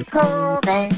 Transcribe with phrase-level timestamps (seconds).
[0.00, 0.88] Ohne Probe,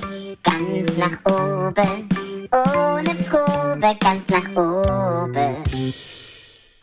[0.44, 2.08] ganz nach oben.
[2.52, 5.92] Ohne Probe, ganz nach oben.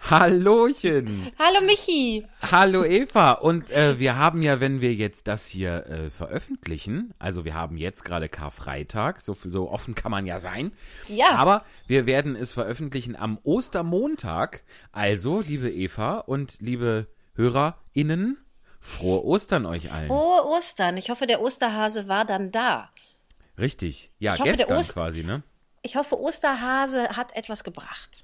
[0.01, 1.31] Hallochen.
[1.39, 2.25] Hallo Michi.
[2.41, 3.33] Hallo Eva.
[3.33, 7.77] Und äh, wir haben ja, wenn wir jetzt das hier äh, veröffentlichen, also wir haben
[7.77, 10.73] jetzt gerade Karfreitag, so, so offen kann man ja sein.
[11.07, 11.35] Ja.
[11.35, 14.63] Aber wir werden es veröffentlichen am Ostermontag.
[14.91, 18.37] Also, liebe Eva und liebe HörerInnen,
[18.79, 20.07] frohe Ostern euch allen.
[20.07, 20.97] Frohe Ostern.
[20.97, 22.89] Ich hoffe, der Osterhase war dann da.
[23.57, 24.11] Richtig.
[24.19, 25.43] Ja, hoffe, gestern quasi, ne?
[25.81, 28.23] Ich hoffe, Osterhase hat etwas gebracht.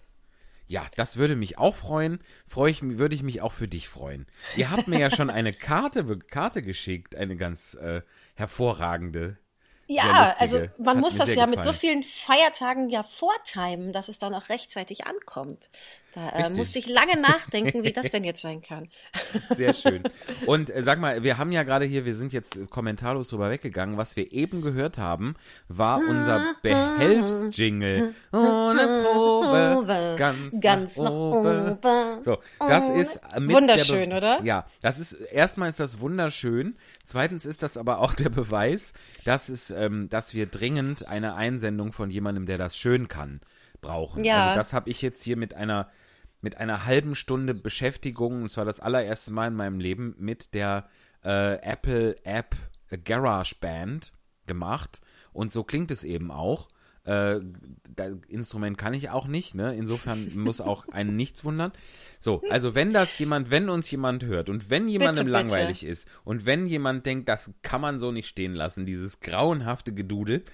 [0.68, 2.20] Ja, das würde mich auch freuen.
[2.48, 4.26] Freue ich, würde ich mich auch für dich freuen.
[4.55, 8.02] Ihr habt mir ja schon eine Karte, Karte geschickt, eine ganz äh,
[8.35, 9.38] hervorragende.
[9.88, 11.76] Ja, also man Hat muss das ja mit so gefallen.
[11.76, 15.70] vielen Feiertagen ja vortimen, dass es dann auch rechtzeitig ankommt.
[16.16, 18.88] Da äh, musste ich lange nachdenken, wie das denn jetzt sein kann.
[19.50, 20.04] Sehr schön.
[20.46, 23.98] Und äh, sag mal, wir haben ja gerade hier, wir sind jetzt kommentarlos drüber weggegangen.
[23.98, 25.36] Was wir eben gehört haben,
[25.68, 28.13] war unser Behelfsjingle.
[28.32, 31.72] Ohne Probe, ganz, Ganz nach nach oben.
[31.72, 32.24] oben.
[32.24, 34.44] So, das ist mit Wunderschön, der oder?
[34.44, 36.76] Ja, das ist erstmal ist das wunderschön.
[37.04, 41.91] Zweitens ist das aber auch der Beweis, dass es, ähm, dass wir dringend eine Einsendung
[41.91, 43.41] von jemandem, der das schön kann,
[43.82, 44.24] brauchen.
[44.24, 44.46] Ja.
[44.46, 45.90] Also das habe ich jetzt hier mit einer
[46.46, 50.88] mit einer halben Stunde Beschäftigung, und zwar das allererste Mal in meinem Leben, mit der
[51.24, 52.55] äh, Apple App
[53.04, 54.13] GarageBand
[54.46, 55.01] gemacht.
[55.34, 56.70] Und so klingt es eben auch.
[57.04, 57.40] Äh,
[57.96, 59.76] das Instrument kann ich auch nicht, ne?
[59.76, 61.71] Insofern muss auch einen nichts wundern.
[62.20, 65.56] So, also wenn das jemand, wenn uns jemand hört und wenn jemandem Bitte, bitte.
[65.56, 69.96] langweilig ist und wenn jemand denkt, das kann man so nicht stehen lassen, dieses grauenhafte
[69.96, 70.46] Gedudel,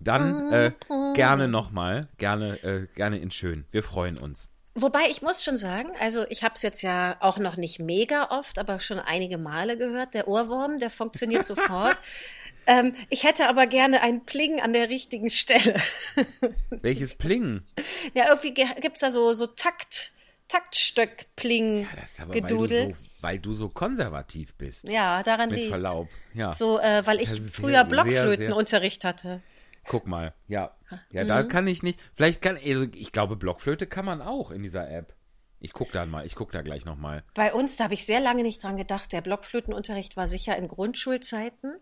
[0.00, 0.72] dann äh,
[1.14, 3.66] gerne nochmal, gerne, äh, gerne in schön.
[3.70, 4.48] Wir freuen uns.
[4.76, 8.30] Wobei ich muss schon sagen, also ich habe es jetzt ja auch noch nicht mega
[8.30, 10.14] oft, aber schon einige Male gehört.
[10.14, 11.96] Der Ohrwurm, der funktioniert sofort.
[12.66, 15.80] ähm, ich hätte aber gerne ein Pling an der richtigen Stelle.
[16.70, 17.62] Welches Pling?
[18.14, 20.10] ja, irgendwie ge- gibt's da so so Takt
[20.48, 22.88] Taktstöck-Pling Ja, das ist aber, weil du, Gedudel.
[22.90, 24.84] so, weil du so konservativ bist.
[24.84, 25.70] Ja, daran Mit liegt.
[25.70, 26.08] Verlaub.
[26.34, 26.52] Ja.
[26.52, 29.40] So, äh, weil Das ich früher sehr, Blockflötenunterricht hatte.
[29.88, 30.34] Guck mal.
[30.48, 30.74] Ja.
[31.10, 32.00] Ja, da kann ich nicht.
[32.14, 35.14] Vielleicht kann, also ich glaube, Blockflöte kann man auch in dieser App.
[35.60, 37.24] Ich guck da mal, ich guck da gleich nochmal.
[37.34, 39.12] Bei uns, da habe ich sehr lange nicht dran gedacht.
[39.12, 41.76] Der Blockflötenunterricht war sicher in Grundschulzeiten.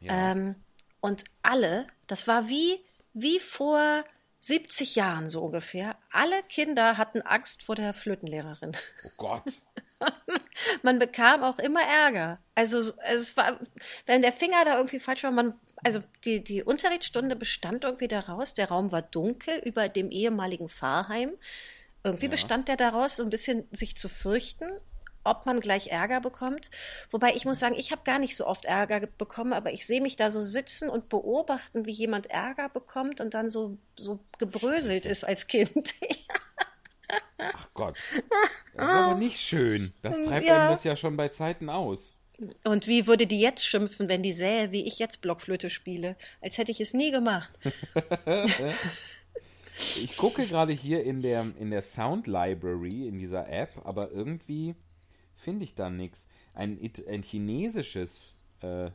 [0.00, 0.54] Ähm,
[1.00, 2.78] und alle, das war wie,
[3.12, 4.04] wie vor
[4.40, 5.96] 70 Jahren so ungefähr.
[6.12, 8.72] Alle Kinder hatten Angst vor der Flötenlehrerin.
[9.04, 9.42] Oh Gott.
[10.82, 12.38] Man bekam auch immer Ärger.
[12.54, 13.58] Also so- es war,
[14.06, 18.54] wenn der Finger da irgendwie falsch war, man, also die, die Unterrichtsstunde bestand irgendwie daraus,
[18.54, 21.32] der Raum war dunkel über dem ehemaligen Pfarrheim.
[22.02, 24.68] Irgendwie bestand der daraus, so ein bisschen sich zu fürchten,
[25.24, 26.70] ob man gleich Ärger bekommt.
[27.10, 29.86] Wobei ich muss sagen, ich habe gar nicht so oft Ärger ge- bekommen, aber ich
[29.86, 34.20] sehe mich da so sitzen und beobachten, wie jemand Ärger bekommt und dann so, so
[34.38, 35.94] gebröselt ist als Kind.
[37.38, 37.96] Ach Gott.
[38.74, 39.94] Das ist aber nicht schön.
[40.02, 40.60] Das treibt Ja.
[40.60, 42.16] einem das ja schon bei Zeiten aus.
[42.64, 46.16] Und wie würde die jetzt schimpfen, wenn die sähe, wie ich jetzt Blockflöte spiele?
[46.40, 47.52] Als hätte ich es nie gemacht.
[49.96, 54.76] Ich gucke gerade hier in der, in der Sound Library in dieser App, aber irgendwie
[55.34, 56.28] finde ich da nichts.
[56.54, 56.78] Ein,
[57.08, 58.90] ein chinesisches, äh,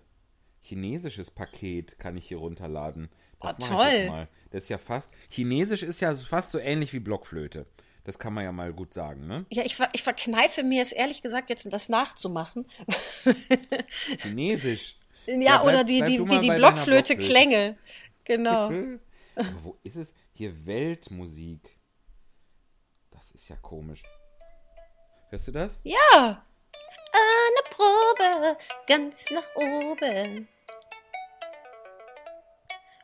[0.62, 3.10] chinesisches Paket kann ich hier runterladen.
[3.42, 4.00] Das Oh, mache ich toll.
[4.00, 4.28] jetzt mal.
[4.52, 7.66] Das ist ja fast, Chinesisch ist ja fast so ähnlich wie Blockflöte.
[8.06, 9.46] Das kann man ja mal gut sagen, ne?
[9.50, 12.66] Ja, ich, ver- ich verkneife mir es ehrlich gesagt jetzt, das nachzumachen.
[14.22, 14.96] Chinesisch.
[15.28, 17.18] ja, bleib- oder die, die, wie die Blockflöte.
[17.18, 17.78] klänge.
[18.24, 18.68] Genau.
[19.36, 20.14] Aber wo ist es?
[20.34, 21.78] Hier Weltmusik.
[23.12, 24.02] Das ist ja komisch.
[25.30, 25.82] Hörst du das?
[25.84, 26.44] Ja.
[27.12, 30.48] Eine Probe, ganz nach oben.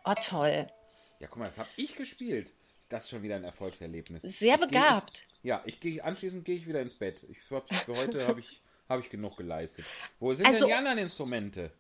[0.06, 0.68] Oh, toll.
[1.20, 2.54] Ja, guck mal, das habe ich gespielt.
[2.86, 4.22] Ist das schon wieder ein Erfolgserlebnis?
[4.22, 5.26] Sehr begabt.
[5.42, 7.24] Ich, ja, ich gehe anschließend gehe ich wieder ins Bett.
[7.32, 9.86] Ich, für, für heute habe ich, hab ich genug geleistet.
[10.20, 11.72] Wo sind Also- denn die anderen Instrumente?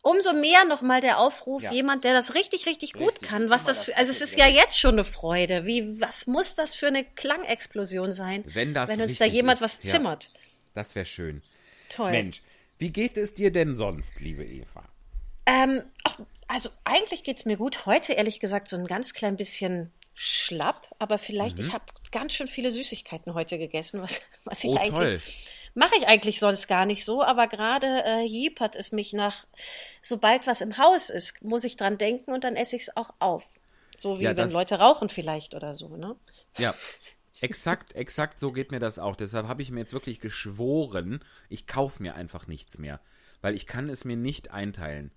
[0.00, 1.70] Umso mehr nochmal der Aufruf, Ja.
[1.70, 3.28] jemand, der das richtig, richtig gut Richtig.
[3.28, 3.50] kann.
[3.50, 4.54] Was kann mal das das für, also es ist ja weg.
[4.54, 5.66] jetzt schon eine Freude.
[5.66, 9.64] Wie, was muss das für eine Klangexplosion sein, Wenn das wenn uns da jemand ist.
[9.64, 9.90] was Ja.
[9.90, 10.30] zimmert?
[10.72, 11.42] Das wäre schön.
[11.90, 12.10] Toll.
[12.10, 12.40] Mensch,
[12.78, 14.82] wie geht es dir denn sonst, liebe Eva?
[15.44, 17.84] Ähm, ach, also eigentlich geht's mir gut.
[17.84, 21.66] Heute ehrlich gesagt so ein ganz klein bisschen schlapp, aber vielleicht, Mhm.
[21.66, 24.90] ich habe ganz schön viele Süßigkeiten heute gegessen, was, was ich Oh, eigentlich.
[24.90, 25.20] toll.
[25.74, 29.44] Mache ich eigentlich sonst gar nicht so, aber gerade äh, jiepert es mich nach,
[30.02, 33.10] sobald was im Haus ist, muss ich dran denken und dann esse ich es auch
[33.18, 33.58] auf.
[33.96, 36.14] So wie Ja, wenn Leute rauchen vielleicht oder so, ne?
[36.56, 36.74] Ja,
[37.40, 39.16] exakt, exakt so geht mir das auch.
[39.16, 43.00] Deshalb habe ich mir jetzt wirklich geschworen, ich kaufe mir einfach nichts mehr.
[43.40, 45.12] Weil ich kann es mir nicht einteilen.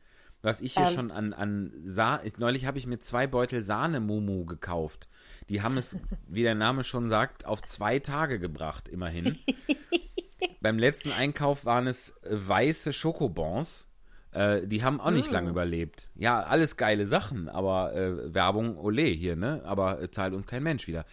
[0.48, 5.10] Was ich hier schon an, an Sa neulich habe ich mir zwei Beutel Sahne-Mumu gekauft.
[5.50, 5.98] Die haben es,
[6.28, 9.38] wie der Name schon sagt, auf zwei Tage gebracht, immerhin.
[10.62, 13.90] Beim letzten Einkauf waren es äh, weiße Schokobons.
[14.32, 16.08] Äh, die haben auch nicht lange überlebt.
[16.16, 19.62] Ja, alles geile Sachen, aber äh, Werbung, ole hier, ne?
[19.66, 21.06] Aber äh, zahlt uns kein Mensch wieder.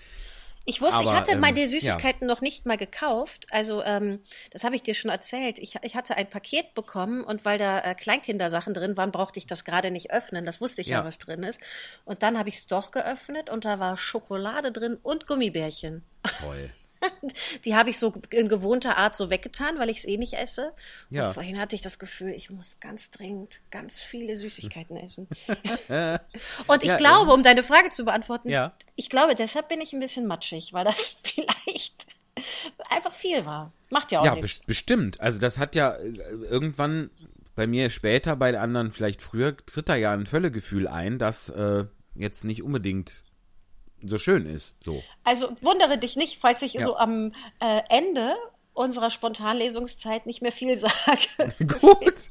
[0.66, 3.46] Ich wusste, ich Aber, hatte ähm, meine Süßigkeiten noch nicht mal gekauft.
[3.50, 4.20] Also, ähm,
[4.50, 5.58] das habe ich dir schon erzählt.
[5.58, 9.46] Ich, ich hatte ein Paket bekommen und weil da äh, Kleinkindersachen drin waren, brauchte ich
[9.46, 10.46] das gerade nicht öffnen.
[10.46, 11.04] Das wusste ich ja, Ja.
[11.04, 11.60] was drin ist.
[12.04, 16.02] Und dann habe ich es doch geöffnet und da war Schokolade drin und Gummibärchen.
[16.40, 16.70] Toll.
[17.64, 20.72] Die habe ich so in gewohnter Art so weggetan, weil ich es eh nicht esse.
[21.10, 21.28] Ja.
[21.28, 25.28] Und vorhin hatte ich das Gefühl, ich muss ganz dringend ganz viele Süßigkeiten essen.
[26.66, 28.74] Und ich Ja, glaube, um deine Frage zu beantworten, Ja.
[28.96, 32.06] ich glaube, deshalb bin ich ein bisschen matschig, weil das vielleicht
[32.90, 33.72] einfach viel war.
[33.90, 34.60] Macht ja auch Ja, nichts.
[34.60, 35.20] bes- bestimmt.
[35.20, 36.08] Also das hat ja äh,
[36.48, 37.10] irgendwann
[37.54, 41.84] bei mir später, bei anderen vielleicht früher, tritt da ja ein Völlegefühl ein, das äh,
[42.16, 43.22] jetzt nicht unbedingt
[44.06, 44.74] so schön ist.
[44.80, 45.02] So.
[45.24, 46.84] Also wundere dich nicht, falls ich Ja.
[46.84, 48.34] so am äh, Ende
[48.72, 51.54] unserer Spontanlesungszeit nicht mehr viel sage.
[51.80, 52.30] Gut.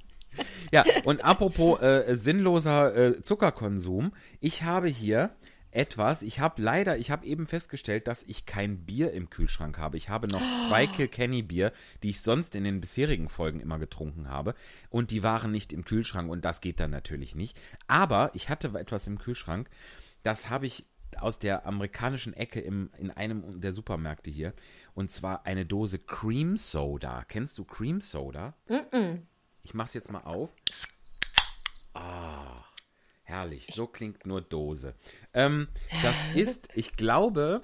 [0.72, 5.30] Ja, und apropos äh, sinnloser äh, Zuckerkonsum, ich habe hier
[5.70, 9.98] etwas, ich habe leider, ich habe eben festgestellt, dass ich kein Bier im Kühlschrank habe.
[9.98, 11.72] Ich habe noch zwei Kilkenny Bier,
[12.04, 14.54] die ich sonst in den bisherigen Folgen immer getrunken habe
[14.90, 17.60] und die waren nicht im Kühlschrank und das geht dann natürlich nicht.
[17.88, 19.70] Aber ich hatte etwas im Kühlschrank,
[20.22, 20.86] das habe ich
[21.20, 24.54] aus der amerikanischen Ecke im, in einem der Supermärkte hier
[24.94, 27.26] und zwar eine Dose Cream Soda.
[27.28, 28.56] Kennst du Cream Soda?
[29.62, 30.56] Ich mach's jetzt mal auf.
[31.94, 32.64] Ah,
[33.24, 33.68] herrlich.
[33.68, 34.96] So klingt nur Dose.
[35.34, 35.68] Ähm,
[36.02, 37.64] das ist, ich glaube,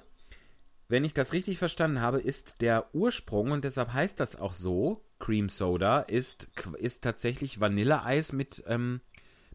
[0.88, 5.04] wenn ich das richtig verstanden habe, ist der Ursprung und deshalb heißt das auch so,
[5.20, 9.00] Cream Soda, ist, ist tatsächlich Vanilleeis mit, ähm,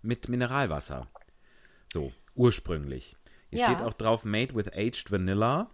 [0.02, 1.08] mit Mineralwasser.
[1.92, 3.18] So, ursprünglich.
[3.50, 3.66] Hier Ja.
[3.68, 5.70] steht auch drauf, made with aged vanilla,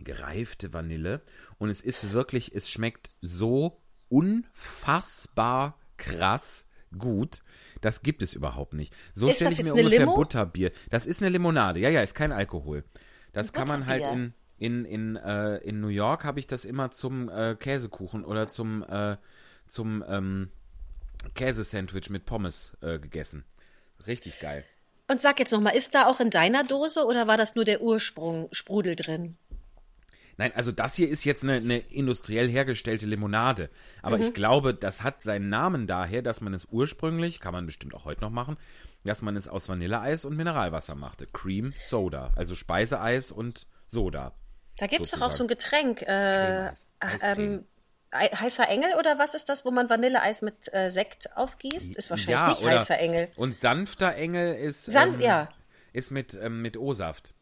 [0.00, 1.22] gereifte Vanille.
[1.58, 3.76] Und es ist wirklich, es schmeckt so
[4.08, 6.66] unfassbar krass
[6.98, 7.42] gut.
[7.80, 8.94] Das gibt es überhaupt nicht.
[9.14, 10.14] So Ist stelle ich mir ungefähr Limo?
[10.14, 10.72] Butterbier.
[10.90, 11.80] Das ist eine Limonade.
[11.80, 12.84] Ja, ja, ist kein Alkohol.
[13.32, 16.90] Das kann man halt in, in, in, äh, in New York habe ich das immer
[16.90, 19.16] zum äh, Käsekuchen oder zum, äh,
[19.68, 20.50] zum ähm,
[21.34, 23.44] Käsesandwich mit Pommes äh, gegessen.
[24.06, 24.64] Richtig geil.
[25.08, 27.82] Und sag jetzt nochmal, ist da auch in deiner Dose oder war das nur der
[27.82, 29.36] Ursprung Sprudel drin?
[30.38, 33.68] Nein, also das hier ist jetzt eine, eine industriell hergestellte Limonade.
[34.00, 34.22] Aber Mhm.
[34.24, 38.06] ich glaube, das hat seinen Namen daher, dass man es ursprünglich, kann man bestimmt auch
[38.06, 38.56] heute noch machen,
[39.04, 41.26] dass man es aus Vanilleeis und Mineralwasser machte.
[41.26, 42.32] Cream Soda.
[42.34, 44.32] Also Speiseeis und Soda.
[44.78, 45.48] Da gibt es doch auch so ein.
[45.48, 46.00] Getränk.
[46.02, 46.70] Äh,
[47.22, 47.66] ähm,
[48.14, 51.96] heißer Engel oder was ist das, wo man Vanilleeis mit äh, Sekt aufgießt?
[51.96, 53.28] Ist wahrscheinlich Ja, nicht heißer Engel.
[53.36, 55.48] Und sanfter Engel ist, San- ähm, ja.
[55.92, 57.34] ist mit, ähm, mit O-Saft.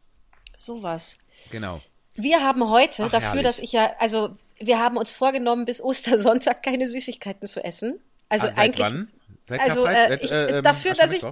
[0.56, 1.18] Sowas.
[1.50, 1.80] Genau.
[2.14, 3.42] Wir haben heute, Ach, dafür, herrlich.
[3.44, 7.98] dass ich ja, also wir haben uns vorgenommen, bis Ostersonntag keine Süßigkeiten zu essen.
[8.28, 8.86] Also Ah, seit eigentlich.
[8.86, 9.10] wann?
[9.42, 11.22] Seit Also äh, ich, äh, ähm, dafür, dass ich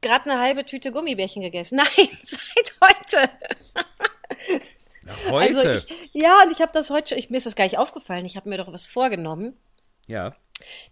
[0.00, 1.76] gerade eine halbe Tüte Gummibärchen gegessen.
[1.96, 3.30] Nein, seit heute.
[5.30, 5.58] Heute?
[5.58, 7.78] Also ich, ja, und ich habe das heute schon, ich, mir ist das gar nicht
[7.78, 8.24] aufgefallen.
[8.24, 9.56] Ich habe mir doch was vorgenommen.
[10.06, 10.32] ja.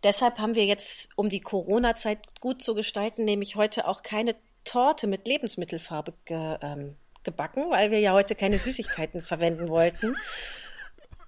[0.02, 4.34] Deshalb haben wir jetzt, um die Corona-Zeit gut zu gestalten, nämlich heute auch keine
[4.64, 10.16] Torte mit Lebensmittelfarbe ge, ähm, gebacken, weil wir ja heute keine Süßigkeiten verwenden wollten.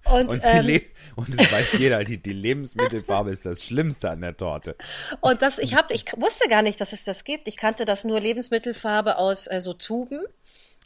[0.04, 0.82] Und, Und, die ähm,
[1.16, 4.74] und das weiß jeder, die, die Lebensmittelfarbe ist das Schlimmste an der Torte.
[5.20, 7.46] und das, ich hab, ich wusste gar nicht, dass es das gibt.
[7.48, 10.22] Ich kannte das nur Lebensmittelfarbe aus äh, so Tuben.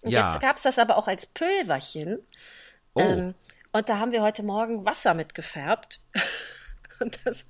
[0.04, 0.30] Und Ja.
[0.30, 2.18] jetzt gab's das aber auch als Pülverchen.
[2.94, 3.34] Oh, Ähm,
[3.72, 6.00] und da haben wir heute Morgen Wasser mitgefärbt.
[7.00, 7.44] Und das,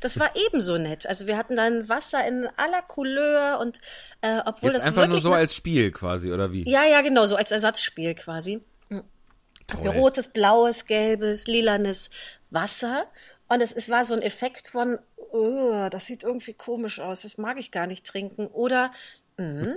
[0.00, 1.06] das war ebenso nett.
[1.06, 3.78] Also wir hatten dann Wasser in aller Couleur und
[4.22, 6.66] äh, obwohl jetzt das einfach nur so als Spiel quasi, oder wie?
[6.68, 8.62] ja, ja, genau, so als Ersatzspiel quasi.
[8.88, 9.82] Toll.
[9.84, 12.10] Wir rotes, blaues, gelbes, lilanes
[12.50, 13.06] Wasser.
[13.48, 14.98] Und es, es war so ein Effekt von,
[15.30, 18.46] oh, das sieht irgendwie komisch aus, das mag ich gar nicht trinken.
[18.46, 18.92] Oder
[19.36, 19.74] mh,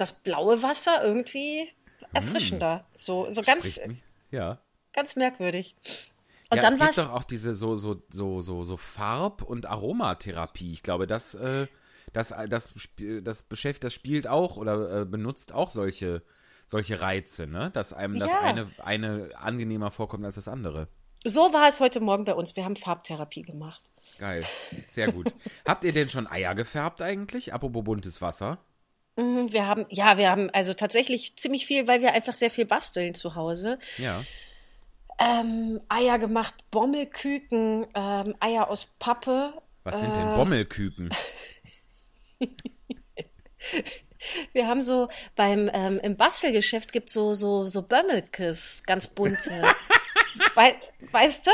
[0.00, 1.68] das blaue Wasser irgendwie
[2.12, 2.86] erfrischender.
[2.96, 3.80] So, so ganz.
[4.30, 4.58] Ja.
[4.92, 5.74] ganz merkwürdig.
[6.50, 9.66] Und ja, dann es gibt doch auch diese so, so, so, so, so Farb- und
[9.66, 10.72] Aromatherapie.
[10.72, 11.66] Ich glaube, das, äh,
[12.12, 16.22] das, das, sp- das beschäftigt, das spielt auch oder äh, benutzt auch solche,
[16.66, 17.70] solche Reize, ne?
[17.72, 18.40] Dass einem das Ja.
[18.40, 20.88] eine, eine angenehmer vorkommt als das andere.
[21.24, 22.56] So war es heute Morgen bei uns.
[22.56, 23.82] Wir haben Farbtherapie gemacht.
[24.18, 24.44] Geil.
[24.88, 25.32] Sehr gut.
[25.68, 27.54] Habt ihr denn schon Eier gefärbt eigentlich?
[27.54, 28.58] Apropos buntes Wasser.
[29.20, 32.64] Mhm, Wir haben, ja, wir haben also tatsächlich ziemlich viel, weil wir einfach sehr viel
[32.64, 33.78] basteln zu Hause.
[33.98, 34.22] Ja.
[35.18, 39.52] Ähm, Eier gemacht, Bommelküken, ähm, Eier aus Pappe.
[39.84, 40.14] Was sind Äh.
[40.16, 41.10] denn Bommelküken?
[44.52, 49.62] Wir haben so beim ähm, im Bastelgeschäft gibt so so so Bömmelkes, ganz bunte.
[50.54, 50.74] Wei
[51.12, 51.50] weißt du?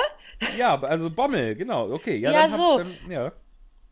[0.58, 1.90] Ja, also Bommel, genau.
[1.92, 2.78] Okay, ja, Ja, dann hab- so.
[2.78, 3.32] Dann, ja.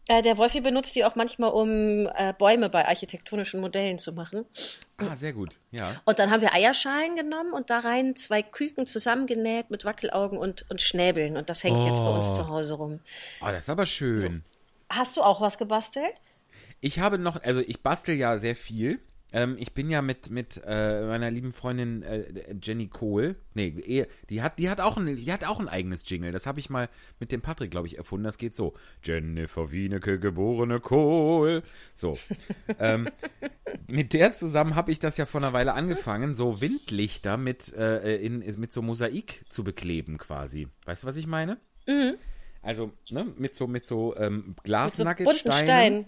[0.06, 4.44] Äh, der Wolfi benutzt die auch manchmal, um äh, Bäume bei architektonischen Modellen zu machen.
[4.98, 5.56] Ah, sehr gut.
[5.70, 6.00] Ja.
[6.04, 10.66] Und dann haben wir Eierschalen genommen und da rein zwei Küken zusammengenäht mit Wackelaugen und,
[10.70, 11.36] und Schnäbeln.
[11.38, 12.36] Und das hängt jetzt bei uns Oh.
[12.36, 13.00] zu Hause rum.
[13.40, 14.44] Oh, das ist aber schön.
[14.90, 16.12] Hast du auch was gebastelt?
[16.80, 19.00] Ich habe noch, also ich bastel ja sehr viel.
[19.34, 24.06] Ähm, ich bin ja mit, mit äh, meiner lieben Freundin äh, Jenny Kohl, nee, eh,
[24.30, 26.30] die hat, die hat auch ein, die hat auch ein eigenes Jingle.
[26.30, 26.88] Das habe ich mal
[27.18, 28.22] mit dem Patrick, glaube ich, erfunden.
[28.22, 28.74] Das geht so.
[29.02, 31.64] Jennifer Wieneke, geborene Kohl.
[31.96, 32.16] So.
[32.78, 33.08] ähm,
[33.88, 38.16] mit der zusammen habe ich das ja vor einer Weile angefangen, so Windlichter mit, äh,
[38.18, 40.68] in, mit so Mosaik zu bekleben quasi.
[40.84, 41.58] Weißt du, was ich meine?
[42.62, 44.46] Also, ne, mit so, mit so ähm, Mhm.
[44.46, 45.24] Mit so Glasnuggetsteinen.
[45.24, 46.06] bunten Steinen.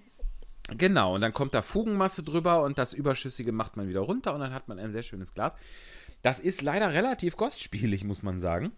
[0.68, 4.40] Genau, und dann kommt da Fugenmasse drüber und das Überschüssige macht man wieder runter und
[4.40, 5.56] dann hat man ein sehr schönes Glas.
[6.22, 8.72] Das ist leider relativ kostspielig, muss man sagen.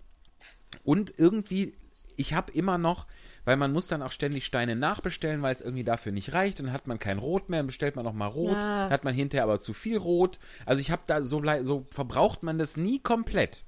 [0.84, 1.72] Und irgendwie,
[2.16, 3.06] ich habe immer noch,
[3.44, 6.60] weil man muss dann auch ständig Steine nachbestellen, weil es irgendwie dafür nicht reicht.
[6.60, 8.56] Dann hat man kein Rot mehr, dann bestellt man noch mal Rot.
[8.56, 8.60] Ja.
[8.60, 10.38] Dann hat man hinterher aber zu viel Rot.
[10.66, 13.64] Also ich habe da so, so verbraucht man das nie komplett.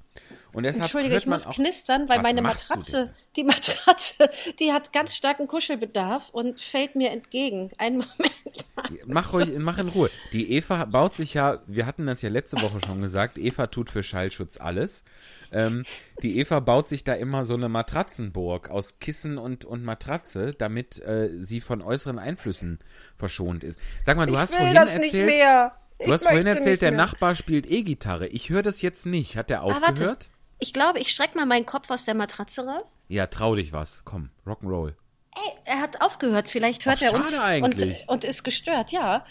[0.52, 4.30] Und deshalb Entschuldige, hört ich muss auch, knistern, weil meine Matratze, die Matratze,
[4.61, 7.71] die hat ganz starken Kuschelbedarf und fällt mir entgegen.
[7.78, 8.66] Einen Moment.
[9.07, 10.11] Mach ruhig, mach in Ruhe.
[10.33, 13.90] Die Eva baut sich ja, wir hatten das ja letzte Woche schon gesagt, Eva tut
[13.90, 15.04] für Schallschutz alles.
[15.52, 15.85] Ähm,
[16.23, 21.00] die Eva baut sich da immer so eine Matratzenburg aus Kissen und, und Matratze, damit
[21.02, 22.78] äh, sie von äußeren Einflüssen
[23.16, 23.78] verschont ist.
[24.04, 25.75] Sag mal, du hast vorhin erzählt, mehr.
[26.04, 28.26] du hast vorhin erzählt, der Nachbar spielt E-Gitarre.
[28.28, 29.37] Ich höre das jetzt nicht.
[29.37, 29.87] Hat der Ah, warte.
[29.87, 30.28] aufgehört?
[30.61, 32.95] Ich glaube, ich strecke mal meinen Kopf aus der Matratze raus.
[33.09, 34.02] Ja, trau dich was.
[34.05, 34.95] Komm, Rock'n'Roll.
[35.35, 36.49] Ey, er hat aufgehört.
[36.49, 38.02] Vielleicht hört Ach, er uns schade eigentlich.
[38.02, 39.25] Und, und ist gestört, ja.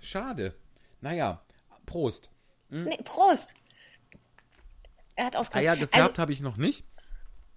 [0.00, 0.54] Schade.
[1.00, 1.42] Naja,
[1.86, 2.30] Prost.
[2.68, 3.54] Nee, Prost.
[5.14, 5.64] Er hat aufgehört.
[5.64, 6.84] Eier gefärbt also, habe ich noch nicht.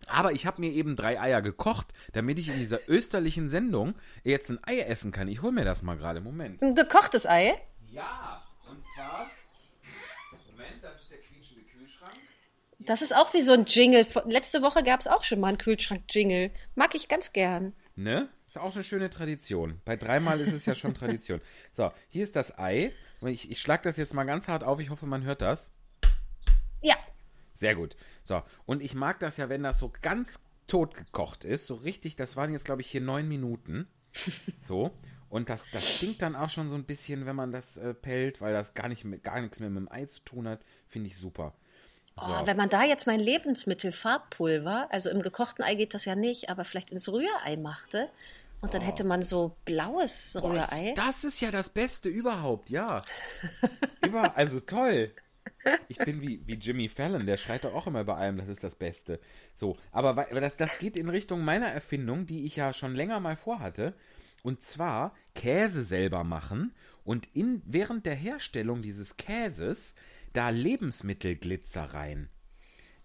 [0.07, 4.49] Aber ich habe mir eben drei Eier gekocht, damit ich in dieser österlichen Sendung jetzt
[4.49, 5.27] ein Ei essen kann.
[5.27, 6.21] Ich hole mir das mal gerade.
[6.21, 6.61] Moment.
[6.61, 7.59] ein gekochtes Ei.
[7.91, 9.31] Ja, und zwar.
[10.51, 12.19] Moment, das ist der quietschende Kühlschrank.
[12.85, 14.05] Das ist auch wie so ein Jingle.
[14.25, 16.51] Letzte Woche gab es auch schon mal einen Kühlschrank-Jingle.
[16.75, 17.73] Mag ich ganz gern.
[17.95, 18.29] Ne?
[18.45, 19.81] Ist auch eine schöne Tradition.
[19.85, 21.39] Bei dreimal ist es ja schon Tradition.
[21.71, 22.93] So, hier ist das Ei.
[23.21, 24.79] Und ich, ich schlage das jetzt mal ganz hart auf.
[24.79, 25.71] Ich hoffe, man hört das.
[26.81, 26.95] Ja.
[27.53, 27.95] Sehr gut.
[28.23, 31.65] So, und ich mag das ja, wenn das so ganz tot gekocht ist.
[31.65, 33.87] So richtig, das waren jetzt, glaube ich, hier neun Minuten.
[34.61, 34.91] So.
[35.29, 38.41] Und das, das stinkt dann auch schon so ein bisschen, wenn man das äh, pellt,
[38.41, 40.61] weil das gar, nicht mit, gar nichts mehr mit dem Ei zu tun hat.
[40.87, 41.53] Finde ich super.
[42.17, 42.31] So.
[42.31, 46.15] Oh, wenn man da jetzt mein Lebensmittel Farbpulver, also im gekochten Ei geht das ja
[46.15, 48.09] nicht, aber vielleicht ins Rührei machte
[48.61, 50.93] und dann hätte man so blaues Boah, das, Rührei.
[50.95, 53.01] das ist ja das Beste überhaupt, ja.
[54.05, 55.11] Über, also toll.
[55.89, 58.63] Ich bin wie, wie Jimmy Fallon, der schreit doch auch immer bei allem, das ist
[58.63, 59.19] das Beste.
[59.53, 63.35] So, aber das, das geht in Richtung meiner Erfindung, die ich ja schon länger mal
[63.35, 63.93] vorhatte.
[64.41, 69.95] Und zwar Käse selber machen und in, während der Herstellung dieses Käses
[70.35, 72.29] da Lebensmittelglitzer rein.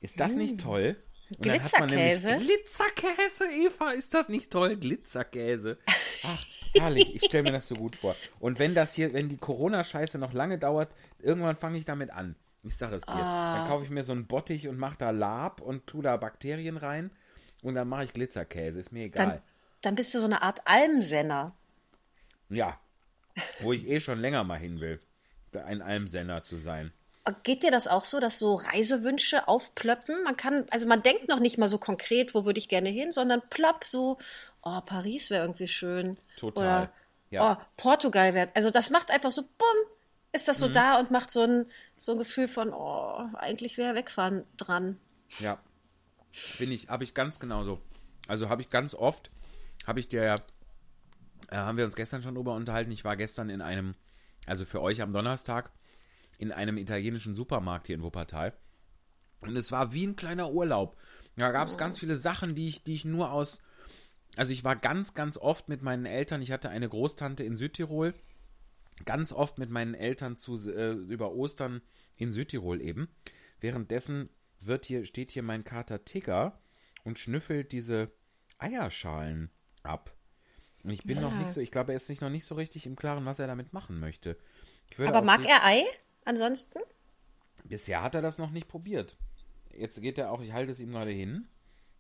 [0.00, 0.96] Ist das nicht toll?
[1.30, 2.38] Und Glitzerkäse?
[2.38, 4.76] Glitzerkäse, Eva, ist das nicht toll?
[4.76, 5.78] Glitzerkäse.
[6.24, 8.16] Ach, herrlich, ich stelle mir das so gut vor.
[8.40, 12.34] Und wenn das hier, wenn die Corona-Scheiße noch lange dauert, irgendwann fange ich damit an.
[12.64, 13.14] Ich sage es dir.
[13.14, 16.76] Dann kaufe ich mir so einen Bottich und mache da Lab und tue da Bakterien
[16.76, 17.10] rein
[17.62, 18.80] und dann mache ich Glitzerkäse.
[18.80, 19.26] Ist mir egal.
[19.26, 19.42] Dann,
[19.82, 21.54] dann bist du so eine Art Almsenner.
[22.48, 22.78] Ja.
[23.60, 25.00] Wo ich eh schon länger mal hin will.
[25.54, 26.92] Ein Almsender zu sein.
[27.42, 30.22] Geht dir das auch so, dass so Reisewünsche aufplöppen?
[30.24, 33.12] Man kann, also man denkt noch nicht mal so konkret, wo würde ich gerne hin,
[33.12, 34.18] sondern plopp so,
[34.62, 36.16] oh, Paris wäre irgendwie schön.
[36.36, 36.92] Total, Oder
[37.30, 37.52] ja.
[37.52, 38.48] oh, Portugal wäre.
[38.54, 39.90] Also das macht einfach so, bumm,
[40.32, 40.72] ist das so Mhm.
[40.72, 44.98] da und macht so ein, so ein Gefühl von, oh, eigentlich wäre wegfahren dran.
[45.40, 45.58] Ja.
[46.58, 47.80] Bin ich, habe ich ganz genauso.
[48.28, 49.30] Also habe ich ganz oft,
[49.86, 50.36] habe ich dir ja,
[51.50, 52.92] äh, haben wir uns gestern schon drüber unterhalten.
[52.92, 53.94] Ich war gestern in einem,
[54.46, 55.70] also für euch am Donnerstag,
[56.40, 58.54] in einem italienischen Supermarkt hier in Wuppertal.
[59.40, 60.96] Und es war wie ein kleiner Urlaub.
[61.36, 63.62] Da gab es ganz viele Sachen, die ich, die ich nur aus.
[64.36, 66.40] Also ich war ganz, ganz oft mit meinen Eltern.
[66.40, 68.14] Ich hatte eine Großtante in Südtirol.
[69.04, 71.82] Ganz oft mit meinen Eltern zu, äh, über Ostern
[72.16, 73.08] in Südtirol eben.
[73.60, 74.30] Währenddessen
[74.60, 76.58] wird hier, steht hier mein Kater Tigger
[77.04, 78.10] und schnüffelt diese
[78.58, 79.50] Eierschalen
[79.82, 80.14] ab.
[80.84, 81.22] Und ich bin Ja.
[81.22, 83.38] noch nicht so, ich glaube, er ist sich noch nicht so richtig im Klaren, was
[83.38, 84.38] er damit machen möchte.
[84.98, 85.84] Aber mag er Ei
[86.24, 86.80] ansonsten?
[87.64, 89.16] Bisher hat er das noch nicht probiert.
[89.76, 91.46] Jetzt geht er auch, ich halte es ihm gerade hin.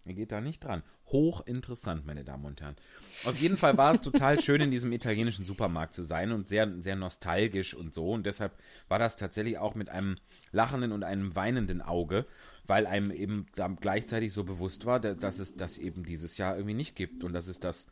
[0.04, 0.82] Er geht da nicht dran.
[1.06, 2.76] Hochinteressant, meine Damen und Herren.
[3.24, 6.82] Auf jeden Fall war es total schön, in diesem italienischen Supermarkt zu sein und sehr,
[6.82, 8.10] sehr nostalgisch und so.
[8.10, 8.52] Und deshalb
[8.88, 10.16] war das tatsächlich auch mit einem
[10.52, 12.26] lachenden und einem weinenden Auge,
[12.66, 13.46] weil einem eben
[13.80, 17.48] gleichzeitig so bewusst war, dass, es das eben dieses Jahr irgendwie nicht gibt und dass
[17.48, 17.86] es das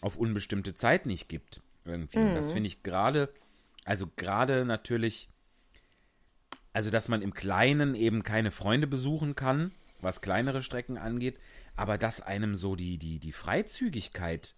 [0.00, 1.60] auf unbestimmte Zeit nicht gibt.
[1.84, 2.18] Irgendwie.
[2.18, 3.32] Und das finde ich gerade,
[3.84, 5.28] also gerade natürlich,
[6.74, 9.70] also dass man im Kleinen eben keine Freunde besuchen kann,
[10.02, 11.38] was kleinere Strecken angeht,
[11.76, 14.54] aber dass einem so die, die, die Freizügigkeit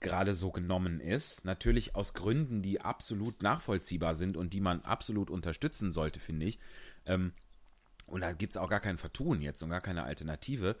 [0.00, 5.30] gerade so genommen ist, natürlich aus Gründen, die absolut nachvollziehbar sind und die man absolut
[5.30, 6.60] unterstützen sollte, finde ich.
[7.06, 7.32] Ähm,
[8.06, 10.76] und da gibt es auch gar kein Vertun jetzt und gar keine Alternative.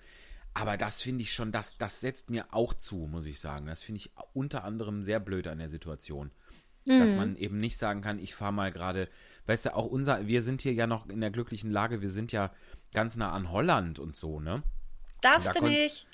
[0.54, 3.66] Aber das finde ich schon, das, das setzt mir auch zu, muss ich sagen.
[3.66, 6.30] Das finde ich unter anderem sehr blöd an der Situation.
[6.88, 9.08] Dass man eben nicht sagen kann, ich fahre mal gerade,
[9.46, 12.32] weißt du, auch unser, wir sind hier ja noch in der glücklichen Lage, wir sind
[12.32, 12.50] ja
[12.92, 14.62] ganz nah an Holland und so, ne?
[15.20, 16.06] Darfst Da du nicht?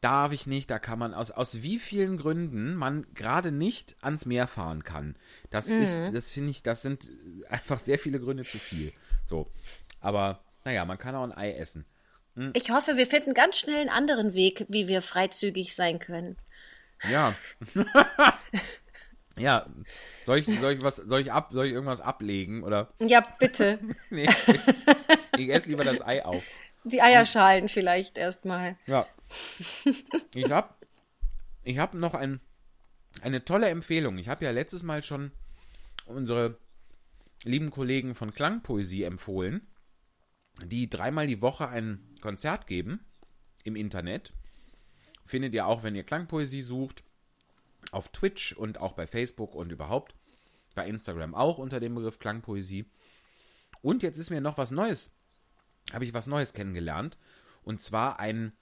[0.00, 4.26] Darf ich nicht, da kann man aus, aus wie vielen Gründen man gerade nicht ans
[4.26, 5.16] Meer fahren kann.
[5.50, 7.08] Das ist, das finde ich, das sind
[7.48, 8.92] einfach sehr viele Gründe zu viel.
[9.24, 9.50] So.
[10.00, 11.84] Aber, naja, man kann auch ein Ei essen.
[12.52, 16.36] Ich hoffe, wir finden ganz schnell einen anderen Weg, wie wir freizügig sein können.
[17.10, 17.34] Ja.
[19.38, 19.66] ja.
[20.24, 22.92] Soll ich, soll ich was, soll ich ab, soll ich irgendwas ablegen oder?
[23.00, 23.78] Ja, bitte.
[24.10, 26.44] Nee, ich, ich esse lieber das Ei auf.
[26.84, 28.76] Die Eierschalen vielleicht erstmal.
[28.86, 29.06] Ja.
[30.34, 30.74] Ich habe
[31.64, 32.40] ich hab noch ein,
[33.20, 34.18] eine tolle Empfehlung.
[34.18, 35.32] Ich habe ja letztes Mal schon
[36.06, 36.56] unsere
[37.44, 39.66] lieben Kollegen von Klangpoesie empfohlen,
[40.64, 43.04] die dreimal die Woche ein Konzert geben
[43.64, 44.32] im Internet.
[45.24, 47.04] Findet ihr auch, wenn ihr Klangpoesie sucht,
[47.90, 50.14] auf Twitch und auch bei Facebook und überhaupt.
[50.74, 52.86] Bei Instagram auch unter dem Begriff Klangpoesie.
[53.82, 55.18] Und jetzt ist mir noch was Neues,
[55.92, 57.18] habe ich was Neues kennengelernt.
[57.62, 58.52] Und zwar ein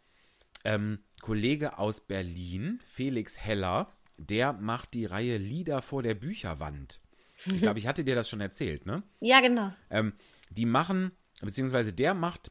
[0.65, 7.01] ähm, Kollege aus Berlin, Felix Heller, der macht die Reihe Lieder vor der Bücherwand.
[7.45, 9.03] Ich glaube, ich hatte dir das schon erzählt, ne?
[9.21, 9.73] Ja, genau.
[9.91, 10.15] Ähm,
[10.51, 12.51] die machen, beziehungsweise der macht,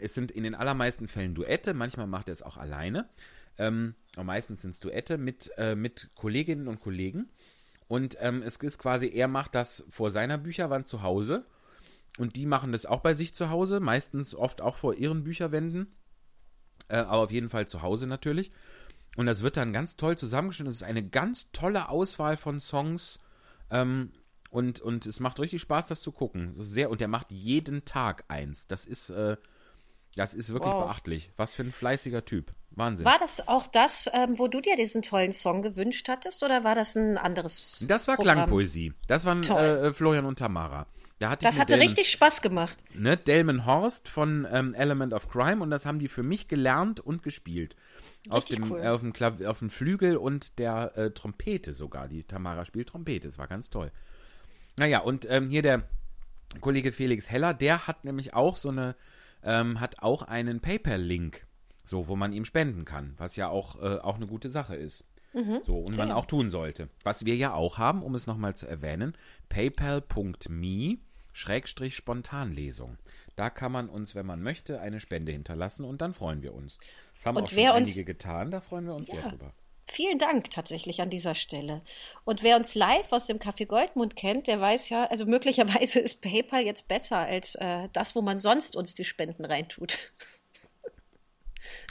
[0.00, 3.08] es sind in den allermeisten Fällen Duette, manchmal macht er es auch alleine.
[3.58, 7.28] Ähm, meistens sind es Duette mit, äh, mit Kolleginnen und Kollegen.
[7.88, 11.44] Und ähm, es ist quasi, er macht das vor seiner Bücherwand zu Hause.
[12.16, 15.92] Und die machen das auch bei sich zu Hause, meistens oft auch vor ihren Bücherwänden.
[16.88, 18.50] Äh, aber auf jeden Fall zu Hause natürlich.
[19.16, 20.70] Und das wird dann ganz toll zusammengeschnitten.
[20.70, 23.20] Es ist eine ganz tolle Auswahl von Songs.
[23.70, 24.12] Ähm,
[24.50, 26.52] und, und es macht richtig Spaß, das zu gucken.
[26.56, 28.68] Sehr, und der macht jeden Tag eins.
[28.68, 29.36] Das ist, äh,
[30.14, 30.84] das ist wirklich Wow.
[30.84, 31.30] beachtlich.
[31.36, 32.54] Was für ein fleißiger Typ.
[32.76, 33.04] Wahnsinn.
[33.06, 36.74] War das auch das, ähm, wo du dir diesen tollen Song gewünscht hattest, oder war
[36.74, 37.84] das ein anderes?
[37.88, 38.36] das war Programm?
[38.36, 38.92] Klangpoesie.
[39.06, 39.60] Das waren Toll.
[39.60, 40.86] äh, Florian und Tamara.
[41.20, 42.82] Da hatte Das hatte Delmen- richtig Spaß gemacht.
[42.92, 46.98] ne, Delmen Horst von ähm, Element of Crime und das haben die für mich gelernt
[47.00, 47.76] und gespielt.
[48.30, 48.80] Auf dem, cool.
[48.80, 52.08] äh, auf, dem Klav auf dem Flügel und der äh, Trompete sogar.
[52.08, 53.92] Die Tamara spielt Trompete, es war ganz toll.
[54.76, 55.82] Naja, und ähm, hier der
[56.60, 58.96] Kollege Felix Heller, der hat nämlich auch so eine,
[59.44, 61.46] ähm, hat auch einen PayPal-Link,
[61.84, 65.04] so, wo man ihm spenden kann, was ja auch, äh, auch eine gute Sache ist.
[65.64, 66.88] So, und man auch tun sollte.
[67.02, 69.16] Was wir ja auch haben, um es nochmal zu erwähnen,
[69.48, 70.98] paypal.me
[71.32, 72.96] Schrägstrich Spontanlesung.
[73.34, 76.78] Da kann man uns, wenn man möchte, eine Spende hinterlassen und dann freuen wir uns.
[77.16, 79.28] Das haben Und auch schon uns- einige getan, da freuen wir uns sehr Ja.
[79.30, 79.52] drüber.
[79.90, 81.82] Vielen Dank tatsächlich an dieser Stelle.
[82.24, 86.22] Und wer uns live aus dem Café Goldmund kennt, der weiß ja, also möglicherweise ist
[86.22, 89.98] PayPal jetzt besser als äh, das, wo man sonst uns die Spenden reintut.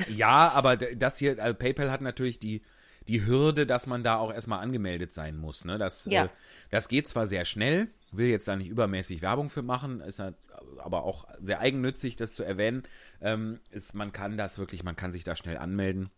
[0.07, 2.61] Ja, aber das hier, also PayPal hat natürlich die,
[3.07, 5.65] die Hürde, dass man da auch erstmal angemeldet sein muss.
[5.65, 5.77] Ne?
[5.77, 6.25] Das, Ja.
[6.25, 6.29] äh,
[6.69, 10.35] das geht zwar sehr schnell, will jetzt da nicht übermäßig Werbung für machen, ist halt
[10.77, 12.83] aber auch sehr eigennützig, das zu erwähnen.
[13.21, 16.09] Ähm, ist, man kann das wirklich, man kann sich da schnell anmelden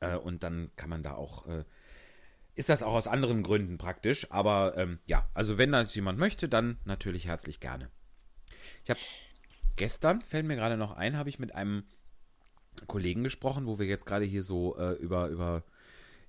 [0.00, 1.64] äh, und dann kann man da auch, äh,
[2.54, 4.30] ist das auch aus anderen Gründen praktisch.
[4.30, 7.90] Aber ähm, ja, also wenn das jemand möchte, dann natürlich herzlich gerne.
[8.84, 9.00] Ich habe
[9.76, 11.84] gestern, fällt mir gerade noch ein, habe ich mit einem
[12.86, 15.64] Kollegen gesprochen, wo wir jetzt gerade hier so äh, über, über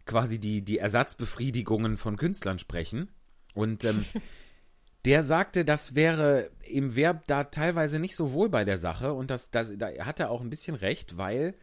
[0.05, 3.09] quasi die, die Ersatzbefriedigungen von Künstlern sprechen.
[3.55, 4.05] Und ähm,
[5.05, 9.13] der sagte, das wäre, ihm wäre da teilweise nicht so wohl bei der Sache.
[9.13, 11.55] Und das, das, da hat er auch ein bisschen recht, weil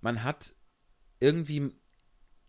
[0.00, 0.54] man hat
[1.20, 1.72] irgendwie,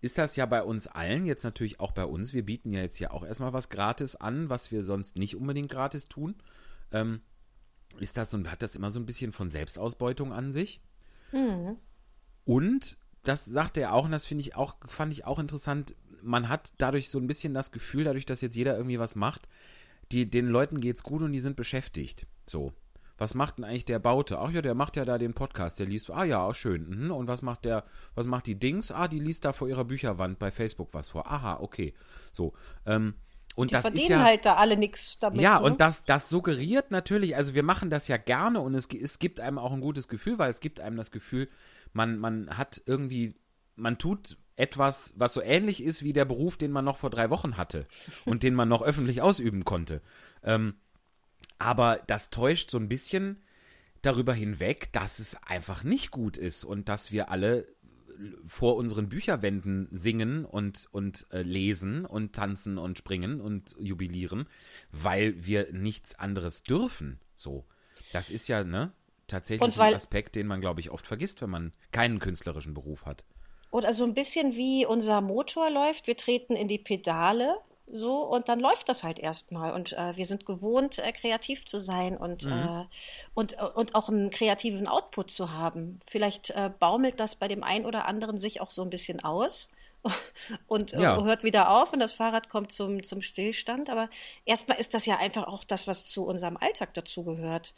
[0.02, 3.00] ist das ja bei uns allen, jetzt natürlich auch bei uns, wir bieten ja jetzt
[3.00, 6.36] ja auch erstmal was gratis an, was wir sonst nicht unbedingt gratis tun.
[6.92, 7.22] Ähm,
[8.00, 10.82] ist das so, hat das immer so ein bisschen von Selbstausbeutung an sich?
[12.46, 15.96] Und das sagte er auch, und das finde ich auch, fand ich auch interessant.
[16.24, 19.48] Man hat dadurch so ein bisschen das Gefühl, dadurch, dass jetzt jeder irgendwie was macht,
[20.12, 22.28] die, den Leuten geht's gut und die sind beschäftigt.
[22.48, 22.74] So.
[23.20, 24.40] was macht denn eigentlich der Baute?
[24.40, 26.90] Ach ja, der macht ja da den Podcast, der liest, ah ja, schön.
[26.90, 27.12] Mhm.
[27.12, 27.84] Und was macht der,
[28.16, 28.92] was macht die Dings?
[28.92, 31.30] Ah, die liest da vor ihrer Bücherwand bei Facebook was vor.
[31.30, 31.94] Aha, okay.
[32.32, 32.54] So.
[32.86, 33.16] Ähm,
[33.60, 35.42] und Die das verdienen ist ja, halt da alle nichts damit.
[35.42, 35.66] ja, ne?
[35.66, 39.42] und das, das suggeriert natürlich, also wir machen das ja gerne und es, es gibt
[39.42, 41.50] einem auch ein gutes Gefühl, weil es gibt einem das Gefühl,
[41.92, 43.36] man, man hat irgendwie,
[43.76, 47.30] man tut etwas, was so ähnlich ist wie der Beruf, den man noch vor drei
[47.30, 47.86] Wochen hatte
[48.26, 50.02] und den man noch öffentlich ausüben konnte.
[50.42, 50.76] Ähm,
[51.58, 53.44] aber das täuscht so ein bisschen
[54.02, 57.68] darüber hinweg, dass es einfach nicht gut ist und dass wir alle
[58.46, 64.48] vor unseren Bücherwänden singen und, und äh, lesen und tanzen und springen und jubilieren,
[64.92, 67.20] weil wir nichts anderes dürfen.
[67.36, 67.66] So.
[68.12, 68.92] Das ist ja, ne?
[69.28, 73.26] Tatsächlich ein Aspekt, den man, glaube ich, oft vergisst, wenn man keinen künstlerischen Beruf hat.
[73.72, 76.08] Oder so ein bisschen wie unser Motor läuft.
[76.08, 77.60] Wir treten in die Pedale
[77.92, 79.74] so und dann läuft das halt erstmal.
[79.74, 82.86] Und äh, wir sind gewohnt, äh, kreativ zu sein und, äh,
[83.34, 86.00] und, äh, und auch einen kreativen Output zu haben.
[86.06, 89.72] Vielleicht äh, baumelt das bei dem einen oder anderen sich auch so ein bisschen aus.
[90.68, 91.22] Und äh, Ja.
[91.26, 93.90] hört wieder auf und das Fahrrad kommt zum, zum Stillstand.
[93.90, 94.10] Aber
[94.46, 97.74] erstmal ist das ja einfach auch das, was zu unserem Alltag dazugehört.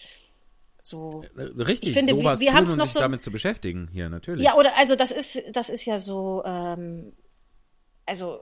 [0.83, 1.23] So.
[1.35, 3.89] Richtig, Ich finde, wir- sowas wir tun haben's und noch sich so- damit zu beschäftigen
[3.91, 4.45] hier, natürlich.
[4.45, 7.13] Ja, oder also das ist, das ist ja so, ähm,
[8.05, 8.39] also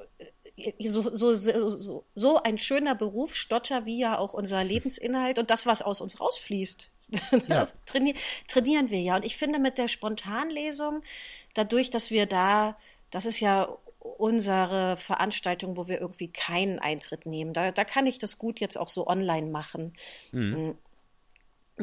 [0.86, 5.66] so, so, so, so, ein schöner Beruf, Stotter, wie ja auch unser Lebensinhalt und das,
[5.66, 6.90] was aus uns rausfließt.
[7.48, 8.14] Das traini
[8.48, 9.16] trainieren wir ja.
[9.16, 11.02] Und ich finde mit der Spontanlesung,
[11.56, 12.78] dadurch, dass wir da,
[13.10, 17.54] das ist ja unsere Veranstaltung, wo wir irgendwie keinen Eintritt nehmen.
[17.54, 19.94] Da, da kann ich das gut jetzt auch so online machen.
[20.32, 20.76] Mir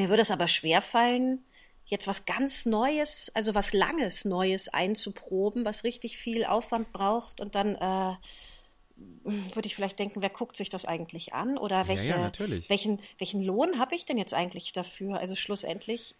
[0.08, 1.44] würde es aber schwerfallen,
[1.86, 7.54] jetzt was ganz Neues, also was Langes Neues einzuproben, was richtig viel Aufwand braucht und
[7.54, 8.14] dann äh,
[9.24, 12.70] würde ich vielleicht denken, wer guckt sich das eigentlich an oder welche, ja, natürlich.
[12.70, 15.18] welchen, welchen Lohn habe ich denn jetzt eigentlich dafür?
[15.18, 16.14] Also schlussendlich,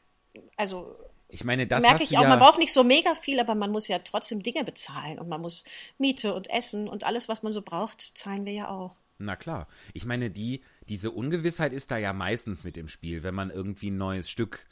[0.57, 0.97] also
[1.29, 3.71] Ich meine, das merke ich auch, ja, man braucht nicht so mega viel, aber man
[3.71, 5.65] muss ja trotzdem Dinge bezahlen und man muss
[5.99, 8.97] Miete und Essen und alles, was man so braucht, zahlen wir ja auch.
[9.19, 9.67] Na klar.
[9.95, 13.91] Ich meine, die, diese Ungewissheit ist da ja meistens mit im Spiel, wenn man irgendwie
[13.91, 14.67] ein neues Stück,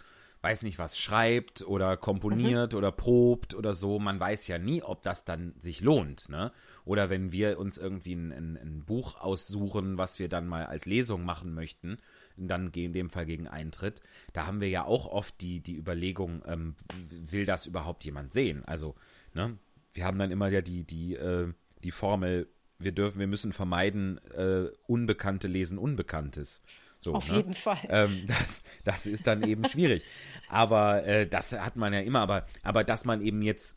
[0.45, 3.99] weiß nicht was, schreibt oder komponiert oder probt oder so.
[3.99, 6.53] Man weiß ja nie, ob das dann sich lohnt, ne?
[6.85, 10.85] Oder wenn wir uns irgendwie ein, ein, ein Buch aussuchen, was wir dann mal als
[10.85, 11.97] Lesung machen möchten,
[12.37, 14.03] dann in dem Fall gegen Eintritt,
[14.35, 16.75] da haben wir ja auch oft die, die Überlegung, ähm,
[17.09, 18.67] will das überhaupt jemand sehen?
[18.67, 18.97] Also,
[19.33, 19.57] ne?
[19.95, 21.55] Wir haben dann immer ja die, die, äh,
[21.85, 26.63] die Formel, wir dürfen, wir müssen vermeiden, äh, Unbekannte lesen Unbekanntes.
[27.05, 27.37] So, Auf ne?
[27.37, 27.79] jeden Fall.
[27.91, 30.05] Ähm, das, das ist dann eben schwierig.
[30.49, 33.77] Aber äh, das hat man ja immer, aber, aber dass man eben jetzt,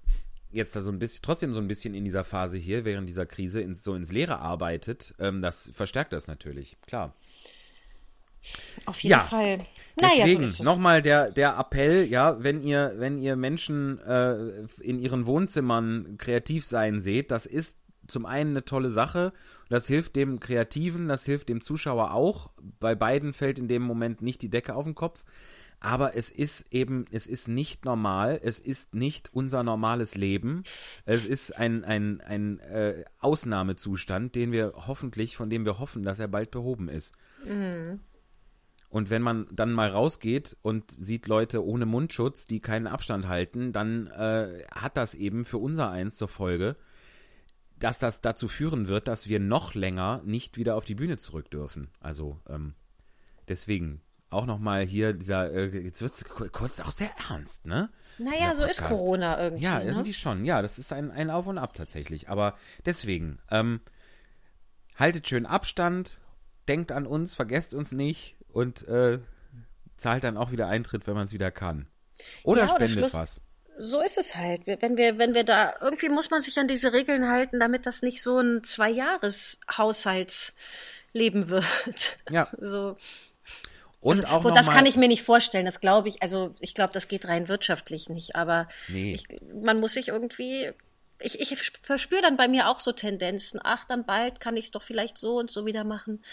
[0.49, 3.25] jetzt da so ein bisschen, trotzdem so ein bisschen in dieser Phase hier, während dieser
[3.25, 7.13] Krise, ins, so ins Leere arbeitet, ähm, das verstärkt das natürlich, klar.
[8.85, 9.19] Auf jeden Ja.
[9.25, 9.65] Fall.
[9.97, 14.35] Naja, Deswegen so nochmal der, der Appell, ja, wenn ihr, wenn ihr Menschen äh,
[14.79, 19.33] in ihren Wohnzimmern kreativ sein seht, das ist zum einen eine tolle Sache.
[19.69, 22.51] Das hilft dem Kreativen, das hilft dem Zuschauer auch.
[22.79, 25.23] Bei beiden fällt in dem Moment nicht die Decke auf den Kopf.
[25.79, 30.63] Aber es ist eben, es ist nicht normal, es ist nicht unser normales Leben.
[31.05, 36.19] Es ist ein, ein, ein äh, Ausnahmezustand, den wir hoffentlich, von dem wir hoffen, dass
[36.19, 37.13] er bald behoben ist.
[38.89, 43.73] Und wenn man dann mal rausgeht und sieht Leute ohne Mundschutz, die keinen Abstand halten,
[43.73, 46.77] dann äh, hat das eben für unser eins zur Folge,
[47.79, 51.49] dass das dazu führen wird, dass wir noch länger nicht wieder auf die Bühne zurück
[51.51, 51.89] dürfen.
[51.99, 52.73] Also ähm,
[53.47, 57.89] deswegen auch nochmal hier dieser, äh, jetzt wird es kurz auch sehr ernst, ne?
[58.17, 58.83] Naja, so ist.
[58.83, 59.63] Corona irgendwie.
[59.63, 59.85] Ja, ne?
[59.85, 60.43] irgendwie schon.
[60.43, 62.29] Ja, das ist ein, ein Auf und Ab tatsächlich.
[62.29, 63.79] Aber deswegen, ähm,
[64.95, 66.19] haltet schön Abstand,
[66.67, 69.19] denkt an uns, vergesst uns nicht und äh,
[69.97, 71.87] zahlt dann auch wieder Eintritt, wenn man es wieder kann.
[72.43, 73.41] Oder Ja, oder spendet Schluss- was.
[73.79, 74.61] So ist es halt.
[74.65, 78.01] Wenn wir, wenn wir da, irgendwie muss man sich an diese Regeln halten, damit das
[78.01, 80.53] nicht so ein Zwei-Jahres-Haushaltsleben
[81.49, 82.17] wird.
[82.29, 82.47] Ja.
[82.59, 82.97] So.
[83.99, 86.53] Und also, auch noch das mal, kann ich mir nicht vorstellen, das glaube ich, also
[86.59, 89.15] ich glaube, das geht rein wirtschaftlich nicht, aber Nee.
[89.15, 89.25] ich,
[89.63, 90.71] man muss sich irgendwie,
[91.19, 94.71] ich, ich verspüre dann bei mir auch so Tendenzen, ach, dann bald kann ich es
[94.71, 96.23] doch vielleicht so und so wieder machen.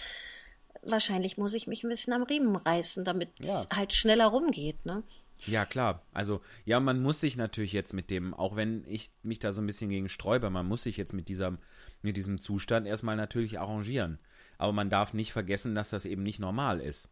[0.83, 3.59] Wahrscheinlich muss ich mich ein bisschen am Riemen reißen, damit Ja.
[3.61, 5.03] es halt schneller rumgeht, ne?
[5.47, 6.03] Ja, klar.
[6.13, 9.61] Also, ja, man muss sich natürlich jetzt mit dem, auch wenn ich mich da so
[9.61, 11.59] ein bisschen gegen sträube, man muss sich jetzt mit dieser,
[12.03, 14.19] mit diesem Zustand erstmal natürlich arrangieren.
[14.59, 17.11] Aber man darf nicht vergessen, dass das eben nicht normal ist.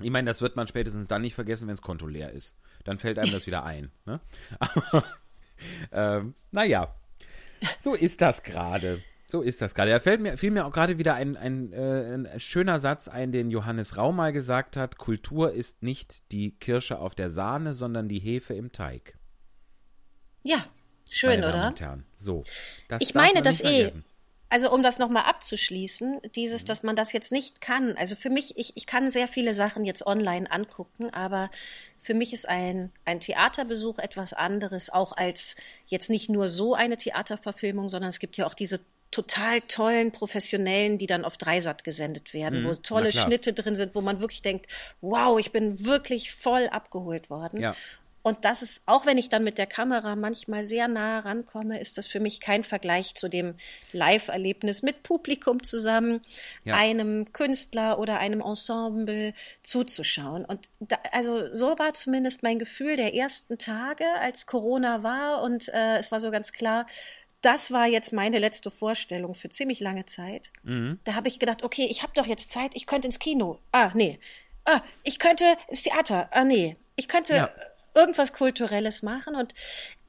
[0.00, 2.56] Ich meine, das wird man spätestens dann nicht vergessen, wenn das Konto leer ist.
[2.84, 3.90] Dann fällt einem das wieder ein.
[4.06, 4.20] Ne?
[4.58, 5.04] Aber,
[5.92, 6.94] ähm, naja,
[7.80, 9.02] so ist das gerade.
[9.32, 9.90] So ist das gerade.
[9.90, 13.32] Da fällt mir, fiel mir auch gerade wieder ein, ein, äh, ein schöner Satz ein,
[13.32, 14.98] den Johannes Rau mal gesagt hat.
[14.98, 19.14] Kultur ist nicht die Kirsche auf der Sahne, sondern die Hefe im Teig.
[20.42, 20.66] Ja,
[21.08, 21.68] schön, meine Damen oder?
[21.68, 22.04] und Herren.
[22.14, 22.44] So.
[22.88, 23.90] Das Ich meine das eh.
[24.50, 26.32] Also um das nochmal abzuschließen, Mhm.
[26.36, 27.96] dieses, dass man das jetzt nicht kann.
[27.96, 31.50] Also für mich, ich, ich kann sehr viele Sachen jetzt online angucken, aber
[31.98, 36.98] für mich ist ein, ein Theaterbesuch etwas anderes, auch als jetzt nicht nur so eine
[36.98, 38.80] Theaterverfilmung, sondern es gibt ja auch diese
[39.12, 42.74] total tollen Professionellen, die dann auf Dreisat gesendet werden, wo Mhm.
[42.74, 43.12] na tolle.
[43.12, 44.66] Schnitte drin sind, wo man wirklich denkt,
[45.00, 47.60] wow, ich bin wirklich voll abgeholt worden.
[47.60, 47.76] Ja.
[48.24, 51.98] Und das ist, auch wenn ich dann mit der Kamera manchmal sehr nah rankomme, ist
[51.98, 53.56] das für mich kein Vergleich zu dem
[53.92, 56.20] Live-Erlebnis mit Publikum zusammen,
[56.62, 56.76] Ja.
[56.76, 60.44] einem Künstler oder einem Ensemble zuzuschauen.
[60.44, 65.42] Und da, also so war zumindest mein Gefühl der ersten Tage, als Corona war.
[65.42, 66.86] Und äh, es war so ganz klar,
[67.42, 70.52] das war jetzt meine letzte Vorstellung für ziemlich lange Zeit.
[70.62, 71.00] Mhm.
[71.04, 73.58] Da habe ich gedacht, okay, ich habe doch jetzt Zeit, ich könnte ins Kino.
[73.72, 74.18] Ah, nee.
[74.64, 76.28] Ah, ich könnte ins Theater.
[76.30, 76.76] Ah, nee.
[76.96, 77.50] Ich könnte Ja.
[77.94, 79.34] irgendwas Kulturelles machen.
[79.34, 79.54] Und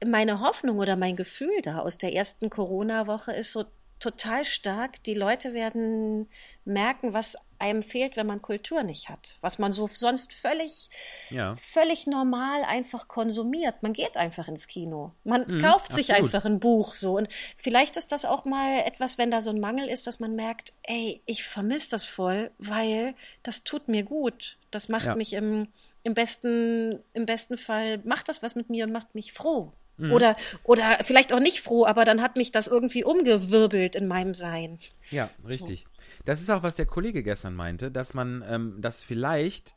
[0.04, 3.64] meine Hoffnung oder mein Gefühl da aus der ersten Corona-Woche ist so
[4.04, 5.02] total stark.
[5.04, 6.28] Die Leute werden
[6.64, 9.36] merken, was einem fehlt, wenn man Kultur nicht hat.
[9.40, 10.90] Was man so sonst völlig,
[11.30, 11.54] Ja.
[11.56, 13.82] völlig normal einfach konsumiert.
[13.82, 15.12] Man geht einfach ins Kino.
[15.24, 16.34] Man kauft sich Mhm, absolut.
[16.34, 17.16] einfach ein Buch so.
[17.16, 20.34] Und vielleicht ist das auch mal etwas, wenn da so ein Mangel ist, dass man
[20.36, 24.58] merkt, ey, ich vermisse das voll, weil das tut mir gut.
[24.70, 25.14] Das macht Ja.
[25.16, 25.68] mich im,
[26.02, 29.72] im besten, im besten Fall, macht das was mit mir und macht mich froh.
[29.96, 30.12] Mhm.
[30.12, 34.34] Oder, oder vielleicht auch nicht froh, aber dann hat mich das irgendwie umgewirbelt in meinem
[34.34, 34.78] Sein.
[35.10, 35.86] Ja, richtig.
[36.24, 39.74] Das ist auch, was der Kollege gestern meinte, dass man ähm, das vielleicht,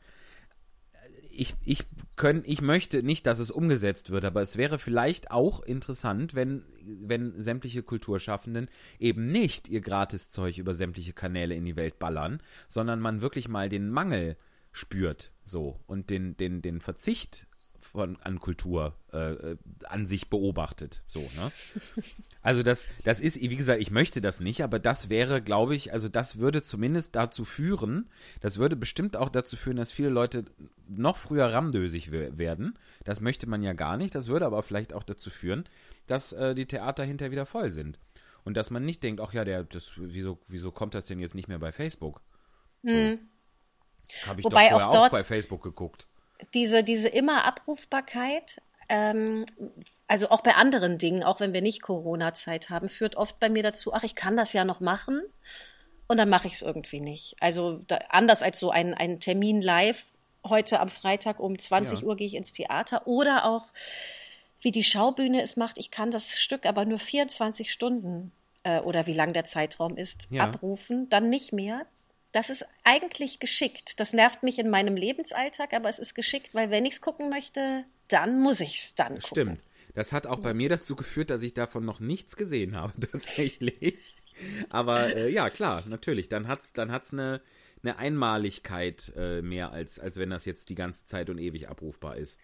[1.30, 1.84] ich, ich,
[2.16, 6.64] können, ich möchte nicht, dass es umgesetzt wird, aber es wäre vielleicht auch interessant, wenn,
[6.84, 13.00] wenn sämtliche Kulturschaffenden eben nicht ihr Gratiszeug über sämtliche Kanäle in die Welt ballern, sondern
[13.00, 14.36] man wirklich mal den Mangel
[14.72, 17.47] spürt, so, und den, den, den Verzicht
[17.80, 21.52] von, an Kultur äh, äh, an sich beobachtet, so, ne?
[22.42, 25.92] Also das, das ist, wie gesagt, ich möchte das nicht, aber das wäre, glaube ich,
[25.92, 28.08] also das würde zumindest dazu führen,
[28.40, 30.44] das würde bestimmt auch dazu führen, dass viele Leute
[30.88, 32.78] noch früher ramdösig we- werden.
[33.04, 34.14] Das möchte man ja gar nicht.
[34.14, 35.64] Das würde aber vielleicht auch dazu führen,
[36.06, 37.98] dass äh, die Theater hinterher wieder voll sind.
[38.44, 41.34] Und dass man nicht denkt, ach ja, der, das, wieso, wieso kommt das denn jetzt
[41.34, 42.22] nicht mehr bei Facebook?
[42.82, 42.90] So.
[44.26, 46.06] Habe ich Wobei doch vorher auch auch, dort- bei Facebook geguckt.
[46.54, 49.44] Diese, diese immer Abrufbarkeit, ähm,
[50.06, 53.62] also auch bei anderen Dingen, auch wenn wir nicht Corona-Zeit haben, führt oft bei mir
[53.62, 55.22] dazu, ach, ich kann das ja noch machen
[56.06, 57.36] und dann mache ich es irgendwie nicht.
[57.40, 60.02] Also da, anders als so ein, ein Termin live,
[60.48, 62.06] heute am Freitag um 20 Ja.
[62.06, 63.66] Uhr gehe ich ins Theater oder auch
[64.60, 69.06] wie die Schaubühne es macht, ich kann das Stück aber nur 24 Stunden äh, oder
[69.06, 70.44] wie lang der Zeitraum ist, Ja.
[70.44, 71.86] abrufen, dann nicht mehr.
[72.38, 73.98] Das ist eigentlich geschickt.
[73.98, 77.30] Das nervt mich in meinem Lebensalltag, aber es ist geschickt, weil wenn ich es gucken
[77.30, 79.26] möchte, dann muss ich es dann gucken.
[79.26, 79.64] Stimmt.
[79.96, 84.14] Das hat auch bei mir dazu geführt, dass ich davon noch nichts gesehen habe, tatsächlich.
[84.70, 86.28] Aber äh, ja, klar, natürlich.
[86.28, 87.40] Dann hat's, dann hat's eine,
[87.82, 92.18] eine Einmaligkeit äh, mehr, als, als wenn das jetzt die ganze Zeit und ewig abrufbar
[92.18, 92.38] ist.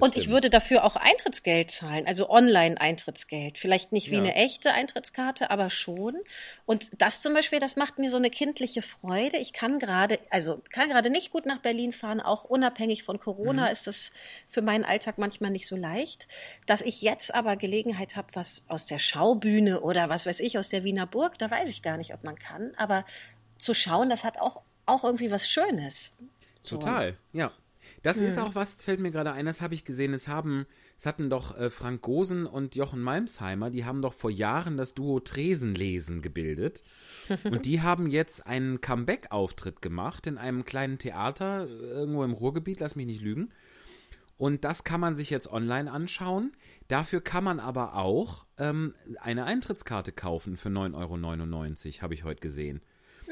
[0.00, 3.58] Und ich würde dafür auch Eintrittsgeld zahlen, also Online-Eintrittsgeld.
[3.58, 4.20] Vielleicht nicht wie Ja.
[4.20, 6.16] eine echte Eintrittskarte, aber schon.
[6.66, 9.36] Und das zum Beispiel, das macht mir so eine kindliche Freude.
[9.38, 13.68] Ich kann gerade, also kann gerade nicht gut nach Berlin fahren, auch unabhängig von Corona
[13.68, 14.12] ist das
[14.48, 16.28] für meinen Alltag manchmal nicht so leicht.
[16.66, 20.68] Dass ich jetzt aber Gelegenheit habe, was aus der Schaubühne oder was weiß ich, aus
[20.68, 22.72] der Wiener Burg, da weiß ich gar nicht, ob man kann.
[22.76, 23.04] Aber
[23.58, 26.16] zu schauen, das hat auch, auch irgendwie was Schönes.
[26.62, 26.76] So.
[26.76, 27.52] Total, ja.
[28.06, 28.28] Das Hm.
[28.28, 30.14] ist auch was, fällt mir gerade ein, das habe ich gesehen.
[30.14, 30.66] Es haben,
[30.96, 34.94] es hatten doch äh, Frank Gosen und Jochen Malmsheimer, die haben doch vor Jahren das
[34.94, 36.84] Duo Tresenlesen gebildet.
[37.50, 42.78] und die haben jetzt einen Comeback-Auftritt gemacht in einem kleinen Theater äh, irgendwo im Ruhrgebiet,
[42.78, 43.50] lass mich nicht lügen.
[44.38, 46.52] Und das kann man sich jetzt online anschauen.
[46.86, 52.40] Dafür kann man aber auch ähm, eine Eintrittskarte kaufen für 9,99 Euro, habe ich heute
[52.40, 52.82] gesehen.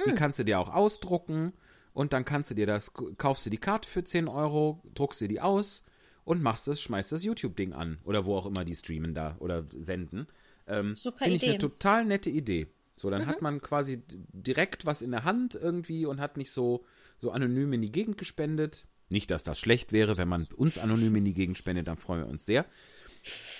[0.05, 1.53] Die kannst du dir auch ausdrucken
[1.95, 5.29] und dann kannst du dir das, kaufst du die Karte für 10 Euro, druckst dir
[5.29, 5.83] die aus
[6.25, 7.99] und machst das, schmeißt das YouTube-Ding an.
[8.05, 10.27] Oder wo auch immer die streamen da oder senden.
[10.67, 12.67] Ähm, Super Finde ich eine total nette Idee.
[12.97, 14.03] So, dann hat man quasi
[14.33, 16.85] direkt was in der Hand irgendwie und hat nicht so,
[17.21, 18.87] so anonym in die Gegend gespendet.
[19.09, 22.21] Nicht, dass das schlecht wäre, wenn man uns anonym in die Gegend spendet, dann freuen
[22.23, 22.65] wir uns sehr.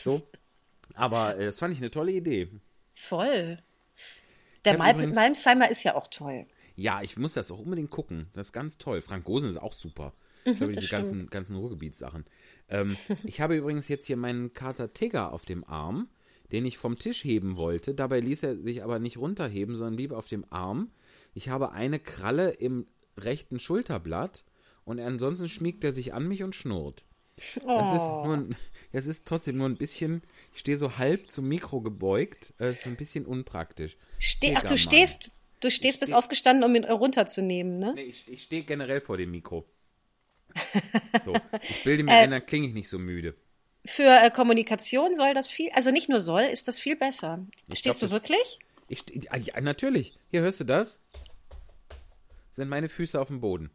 [0.03, 0.23] So.
[0.95, 2.49] Aber äh, das fand ich eine tolle Idee.
[2.93, 3.59] Voll.
[4.65, 6.47] Der hab Mal übrigens- Malmsheimer ist ja auch toll.
[6.77, 8.27] Ja, ich muss das auch unbedingt gucken.
[8.33, 9.01] Das ist ganz toll.
[9.03, 10.13] Frank Gosen ist auch super.
[10.45, 10.91] Ich habe diese stimmt.
[11.03, 12.25] ganzen, ganzen Ruhrgebietssachen.
[12.69, 16.09] Ähm, ich habe übrigens jetzt hier meinen Kater Tigger auf dem Arm.
[16.53, 17.95] den ich vom Tisch heben wollte.
[17.95, 20.91] Dabei ließ er sich aber nicht runterheben, sondern blieb auf dem Arm.
[21.33, 24.45] Ich habe eine Kralle im rechten Schulterblatt
[24.85, 27.05] und ansonsten schmiegt er sich an mich und schnurrt.
[27.37, 28.23] Es ist, Oh.
[28.27, 28.57] nur ein,
[28.93, 32.87] es ist trotzdem nur ein bisschen, ich stehe so halb zum Mikro gebeugt, es ist
[32.87, 33.97] ein bisschen unpraktisch.
[34.21, 35.31] Ste Ach, du stehst,
[35.65, 37.93] du stehst bis aufgestanden, um ihn runterzunehmen, ne?
[37.95, 39.65] Nee, ich, ich stehe generell vor dem Mikro.
[41.25, 41.35] So,
[41.69, 43.35] ich bilde mir Äh, ein, dann klinge ich nicht so müde.
[43.87, 47.47] Für äh, Kommunikation soll das viel, also nicht nur soll, ist das viel besser.
[47.69, 48.59] Ich Stehst glaub, du wirklich?
[48.89, 50.15] Ich ja, natürlich.
[50.31, 51.05] Hier hörst du das?
[52.51, 53.71] Sind meine Füße auf dem Boden.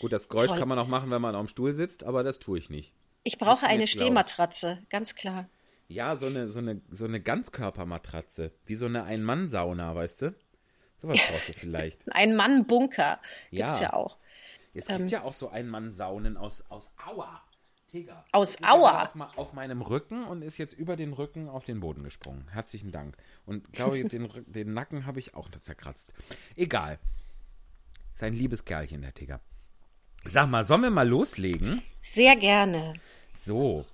[0.00, 0.58] Gut, das Geräusch Toll.
[0.58, 2.92] kann man auch machen, wenn man auf dem Stuhl sitzt, aber das tue ich nicht.
[3.24, 3.86] Ich brauche eine.
[3.86, 5.48] Stehmatratze, ganz klar.
[5.88, 8.52] Ja, so eine, so eine, so eine Ganzkörpermatratze.
[8.64, 10.34] Wie so eine Ein-Mann-Sauna, weißt du?
[10.98, 12.00] Sowas brauchst du vielleicht.
[12.12, 13.86] Ein Mann-Bunker gibt's Ja.
[13.86, 14.16] ja auch.
[14.74, 14.98] Es Ähm.
[14.98, 17.42] gibt ja auch so Ein-Mann-Saunen aus, aus Aua.
[17.92, 18.24] Digga.
[18.32, 19.04] Aus Aua?
[19.04, 22.48] Auf, auf meinem Rücken und ist jetzt über den Rücken auf den Boden gesprungen.
[22.50, 23.16] Herzlichen Dank.
[23.46, 26.12] Und glaube ich, den, den Nacken habe ich auch zerkratzt.
[26.56, 26.98] Egal.
[28.12, 29.40] Ist ein liebes Kerlchen, der Tigger.
[30.24, 31.80] Sag mal, sollen wir mal loslegen?
[32.02, 32.94] Sehr gerne.
[33.34, 33.86] So.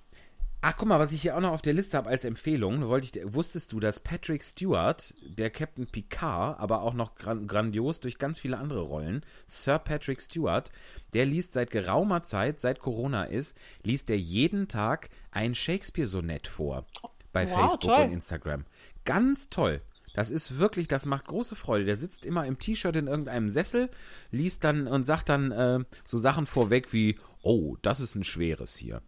[0.65, 2.87] Ach, guck mal, was ich hier auch noch auf der Liste habe als Empfehlung.
[2.87, 7.99] Wollte ich, wusstest du, dass Patrick Stewart, der Captain Picard, aber auch noch gran grandios
[7.99, 10.71] durch ganz viele andere Rollen, Sir Patrick Stewart,
[11.13, 16.85] der liest seit geraumer Zeit, seit Corona ist, liest er jeden Tag ein Shakespeare-Sonett vor.
[17.33, 18.05] Bei Wow, Facebook toll.
[18.05, 18.63] und Instagram.
[19.03, 19.81] Ganz toll.
[20.13, 21.83] Das ist wirklich, das macht große Freude.
[21.83, 23.89] Der sitzt immer im T-Shirt in irgendeinem Sessel,
[24.31, 28.75] liest dann und sagt dann äh, so Sachen vorweg wie, oh, das ist ein schweres
[28.75, 29.01] hier.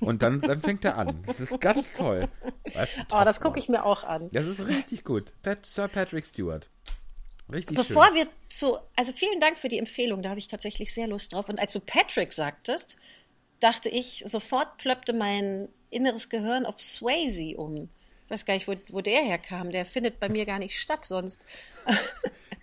[0.00, 1.22] Und dann, dann fängt er an.
[1.26, 2.28] Das ist ganz toll.
[2.74, 4.28] Das, ist Oh, das gucke ich mir auch an.
[4.32, 5.32] Das ist richtig gut.
[5.42, 6.68] Pat, Sir Patrick Stewart.
[7.50, 8.14] Richtig Bevor schön.
[8.16, 11.48] wir zu, also vielen Dank für die Empfehlung, da habe ich tatsächlich sehr Lust drauf.
[11.48, 12.96] Und als du Patrick sagtest,
[13.60, 17.88] dachte ich, sofort plöppte mein inneres Gehirn auf Swayze um.
[18.26, 19.70] Ich weiß gar nicht, wo, wo der herkam.
[19.70, 21.44] Der findet bei mir gar nicht statt sonst.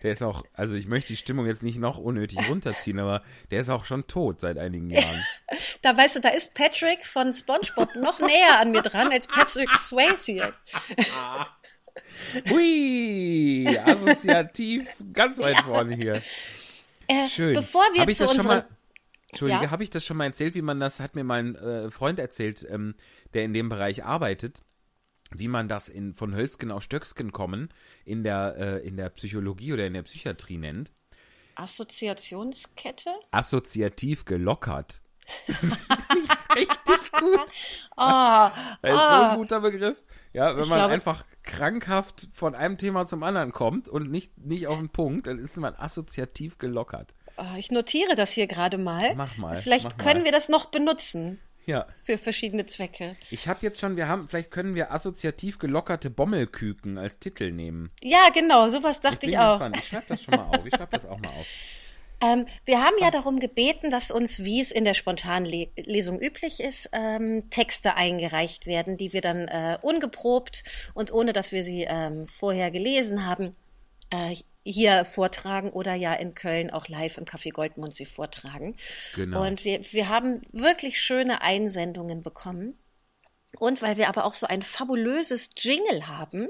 [0.03, 3.61] Der ist auch, also ich möchte die Stimmung jetzt nicht noch unnötig runterziehen, aber der
[3.61, 5.23] ist auch schon tot seit einigen Jahren.
[5.81, 9.69] Da weißt du, da ist Patrick von SpongeBob noch näher an mir dran als Patrick
[9.69, 10.53] Swayze.
[12.49, 16.21] Hui, assoziativ, ganz weit vorne hier.
[17.07, 17.53] Äh, Schön.
[17.53, 18.65] Bevor wir Hab ich zu das schon mal,
[19.29, 19.71] Entschuldige, Ja?
[19.71, 22.65] habe ich das schon mal erzählt, wie man das, hat mir mein äh, Freund erzählt,
[22.69, 22.95] ähm,
[23.33, 24.63] der in dem Bereich arbeitet,
[25.39, 27.69] wie man das in, von Hölzgen auf Stöcksken kommen
[28.05, 30.91] in der, äh, in der Psychologie oder in der Psychiatrie nennt.
[31.55, 33.09] Assoziationskette?
[33.31, 35.01] Assoziativ gelockert.
[36.55, 37.39] Richtig gut.
[37.95, 38.49] Oh,
[38.81, 40.03] Das ist so ein guter Begriff.
[40.33, 44.37] Ja, wenn Ich man glaube- einfach krankhaft von einem Thema zum anderen kommt und nicht,
[44.37, 47.13] nicht auf den Punkt, dann ist man assoziativ gelockert.
[47.37, 49.13] oh, ich notiere das hier gerade mal.
[49.15, 50.25] Mach mal, Vielleicht mach können mal.
[50.25, 51.87] wir das noch benutzen Ja.
[52.03, 53.15] für verschiedene Zwecke.
[53.31, 57.91] Ich habe jetzt schon, wir haben, vielleicht können wir assoziativ gelockerte Bommelküken als Titel nehmen.
[58.01, 59.53] Ja, genau, sowas Ich dachte bin ich, auch.
[59.59, 59.77] gespannt.
[59.77, 60.65] Ich schreibe das schon mal auf.
[60.65, 61.45] Ich schreibe das auch mal auf.
[62.21, 66.21] Ähm, wir haben ja darum gebeten, dass uns, wie es in der spontanen Le Lesung
[66.21, 71.65] üblich ist, ähm, Texte eingereicht werden, die wir dann äh, ungeprobt und ohne dass wir
[71.65, 73.57] sie ähm, vorher gelesen haben,
[74.13, 78.77] äh, hier vortragen oder ja in Köln auch live im Café Goldmund sie vortragen.
[79.15, 79.45] Genau.
[79.45, 82.77] Und wir, wir haben wirklich schöne Einsendungen bekommen.
[83.59, 86.49] Und weil wir aber auch so ein fabulöses Jingle haben,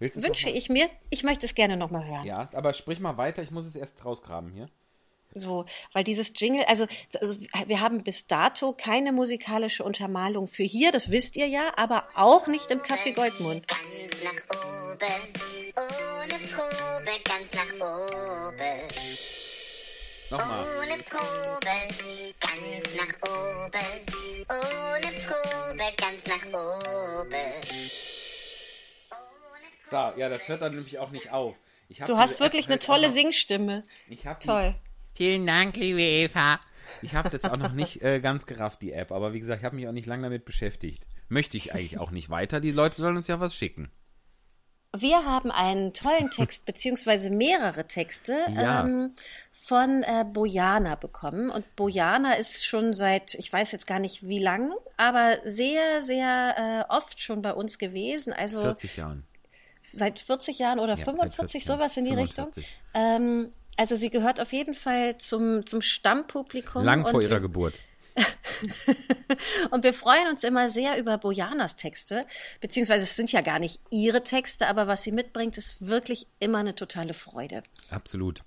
[0.00, 2.24] es wünsche ich mir, ich möchte es gerne nochmal hören.
[2.24, 3.42] Ja, aber sprich mal weiter.
[3.42, 4.68] Ich muss es erst rausgraben hier.
[5.32, 6.86] So, weil dieses Jingle, also,
[7.20, 12.04] also wir haben bis dato keine musikalische Untermalung für hier, das wisst ihr ja, aber
[12.16, 13.66] auch nicht im Café Goldmund.
[13.68, 14.96] Ganz nach oben,
[15.76, 18.80] ohne Probe, ganz nach oben.
[20.30, 20.66] Nochmal.
[20.78, 23.86] Ohne Probe, ganz nach oben.
[24.48, 27.52] Ohne Probe, ganz nach oben.
[29.90, 31.56] So, ja, das hört dann nämlich auch nicht auf.
[32.06, 33.84] Du hast App wirklich eine halt tolle noch- Singstimme.
[34.08, 34.74] Ich hab die- Toll.
[35.20, 36.58] Vielen Dank, liebe Eva.
[37.02, 39.12] Ich habe das auch noch nicht äh, ganz gerafft, die App.
[39.12, 41.04] Aber wie gesagt, ich habe mich auch nicht lange damit beschäftigt.
[41.28, 42.58] Möchte ich eigentlich auch nicht weiter.
[42.58, 43.90] Die Leute sollen uns ja was schicken.
[44.96, 48.82] Wir haben einen tollen Text, beziehungsweise mehrere Texte Ja.
[48.86, 49.14] ähm,
[49.52, 51.50] von äh, Bojana bekommen.
[51.50, 56.86] Und Bojana ist schon seit, ich weiß jetzt gar nicht wie lang, aber sehr, sehr
[56.88, 58.32] äh, oft schon bei uns gewesen.
[58.32, 59.26] Also 40 Jahren.
[59.92, 61.78] seit 40 Jahren oder Ja, seit 45, 40 Jahren.
[61.78, 62.56] sowas in die 45.
[62.64, 62.74] Richtung.
[62.94, 66.84] Ähm, also sie gehört auf jeden Fall zum, zum Stammpublikum.
[66.84, 67.80] Lang vor ihrer Geburt.
[69.70, 72.26] Und wir freuen uns immer sehr über Bojanas Texte,
[72.60, 76.58] beziehungsweise es sind ja gar nicht ihre Texte, aber was sie mitbringt, ist wirklich immer
[76.58, 77.62] eine totale Freude.
[77.88, 78.42] Absolut.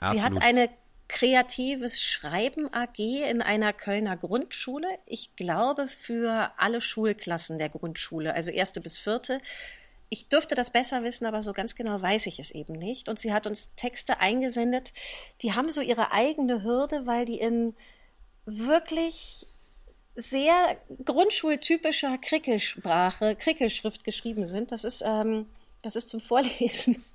[0.00, 0.42] Sie hat Absolut.
[0.42, 0.70] eine
[1.06, 4.88] kreatives Schreiben AG in einer Kölner Grundschule.
[5.04, 9.42] Ich glaube für alle Schulklassen der Grundschule, also erste bis vierte.
[10.12, 13.08] Ich dürfte das besser wissen, aber so ganz genau weiß ich es eben nicht.
[13.08, 14.92] Und sie hat uns Texte eingesendet,
[15.40, 17.74] die haben so ihre eigene Hürde, weil die in
[18.44, 19.46] wirklich
[20.14, 24.70] sehr grundschultypischer Krickelsprache, Krickelschrift geschrieben sind.
[24.70, 25.46] Das ist ähm,
[25.82, 27.02] das ist zum Vorlesen.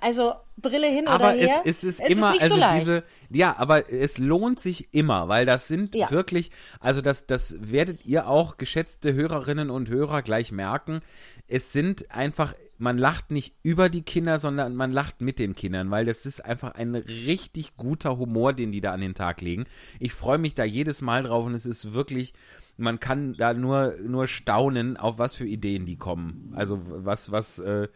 [0.00, 1.60] Also Brille hin aber oder her.
[1.66, 2.80] es, es ist es immer, ist also so leicht.
[2.80, 6.10] diese, ja, aber es lohnt sich immer, weil das sind Ja.
[6.10, 6.50] wirklich,
[6.80, 11.00] also das, das werdet ihr auch, geschätzte Hörerinnen und Hörer, gleich merken.
[11.46, 15.90] Es sind einfach, man lacht nicht über die Kinder, sondern man lacht mit den Kindern,
[15.90, 19.66] weil das ist einfach ein richtig guter Humor, den die da an den Tag legen.
[20.00, 22.32] Ich freue mich da jedes Mal drauf und es ist wirklich,
[22.76, 26.52] man kann da nur, nur staunen, auf was für Ideen die kommen.
[26.56, 27.88] Also was, was, äh,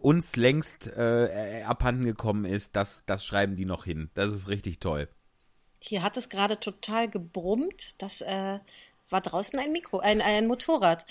[0.00, 4.10] uns längst äh, abhanden gekommen ist, das, das schreiben die noch hin.
[4.14, 5.08] Das ist richtig toll.
[5.78, 8.00] Hier hat es gerade total gebrummt.
[8.02, 8.58] Das äh,
[9.08, 11.06] war draußen ein Mikro, ein, ein Motorrad.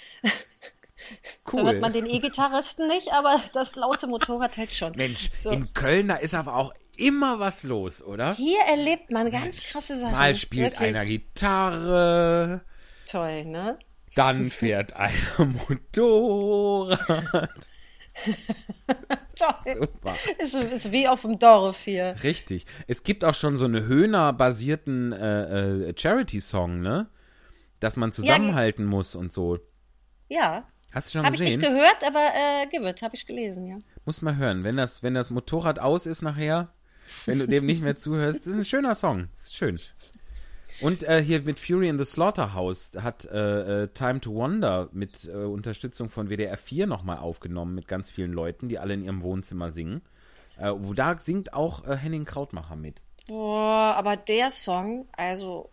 [1.45, 4.93] Da hört man den E-Gitarristen nicht, aber das laute Motorrad hält schon.
[4.97, 5.49] Mensch, So.
[5.49, 8.35] in Köln, da ist aber auch immer was los, oder?
[8.35, 10.11] Hier erlebt man ganz krasse Sachen.
[10.11, 12.65] Mal spielt Wirklich einer Gitarre,
[13.09, 13.77] Toll, ne?
[14.15, 15.13] dann fährt einer
[15.69, 16.99] Motorrad.
[19.63, 20.15] Super.
[20.39, 22.15] Ist, ist wie auf dem Dorf hier.
[22.23, 22.65] Richtig.
[22.87, 27.07] Es gibt auch schon so einen Höhner-basierten äh, äh, Charity-Song, ne?
[27.79, 29.59] Dass man zusammenhalten muss und so.
[30.27, 30.67] Ja.
[30.91, 31.61] Hast du schon Habe ich gesehen?
[31.61, 33.77] nicht gehört, aber äh, give it, habe ich gelesen, ja.
[34.03, 34.65] Muss mal hören.
[34.65, 36.73] Wenn das, wenn das Motorrad aus ist nachher,
[37.25, 39.29] wenn du dem nicht mehr zuhörst, ist ein schöner Song.
[39.33, 39.79] Ist schön.
[40.81, 45.25] Und äh, hier mit Fury in the Slaughterhouse hat äh, äh, Time to Wonder mit
[45.27, 49.21] äh, Unterstützung von WDR 4 nochmal aufgenommen mit ganz vielen Leuten, die alle in ihrem
[49.21, 50.01] Wohnzimmer singen.
[50.57, 53.01] Äh, wo da singt auch äh, Henning Krautmacher mit.
[53.27, 55.69] Boah, aber der Song, also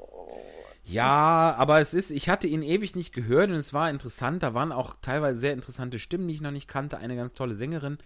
[0.85, 4.43] Ja, aber es ist, ich hatte ihn ewig nicht gehört und es war interessant.
[4.43, 6.99] Da waren auch teilweise sehr interessante Stimmen, die ich noch nicht kannte.
[6.99, 7.99] Eine ganz tolle Sängerin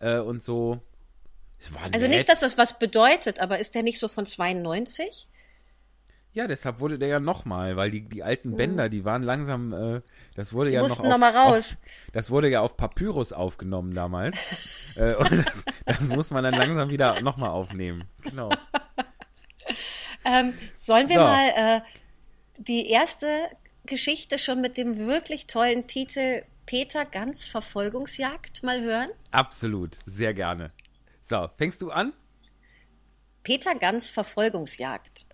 [0.00, 0.80] und so.
[1.58, 2.16] Es war Also nett.
[2.16, 5.28] nicht, dass das was bedeutet, aber ist der nicht so von 92?
[6.32, 10.00] Ja, deshalb wurde der ja nochmal, weil die, die alten Bänder, die waren langsam, äh,
[10.36, 11.72] das wurde ja noch auf, noch mal raus.
[11.72, 14.38] Auf, das wurde ja auf Papyrus aufgenommen damals.
[14.94, 18.04] äh, und das, das muss man dann langsam wieder nochmal aufnehmen.
[18.22, 18.50] Genau.
[20.24, 21.22] Ähm, sollen wir So.
[21.22, 21.80] mal äh,
[22.58, 23.26] die erste
[23.86, 29.08] Geschichte schon mit dem wirklich tollen Titel Peter Ganz Verfolgungsjagd mal hören?
[29.30, 29.98] Absolut.
[30.04, 30.72] Sehr gerne.
[31.22, 32.12] So, fängst du an?
[33.42, 35.24] Peter Ganz Verfolgungsjagd.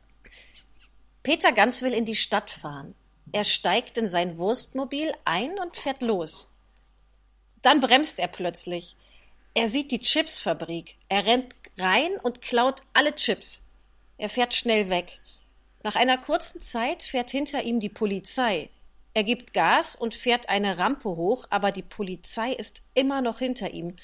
[1.27, 2.95] Peter Ganz will in die Stadt fahren.
[3.33, 6.47] Er steigt in sein Wurstmobil ein und fährt los.
[7.62, 8.95] Dann bremst er plötzlich.
[9.53, 10.95] Er sieht die Chipsfabrik.
[11.09, 13.61] Er rennt rein und klaut alle Chips.
[14.18, 15.18] Er fährt schnell weg.
[15.83, 18.70] Nach einer kurzen Zeit fährt hinter ihm die Polizei.
[19.12, 23.72] Er gibt Gas und fährt eine Rampe hoch, aber die Polizei ist immer noch hinter
[23.72, 23.97] ihm.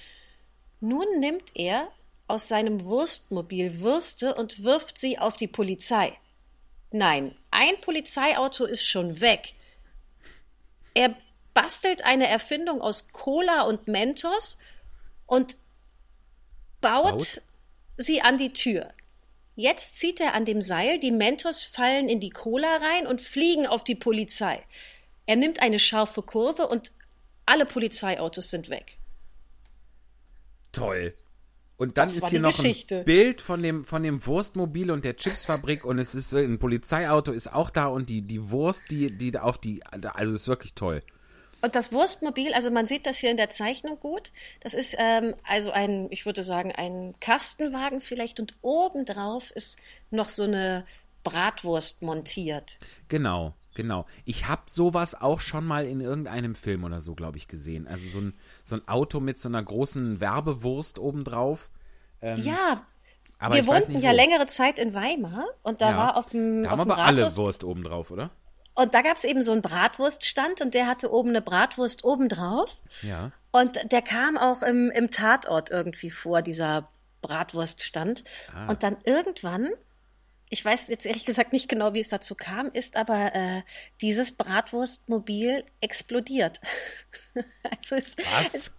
[0.80, 1.86] Nun nimmt er
[2.26, 6.18] aus seinem Wurstmobil Würste und wirft sie auf die Polizei.
[6.92, 9.54] Nein, ein Polizeiauto ist schon weg.
[10.94, 11.16] Er
[11.54, 14.58] bastelt eine Erfindung aus Cola und Mentos
[15.26, 15.56] und
[16.80, 17.42] baut, Baut?
[17.96, 18.92] sie an die Tür.
[19.54, 23.66] Jetzt zieht er an dem Seil, die Mentos fallen in die Cola rein und fliegen
[23.66, 24.62] auf die Polizei.
[25.26, 26.92] Er nimmt eine scharfe Kurve und
[27.46, 28.98] alle Polizeiautos sind weg.
[30.72, 31.14] Toll.
[31.82, 32.98] Und dann Das ist hier noch Geschichte.
[32.98, 36.60] ein Bild von dem, von dem Wurstmobil und der Chipsfabrik und es ist so, ein
[36.60, 40.46] Polizeiauto ist auch da und die, die Wurst, die, die da auf die, also ist
[40.46, 41.02] wirklich toll.
[41.60, 44.30] Und das Wurstmobil, also man sieht das hier in der Zeichnung gut.
[44.60, 49.76] Das ist ähm, also ein, ich würde sagen, ein Kastenwagen vielleicht und obendrauf ist
[50.12, 50.86] noch so eine
[51.24, 52.78] Bratwurst montiert.
[53.08, 54.06] Genau, genau.
[54.24, 57.86] Ich habe sowas auch schon mal in irgendeinem Film oder so, glaube ich, gesehen.
[57.88, 61.70] Also so ein, so ein Auto mit so einer großen Werbewurst obendrauf.
[62.22, 62.34] ja,
[62.72, 62.80] Ähm,
[63.38, 64.16] Aber wir wohnten nicht ja wo.
[64.16, 65.96] längere Zeit in Weimar und da Ja.
[65.96, 68.30] war auf dem, Da haben aber alle Rathaus Wurst obendrauf, oder?
[68.74, 72.74] und da gab es eben so einen Bratwurststand und der hatte oben eine Bratwurst obendrauf.
[73.02, 73.32] Ja.
[73.50, 76.88] Und der kam auch im, im Tatort irgendwie vor, dieser
[77.20, 78.24] Bratwurststand.
[78.54, 78.70] Ah.
[78.70, 79.70] Und dann irgendwann,
[80.52, 83.62] ich weiß jetzt ehrlich gesagt nicht genau, wie es dazu kam, ist aber äh,
[84.02, 86.60] dieses Bratwurstmobil explodiert.
[87.80, 88.14] also es?
[88.44, 88.70] Es,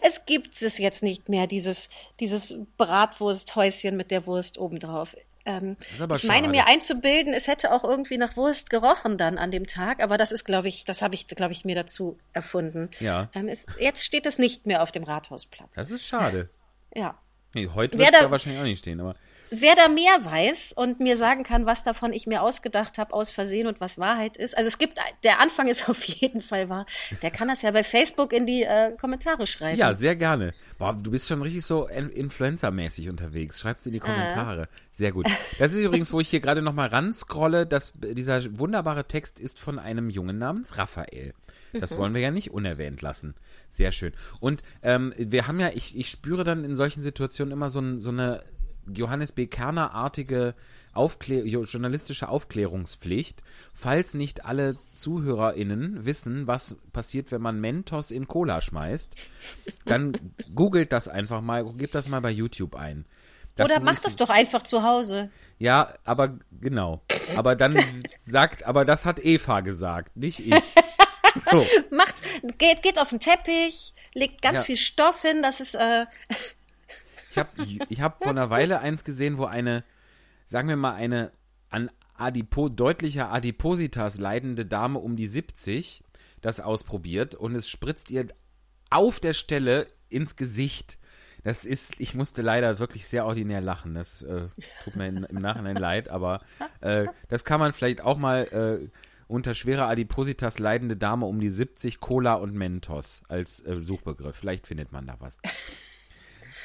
[0.00, 5.14] es gibt es jetzt nicht mehr, dieses, dieses Bratwursthäuschen mit der Wurst obendrauf.
[5.44, 5.76] Ähm,
[6.14, 10.02] ich meine mir einzubilden, es hätte auch irgendwie nach Wurst gerochen dann an dem Tag,
[10.02, 12.88] aber das ist, glaube ich, das habe ich, glaube ich, mir dazu erfunden.
[13.00, 13.28] Ja.
[13.34, 15.68] Ähm, es, jetzt steht es nicht mehr auf dem Rathausplatz.
[15.74, 16.48] Das ist schade.
[16.94, 17.18] Ja.
[17.54, 19.14] Nee, heute wird es da- da wahrscheinlich auch nicht stehen, aber
[19.54, 23.30] wer da mehr weiß und mir sagen kann, was davon ich mir ausgedacht habe, aus
[23.30, 24.56] Versehen und was Wahrheit ist.
[24.56, 26.86] Also es gibt, der Anfang ist auf jeden Fall wahr.
[27.22, 29.78] Der kann das ja bei Facebook in die äh, Kommentare schreiben.
[29.78, 30.54] Ja, sehr gerne.
[30.78, 33.60] Boah, du bist schon richtig so in- Influencer-mäßig unterwegs.
[33.60, 34.68] Schreib's in die Kommentare.
[34.90, 35.26] Sehr gut.
[35.58, 39.78] Das ist übrigens, wo ich hier gerade nochmal ranscrolle, dass dieser wunderbare Text ist von
[39.78, 41.34] einem Jungen namens Raphael.
[41.74, 43.34] Das wollen wir ja nicht unerwähnt lassen.
[43.70, 44.12] Sehr schön.
[44.40, 47.98] Und ähm, wir haben ja, ich, ich spüre dann in solchen Situationen immer so, ein,
[47.98, 48.42] so eine
[48.86, 49.46] Johannes B.
[49.46, 50.54] Kerner-artige
[50.94, 58.28] Aufklär jo- journalistische Aufklärungspflicht, falls nicht alle ZuhörerInnen wissen, was passiert, wenn man Mentos in
[58.28, 59.16] Cola schmeißt,
[59.84, 60.12] dann
[60.54, 63.06] googelt das einfach mal, gebt das mal bei YouTube ein.
[63.56, 65.30] Das Oder mach muss- das doch einfach zu Hause.
[65.58, 67.02] Ja, aber genau.
[67.36, 67.76] Aber dann
[68.18, 70.54] sagt, aber das hat Eva gesagt, nicht ich.
[71.34, 71.66] So.
[71.90, 72.14] Macht,
[72.58, 74.64] geht, geht auf den Teppich, legt ganz Ja.
[74.64, 76.04] viel Stoff hin, das ist, äh,
[77.32, 77.50] Ich habe
[77.88, 79.84] ich hab vor einer Weile eins gesehen, wo eine,
[80.44, 81.32] sagen wir mal, eine
[81.70, 86.04] an Adipo, deutlicher Adipositas leidende Dame um die 70
[86.42, 88.26] das ausprobiert und es spritzt ihr
[88.90, 90.98] auf der Stelle ins Gesicht.
[91.42, 93.94] Das ist, ich musste leider wirklich sehr ordinär lachen.
[93.94, 94.48] Das äh,
[94.84, 96.42] tut mir im Nachhinein leid, aber
[96.82, 98.42] äh, das kann man vielleicht auch mal
[98.82, 98.88] äh,
[99.26, 104.36] unter schwerer Adipositas leidende Dame um die 70 Cola und Mentos als äh, Suchbegriff.
[104.36, 105.38] Vielleicht findet man da was.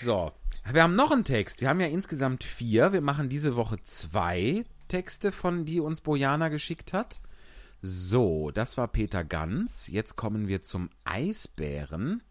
[0.02, 0.32] So,
[0.74, 1.62] wir haben noch einen Text.
[1.62, 2.94] Wir haben ja insgesamt vier.
[2.94, 7.20] Wir machen diese Woche zwei Texte, von die uns Bojana geschickt hat.
[7.82, 9.88] So, das war Peter Ganz.
[9.88, 12.24] Jetzt kommen wir zum Eisbären.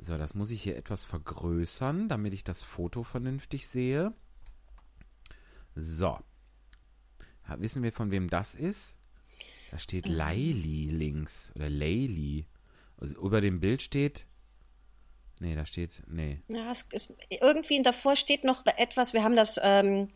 [0.00, 4.12] So, das muss ich hier etwas vergrößern, damit ich das Foto vernünftig sehe.
[5.74, 6.18] So.
[7.56, 8.96] Wissen wir, von wem das ist?
[9.70, 11.52] Da steht Laili links.
[11.56, 12.46] Oder Layli.
[12.96, 14.26] Also über dem Bild steht.
[15.40, 16.02] Nee, da steht.
[16.06, 16.40] Nee.
[16.48, 20.08] ja, es ist, irgendwie davor steht noch etwas, wir haben das ähm,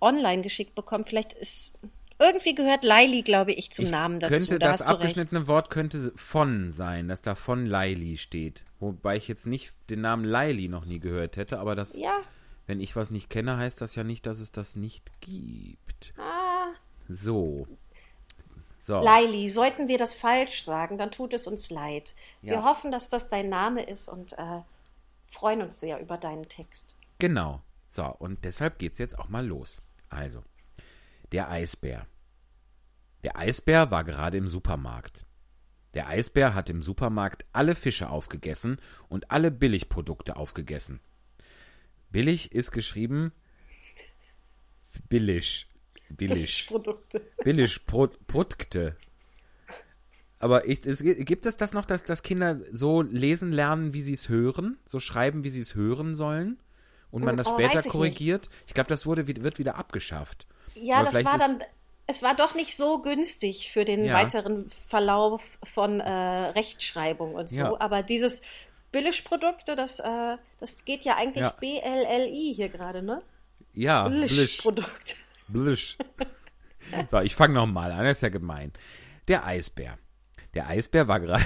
[0.00, 1.78] online geschickt bekommen, vielleicht ist,
[2.18, 4.32] irgendwie gehört Laili, glaube ich, zum Ich Namen dazu.
[4.34, 4.94] Könnte da das du recht.
[4.94, 8.64] abgeschnittene Wort könnte von sein, dass da von Laili steht.
[8.80, 12.20] Wobei ich jetzt nicht den Namen Laili noch nie gehört hätte, aber das, Ja,
[12.66, 16.12] wenn ich was nicht kenne, heißt das ja nicht, dass es das nicht gibt.
[16.18, 16.72] Ah.
[17.08, 17.66] So.
[18.86, 19.00] So.
[19.00, 22.14] Laili, sollten wir das falsch sagen, dann tut es uns leid.
[22.40, 22.62] Wir Ja.
[22.62, 24.60] hoffen, dass das dein Name ist und äh,
[25.24, 26.94] freuen uns sehr über deinen Text.
[27.18, 27.60] Genau.
[27.88, 29.82] So, und deshalb geht's jetzt auch mal los.
[30.08, 30.44] Also,
[31.32, 32.06] der Eisbär.
[33.24, 35.26] Der Eisbär war gerade im Supermarkt.
[35.94, 41.00] Der Eisbär hat im Supermarkt alle Fische aufgegessen und alle Billigprodukte aufgegessen.
[42.10, 43.32] Billig ist geschrieben
[45.08, 45.66] billig.
[46.10, 46.66] Billig.
[46.68, 47.22] Produkte.
[47.44, 48.96] Billig Pro Produkte.
[50.38, 54.12] Aber ich, es, gibt es das noch, dass, dass Kinder so lesen lernen, wie sie
[54.12, 54.78] es hören?
[54.86, 56.60] So schreiben, wie sie es hören sollen?
[57.10, 58.50] Und man das Oh, später ich korrigiert?
[58.66, 60.46] Ich glaube, das wurde, wird wieder abgeschafft.
[60.74, 61.62] Ja, Aber das war dann,
[62.06, 64.14] es war doch nicht so günstig für den Ja.
[64.14, 67.58] weiteren Verlauf von äh, Rechtschreibung und so.
[67.58, 67.80] Ja.
[67.80, 68.42] Aber dieses
[68.92, 71.54] Billigprodukte, das, äh, das geht ja eigentlich Ja.
[71.58, 73.22] B-L-L-I hier gerade, ne?
[73.72, 74.08] Ja.
[74.08, 75.14] Billigprodukte.
[75.48, 75.96] Blisch.
[77.08, 78.72] So, ich fange nochmal an, das ist ja gemein.
[79.28, 79.98] Der Eisbär.
[80.54, 81.44] Der Eisbär war gerade.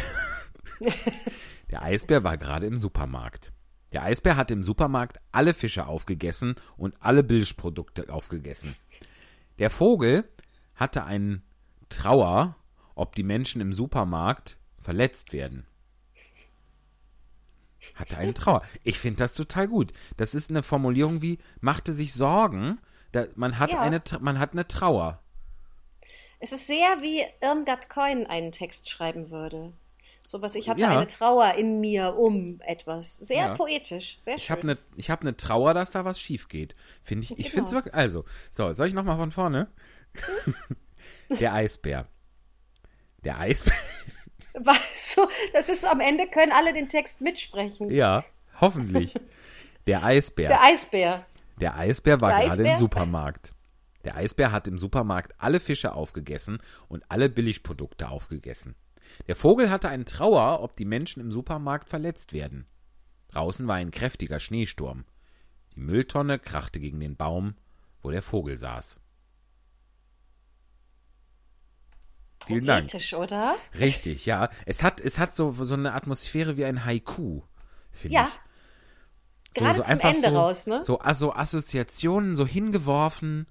[1.71, 3.53] Der Eisbär war gerade im Supermarkt.
[3.93, 8.75] Der Eisbär hat im Supermarkt alle Fische aufgegessen und alle Billigprodukte aufgegessen.
[9.59, 10.29] Der Vogel
[10.75, 11.43] hatte einen
[11.89, 12.57] Trauer,
[12.95, 15.67] ob die Menschen im Supermarkt verletzt werden.
[17.95, 18.63] Hatte einen Trauer.
[18.85, 19.93] Ich finde das total gut.
[20.17, 22.79] Das ist eine Formulierung wie machte sich Sorgen.
[23.13, 23.81] Da, man, hat Ja.
[23.81, 25.21] eine, man hat eine Trauer.
[26.39, 29.73] Es ist sehr wie Irmgard Coin einen Text schreiben würde.
[30.27, 30.91] So was, ich hatte Ja.
[30.97, 33.17] eine Trauer in mir um etwas.
[33.17, 33.55] Sehr Ja.
[33.55, 34.57] poetisch, sehr Ich schön.
[34.57, 36.77] habe eine ich hab ne Trauer, dass da was schief geht.
[37.03, 37.51] Finde ich, ich Genau.
[37.51, 37.95] finde es wirklich.
[37.95, 39.67] Also, so, soll ich nochmal von vorne?
[41.41, 42.07] Der Eisbär.
[43.25, 43.75] Der Eisbär.
[44.55, 47.91] Weißt du, das ist am Ende können alle den Text mitsprechen.
[47.91, 48.25] Ja,
[48.61, 49.15] hoffentlich.
[49.87, 50.49] Der Eisbär.
[50.49, 51.27] Der Eisbär.
[51.61, 52.79] Der Eisbär war Der gerade im Eisbär?
[52.79, 53.53] Supermarkt.
[54.05, 56.59] Der Eisbär hat im Supermarkt alle Fische aufgegessen
[56.89, 58.75] und alle Billigprodukte aufgegessen.
[59.27, 62.67] Der Vogel hatte einen Trauer, ob die Menschen im Supermarkt verletzt werden.
[63.29, 65.05] Draußen war ein kräftiger Schneesturm.
[65.75, 67.55] Die Mülltonne krachte gegen den Baum,
[68.03, 69.01] wo der Vogel saß.
[72.47, 72.91] Vielen Dank.
[73.17, 73.55] Oder?
[73.79, 74.49] Richtig, ja.
[74.65, 77.43] Es hat, es hat so, so eine Atmosphäre wie ein Haiku,
[77.91, 78.25] finde Ja.
[78.25, 78.41] ich.
[79.55, 80.85] Gerade zum Ende so, raus, ne?
[80.85, 83.47] So, also Assoziationen, so hingeworfen,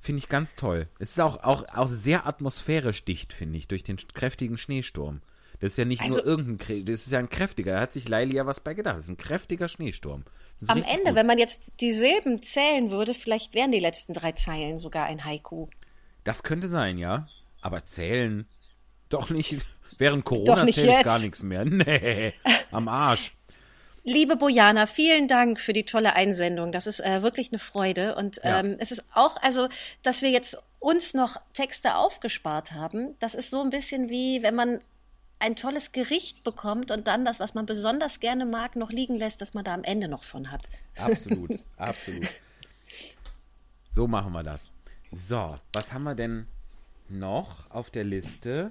[0.00, 0.88] finde ich ganz toll.
[0.98, 5.20] Es ist auch, auch, auch sehr atmosphärisch dicht, finde ich, durch den kräftigen Schneesturm.
[5.60, 7.74] Das ist ja nicht Also- nur irgendein, das ist ja ein kräftiger.
[7.74, 8.96] Da hat sich Laili ja was bei gedacht.
[8.96, 10.24] Das ist ein kräftiger Schneesturm.
[10.66, 11.14] Am Ende, gut.
[11.14, 15.24] wenn man jetzt die Silben zählen würde, vielleicht wären die letzten drei Zeilen sogar ein
[15.24, 15.68] Haiku.
[16.24, 17.28] Das könnte sein, ja.
[17.60, 18.46] Aber zählen
[19.08, 19.64] doch nicht.
[19.98, 21.64] Während Corona zähle ich gar nichts mehr.
[21.64, 22.32] Nee,
[22.70, 23.32] am Arsch.
[24.08, 26.72] Liebe Bojana, vielen Dank für die tolle Einsendung.
[26.72, 28.14] Das ist äh, wirklich eine Freude.
[28.14, 28.60] Und Ja.
[28.60, 29.68] ähm, es ist auch, also,
[30.02, 34.54] dass wir jetzt uns noch Texte aufgespart haben, das ist so ein bisschen wie, wenn
[34.54, 34.80] man
[35.40, 39.42] ein tolles Gericht bekommt und dann das, was man besonders gerne mag, noch liegen lässt,
[39.42, 40.68] dass man da am Ende noch von hat.
[40.96, 42.26] Absolut, absolut.
[43.90, 44.70] So machen wir das.
[45.12, 46.46] So, was haben wir denn
[47.10, 48.70] noch auf der Liste?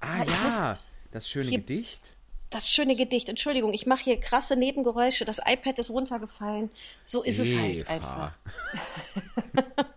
[0.00, 0.78] Ah muss- ja,
[1.10, 2.16] das schöne Gedicht.
[2.52, 6.70] Das schöne Gedicht, Entschuldigung, ich mache hier krasse Nebengeräusche, das iPad ist runtergefallen.
[7.04, 7.90] So ist es halt Eva.
[7.90, 8.32] einfach.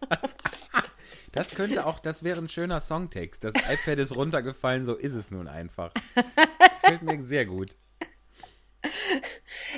[1.36, 3.43] Das könnte auch, das wäre ein schöner Songtext.
[3.43, 5.91] Das iPad ist runtergefallen, so ist es nun einfach.
[6.82, 7.76] Gefällt mir sehr gut.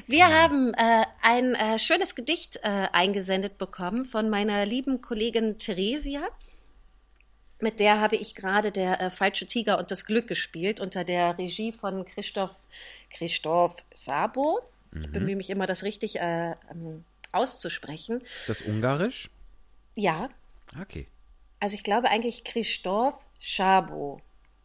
[0.06, 6.28] Wir haben äh, ein äh, schönes Gedicht äh, eingesendet bekommen von meiner lieben Kollegin Theresia.
[7.60, 11.38] Mit der habe ich gerade der äh, Falsche Tiger und das Glück gespielt unter der
[11.38, 12.56] Regie von Christoph,
[13.12, 14.60] Christoph Sabo.
[14.96, 18.22] Ich bemühe mich immer, das richtig äh, ähm, auszusprechen.
[18.48, 19.30] Das ungarisch?
[19.96, 20.30] Ja,
[20.82, 21.08] Okay.
[21.60, 24.22] also ich glaube eigentlich Christoph Schabo.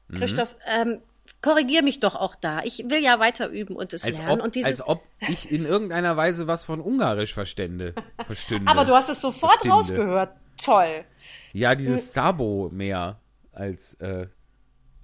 [0.09, 0.15] Mhm.
[0.17, 1.01] Christoph, ähm,
[1.43, 2.63] korrigier mich doch auch da.
[2.65, 4.41] Ich will ja weiter üben und es Als lernen.
[4.41, 7.95] ob, und dieses, als ob ich in irgendeiner Weise was von ungarisch verstände.
[8.27, 8.71] Verstünde.
[8.71, 9.75] aber du hast es sofort Verstünde.
[9.77, 10.37] rausgehört.
[10.63, 11.05] Toll.
[11.53, 13.21] Ja, dieses Sabo mehr
[13.53, 13.95] als.
[13.95, 14.27] Äh,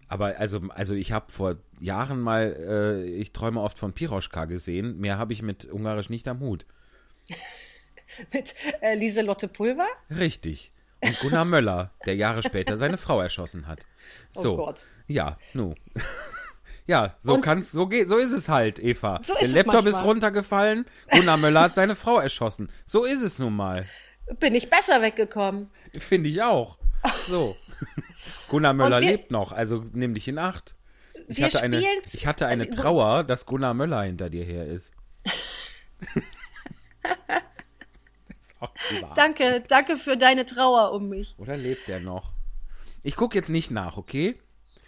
[0.09, 4.99] aber also, also ich habe vor Jahren mal, äh, ich träume oft von Piroschka gesehen.
[4.99, 6.65] Mehr habe ich mit Ungarisch nicht am Hut.
[8.33, 9.87] Mit äh, Lieselotte Pulver?
[10.11, 10.73] Richtig.
[11.01, 13.85] Und Gunnar Möller, der Jahre später seine Frau erschossen hat.
[14.31, 14.55] So.
[14.55, 14.87] Oh Gott.
[15.07, 15.75] Ja, nu.
[16.87, 19.21] Ja, so Und- kann's, so geht, so ist es halt, Eva.
[19.23, 22.71] So ist der Laptop ist runtergefallen, Gunnar Möller hat seine Frau erschossen.
[22.87, 23.85] So ist es nun mal.
[24.41, 25.71] Bin ich besser weggekommen.
[25.99, 26.79] Finde ich auch.
[27.29, 27.57] So.
[28.49, 30.75] Gunnar Möller wir- lebt noch, also nimm dich in Acht.
[31.29, 34.67] Ich Wir hatte, eine, ich hatte eine äh, Trauer, dass Gunnar Möller hinter dir her
[34.67, 34.93] ist.
[35.25, 36.23] ist.
[39.15, 41.35] Danke, danke für deine Trauer um mich.
[41.39, 42.33] Oder lebt er noch?
[43.03, 44.41] Ich gucke jetzt nicht nach, okay?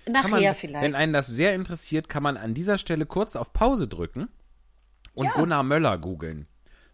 [0.08, 0.84] Nachher man, vielleicht.
[0.84, 4.28] Wenn einen das sehr interessiert, kann man an dieser Stelle kurz auf Pause drücken
[5.14, 5.32] und Ja.
[5.32, 6.48] Gunnar Möller googeln.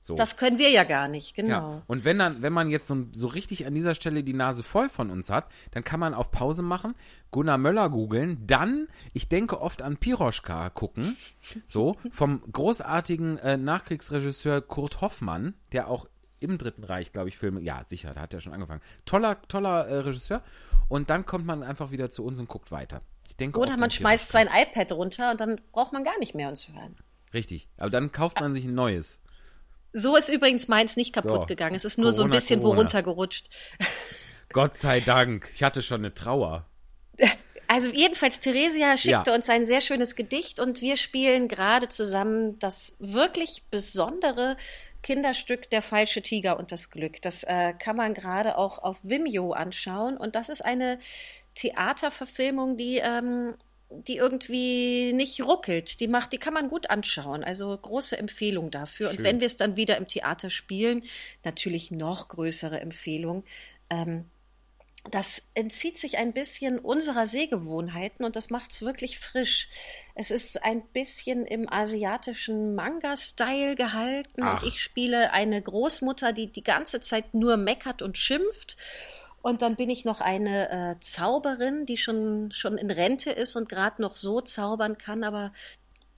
[0.06, 0.14] So.
[0.14, 1.82] das können wir ja gar nicht, Ja, genau.
[1.88, 4.88] und wenn dann, wenn man jetzt so, so richtig an dieser Stelle die Nase voll
[4.88, 6.94] von uns hat, dann kann man auf Pause machen,
[7.32, 11.16] Gunnar Möller googeln, dann, ich denke oft an Piroschka gucken,
[11.66, 16.06] so, vom großartigen äh, Nachkriegsregisseur Kurt Hoffmann, der auch
[16.38, 18.82] im Dritten Reich, glaube ich, Filme, ja, sicher, da hat er schon angefangen.
[19.06, 20.42] Toller, toller äh, Regisseur.
[20.88, 23.00] Und dann kommt man einfach wieder zu uns und guckt weiter.
[23.28, 26.34] Ich denke Oder man an schmeißt sein iPad runter und dann braucht man gar nicht
[26.36, 26.94] mehr uns hören.
[27.34, 27.68] Richtig.
[27.76, 29.22] Aber dann kauft man sich ein neues.
[29.98, 31.46] So ist übrigens meins nicht kaputt So.
[31.46, 31.74] gegangen.
[31.74, 32.76] Es ist nur so ein Corona, bisschen Corona.
[32.76, 33.48] worunter gerutscht.
[34.52, 35.48] Gott sei Dank.
[35.54, 36.66] Ich hatte schon eine Trauer.
[37.68, 39.34] Also jedenfalls, Theresia schickte Ja.
[39.34, 44.56] uns ein sehr schönes Gedicht und wir spielen gerade zusammen das wirklich besondere
[45.02, 47.20] Kinderstück Der falsche Tiger und das Glück.
[47.22, 50.98] Das äh, kann man gerade auch auf Vimeo anschauen und das ist eine
[51.54, 53.54] Theaterverfilmung, die ähm,
[53.90, 56.00] die irgendwie nicht ruckelt.
[56.00, 57.44] Die macht, die kann man gut anschauen.
[57.44, 59.10] Also große Empfehlung dafür.
[59.10, 59.24] Und Schön.
[59.24, 61.04] wenn wir es dann wieder im Theater spielen,
[61.44, 63.44] natürlich noch größere Empfehlung.
[63.90, 64.26] Ähm,
[65.10, 69.68] das entzieht sich ein bisschen unserer Sehgewohnheiten und das macht es wirklich frisch.
[70.14, 74.62] Es ist ein bisschen im asiatischen Manga-Style gehalten Ach.
[74.62, 78.76] und ich spiele eine Großmutter, die die ganze Zeit nur meckert und schimpft.
[79.46, 83.68] Und dann bin ich noch eine äh, Zauberin, die schon, schon in Rente ist und
[83.68, 85.52] gerade noch so zaubern kann, aber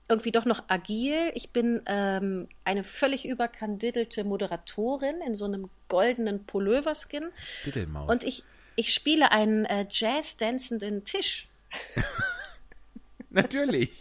[0.07, 1.29] irgendwie doch noch agil.
[1.35, 7.29] Ich bin ähm, eine völlig überkandidelte Moderatorin in so einem goldenen Pullover-Skin.
[7.67, 8.09] Diddelmaus.
[8.09, 8.43] Und ich,
[8.75, 11.49] ich spiele einen äh, Jazz-dancenden Tisch.
[13.29, 13.99] Natürlich.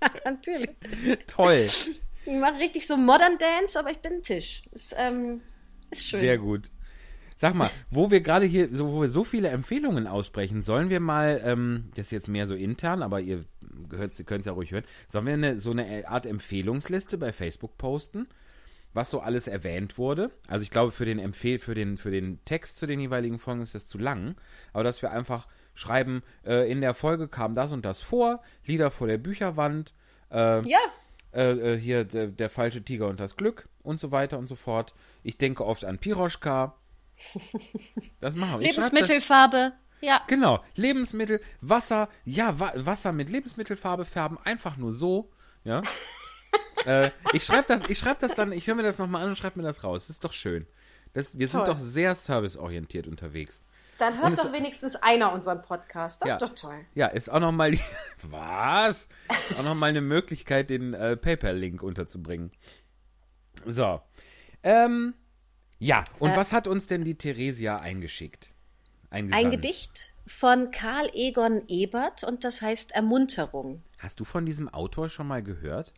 [0.26, 0.76] Natürlich.
[1.26, 1.70] Toll.
[2.26, 4.64] Ich mache richtig so Modern Dance, aber ich bin ein Tisch.
[4.70, 5.40] Ist, ähm,
[5.90, 6.20] ist schön.
[6.20, 6.70] Sehr gut.
[7.38, 11.00] Sag mal, wo wir gerade hier, so, wo wir so viele Empfehlungen aussprechen, sollen wir
[11.00, 13.44] mal, ähm, das ist jetzt mehr so intern, aber ihr
[13.90, 18.26] könnt es ja ruhig hören, sollen wir eine, so eine Art Empfehlungsliste bei Facebook posten,
[18.94, 20.30] was so alles erwähnt wurde?
[20.48, 23.60] Also ich glaube, für den Empfehl, für den, für den Text zu den jeweiligen Folgen
[23.60, 24.36] ist das zu lang,
[24.72, 28.90] aber dass wir einfach schreiben, äh, in der Folge kam das und das vor, Lieder
[28.90, 29.92] vor der Bücherwand,
[30.30, 30.78] äh, Ja,
[31.34, 34.54] äh, äh, hier der, der falsche Tiger und das Glück und so weiter und so
[34.54, 34.94] fort.
[35.22, 36.74] Ich denke oft an Piroschka.
[38.20, 38.66] Das machen wir.
[38.72, 39.72] Schreib Lebensmittelfarbe.
[40.00, 40.22] Ja.
[40.26, 40.62] Genau.
[40.74, 45.30] Lebensmittel, Wasser, ja, Wa Wasser mit Lebensmittelfarbe färben, einfach nur so.
[45.64, 45.82] Ja.
[46.86, 49.38] äh, ich schreibe das, ich schreibe das dann, ich höre mir das nochmal an und
[49.38, 50.06] schreibe mir das raus.
[50.06, 50.66] Das ist doch schön.
[51.14, 51.74] Das, wir sind Toll.
[51.74, 53.62] doch sehr serviceorientiert unterwegs.
[53.98, 56.20] Dann Und hört es- doch wenigstens einer unseren Podcast.
[56.20, 56.34] Das Ja.
[56.36, 56.84] ist doch toll.
[56.94, 57.80] Ja, ist auch nochmal die.
[58.22, 59.08] Was?
[59.48, 62.52] Ist auch nochmal eine Möglichkeit, den äh, PayPal-Link unterzubringen.
[63.64, 64.02] So.
[64.62, 65.14] Ähm,
[65.78, 66.36] ja, und Äh.
[66.36, 68.50] was hat uns denn die Theresia eingeschickt?
[69.10, 69.44] Eingesandt?
[69.44, 73.82] Ein Gedicht von Karl Egon Ebert und das heißt Ermunterung.
[73.98, 75.92] Hast du von diesem Autor schon mal gehört?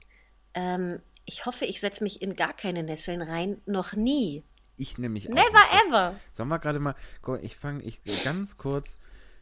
[0.54, 3.60] Ähm, ich hoffe, ich setze mich in gar keine Nesseln rein.
[3.66, 4.44] Noch nie.
[4.76, 5.34] Ich nämlich auch.
[5.34, 5.44] Never.
[5.52, 6.14] Das- ever.
[6.32, 6.94] Sollen wir gerade mal.
[7.22, 8.98] Guck, mal, ich fange ich ganz kurz.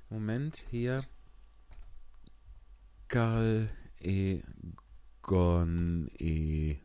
[0.08, 1.04] Moment, hier.
[3.08, 3.68] Gal
[4.00, 6.76] Egon E.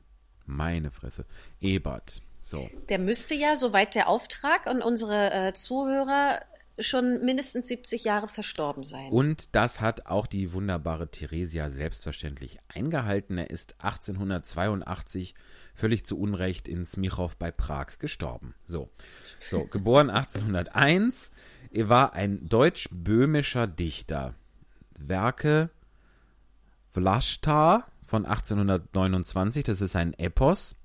[0.45, 1.25] Meine Fresse.
[1.59, 2.21] Ebert.
[2.41, 2.69] So.
[2.89, 6.41] Der müsste ja, soweit der Auftrag und unsere äh, Zuhörer
[6.79, 9.11] schon mindestens 70 Jahre verstorben sein.
[9.11, 13.37] Und das hat auch die wunderbare Theresia selbstverständlich eingehalten.
[13.37, 15.35] Er ist 1882
[15.73, 18.55] völlig zu Unrecht in Smichow bei Prag gestorben.
[18.65, 18.89] So,
[19.39, 21.31] so geboren 1801.
[21.71, 24.33] Er war ein deutsch-böhmischer Dichter.
[24.99, 25.69] Werke
[26.89, 30.75] Vlasta von 1829, das ist ein Epos.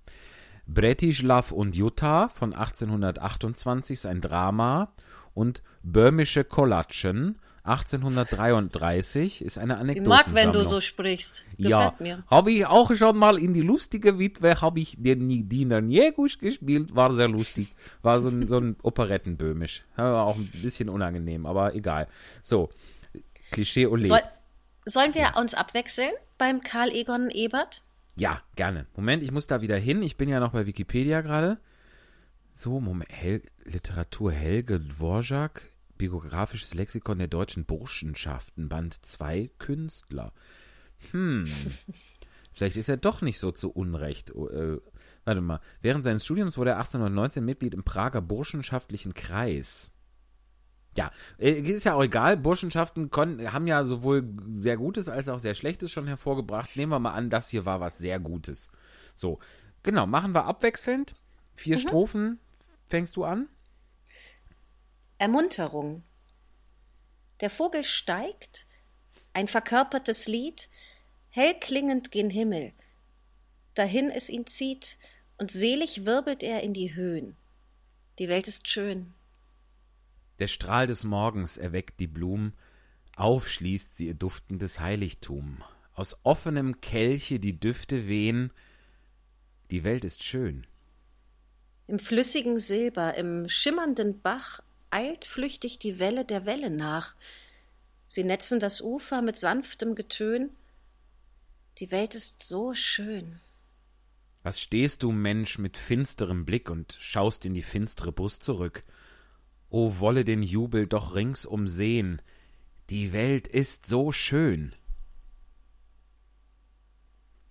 [0.67, 4.93] Bretislav und Jutta von 1828 ist ein Drama
[5.35, 10.09] und Böhmische Kolatschen 1833 ist eine ich Anekdote.
[10.09, 11.45] mag, wenn du so sprichst.
[11.57, 12.23] Gefällt Ja, mir.
[12.29, 16.95] habe ich auch schon mal in die lustige Witwe, habe ich den Diener Niegusch gespielt,
[16.95, 17.75] war sehr lustig.
[18.03, 19.85] War so ein, so ein Operettenböhmisch.
[19.99, 22.07] Ja, auch ein bisschen unangenehm, aber egal.
[22.45, 22.71] So,
[23.51, 24.05] Klischee Ole.
[24.05, 24.21] Soll,
[24.85, 27.83] sollen wir uns abwechseln beim Karl Egon Ebert?
[28.17, 28.87] Ja, gerne.
[28.97, 30.03] Moment, ich muss da wieder hin.
[30.03, 31.59] Ich bin ja noch bei Wikipedia gerade.
[32.55, 33.13] So, Moment.
[33.13, 35.63] Hel Literatur Helge Dvorak,
[35.99, 40.33] biografisches Lexikon der deutschen Burschenschaften, Band 2, Künstler.
[41.13, 41.47] Hm.
[42.55, 44.35] Vielleicht ist er doch nicht so zu Unrecht.
[44.35, 44.81] Oh, Äh,
[45.27, 45.61] warte mal.
[45.83, 49.91] Während seines Studiums wurde er 1819 Mitglied im Prager Burschenschaftlichen Kreis.
[50.97, 52.37] Ja, äh, ist ja auch egal.
[52.37, 56.77] Burschenschaften haben ja sowohl sehr Gutes als auch sehr Schlechtes schon hervorgebracht.
[56.77, 58.71] Nehmen wir mal an, das hier war was sehr Gutes.
[59.15, 59.39] So,
[59.83, 61.15] genau, machen wir abwechselnd.
[61.55, 62.39] Vier Strophen.
[62.89, 63.49] Fängst du an?
[65.19, 66.03] Ermunterung.
[67.41, 68.67] Der Vogel steigt,
[69.33, 70.69] ein verkörpertes Lied,
[71.31, 72.73] hell klingend gen Himmel.
[73.75, 74.99] Dahin es ihn zieht,
[75.39, 77.37] und selig wirbelt er in die Höhen.
[78.19, 79.13] Die Welt ist schön.
[80.39, 82.53] Der Strahl des Morgens erweckt die Blum,
[83.17, 85.63] aufschließt sie ihr duftendes Heiligtum.
[85.95, 88.53] Aus offenem Kelche die Düfte wehen,
[89.71, 90.67] die Welt ist schön.
[91.87, 94.61] Im flüssigen Silber, im schimmernden Bach
[94.91, 97.15] eilt flüchtig die Welle der Welle nach.
[98.07, 100.51] Sie netzen das Ufer mit sanftem Getön.
[101.79, 103.41] Die Welt ist so schön.
[104.43, 108.83] Was stehst du, Mensch, mit finsterem Blick und schaust in die finstere Brust zurück?
[109.69, 112.23] O wolle den Jubel doch ringsum sehen,
[112.91, 114.73] die Welt ist so schön.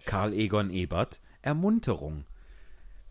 [0.05, 2.25] Karl Egon Ebert, Ermunterung.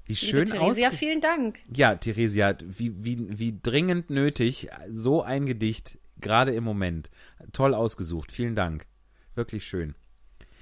[0.06, 1.60] Wie schön Liebe Theresia, vielen Dank.
[1.74, 7.10] Ja, Theresia, wie, wie, wie dringend nötig so ein Gedicht, gerade im Moment.
[7.52, 8.86] Toll ausgesucht, vielen Dank.
[9.34, 9.94] Wirklich schön.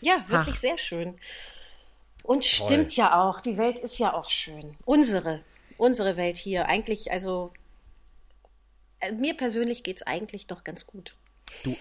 [0.00, 1.16] Ja, wirklich sehr schön.
[2.22, 4.76] Und stimmt ja auch, die Welt ist ja auch schön.
[4.84, 5.40] Unsere,
[5.76, 6.66] unsere Welt hier.
[6.66, 7.52] Eigentlich, also,
[9.18, 11.16] mir persönlich geht's eigentlich doch ganz gut.
[11.64, 11.76] Du,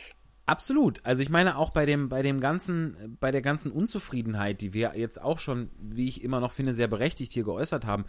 [0.46, 1.06] absolut.
[1.06, 4.94] Also ich meine auch bei dem, bei dem ganzen, bei der ganzen Unzufriedenheit, die wir
[4.96, 8.06] jetzt auch schon, wie ich immer noch finde, sehr berechtigt hier geäußert haben.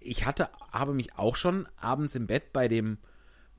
[0.00, 2.98] Ich hatte, habe mich auch schon abends im Bett bei dem,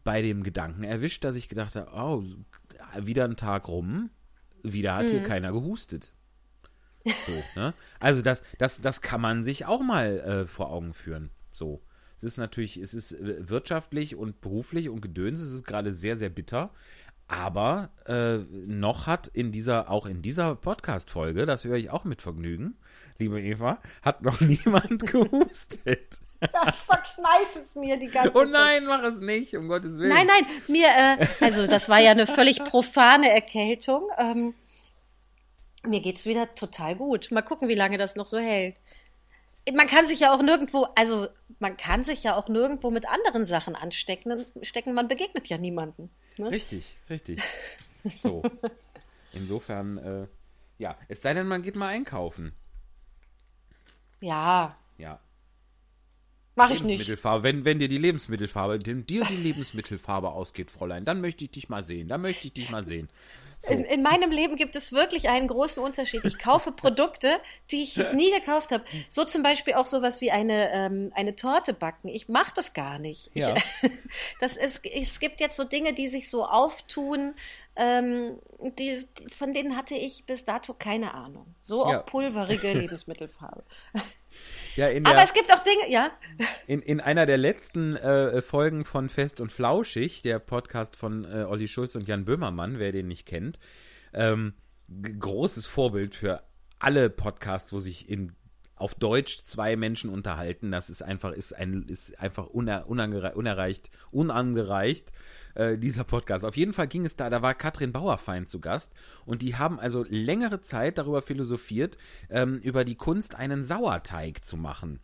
[0.04, 2.24] bei dem Gedanken erwischt, dass ich gedacht habe, oh,
[3.00, 4.10] wieder ein Tag rum,
[4.64, 6.14] wieder hat hier keiner gehustet.
[7.26, 7.74] So, ne?
[8.00, 11.32] Also das, das, das kann man sich auch mal äh, vor Augen führen.
[11.52, 11.82] So.
[12.18, 16.18] Es ist natürlich, es ist äh, wirtschaftlich und beruflich und Gedöns, es ist gerade sehr,
[16.18, 16.72] sehr bitter.
[17.30, 22.22] Aber äh, noch hat in dieser, auch in dieser Podcast-Folge, das höre ich auch mit
[22.22, 22.78] Vergnügen,
[23.18, 26.22] liebe Eva, hat noch niemand gehustet.
[26.42, 30.10] Ja, ich verkneife es mir die ganze Oh nein, mach es nicht, um Gottes Willen.
[30.10, 34.08] Nein, nein, mir, äh, also das war ja eine völlig profane Erkältung.
[34.18, 34.54] Ähm,
[35.84, 37.32] mir geht's wieder total gut.
[37.32, 38.76] Mal gucken, wie lange das noch so hält.
[39.74, 41.28] Man kann sich ja auch nirgendwo, also
[41.60, 44.46] man kann sich ja auch nirgendwo mit anderen Sachen anstecken.
[44.62, 46.10] Stecken, man begegnet ja niemanden.
[46.38, 46.52] Ne?
[46.52, 47.42] Richtig, richtig.
[48.22, 48.44] So.
[49.34, 50.28] Insofern, äh,
[50.78, 52.54] ja, es sei denn, man geht mal einkaufen.
[54.22, 55.20] Ja, Ja.
[56.58, 57.08] Mach ich nicht.
[57.08, 61.70] Wenn, wenn dir die Lebensmittelfarbe, wenn dir die Lebensmittelfarbe ausgeht, Fräulein, dann möchte ich dich
[61.70, 62.08] mal sehen.
[62.08, 63.10] Dann möchte ich dich mal sehen.
[63.60, 63.74] So.
[63.74, 66.24] In, in meinem Leben gibt es wirklich einen großen Unterschied.
[66.26, 67.40] Ich kaufe Produkte,
[67.72, 68.84] die ich nie gekauft habe.
[69.10, 72.08] So zum Beispiel auch sowas wie eine, ähm, eine Torte backen.
[72.08, 73.32] Ich mache das gar nicht.
[73.34, 73.56] Ja.
[73.56, 73.92] Ich,
[74.40, 77.34] das ist, es gibt jetzt so Dinge, die sich so auftun,
[77.76, 78.40] ähm,
[78.78, 81.56] die, von denen hatte ich bis dato keine Ahnung.
[81.60, 82.00] So auch Ja.
[82.00, 83.64] pulverige Lebensmittelfarbe.
[84.78, 86.12] Ja, in Aber der, es gibt auch Dinge, ja.
[86.68, 91.46] in, in einer der letzten äh, Folgen von Fest und Flauschig, der Podcast von äh,
[91.46, 93.58] Olli Schulz und Jan Böhmermann, wer den nicht kennt,
[94.14, 94.54] ähm,
[94.88, 96.44] großes Vorbild für
[96.78, 98.34] alle Podcasts, wo sich in
[98.78, 105.12] auf Deutsch zwei Menschen unterhalten, das ist einfach, ist ein, ist einfach uner, unerreicht, unangereicht,
[105.56, 106.46] äh, dieser Podcast.
[106.46, 108.94] Auf jeden Fall ging es da, da war Katrin Bauerfeind zu Gast
[109.26, 111.98] und die haben also längere Zeit darüber philosophiert,
[112.30, 115.00] ähm, über die Kunst, einen Sauerteig zu machen.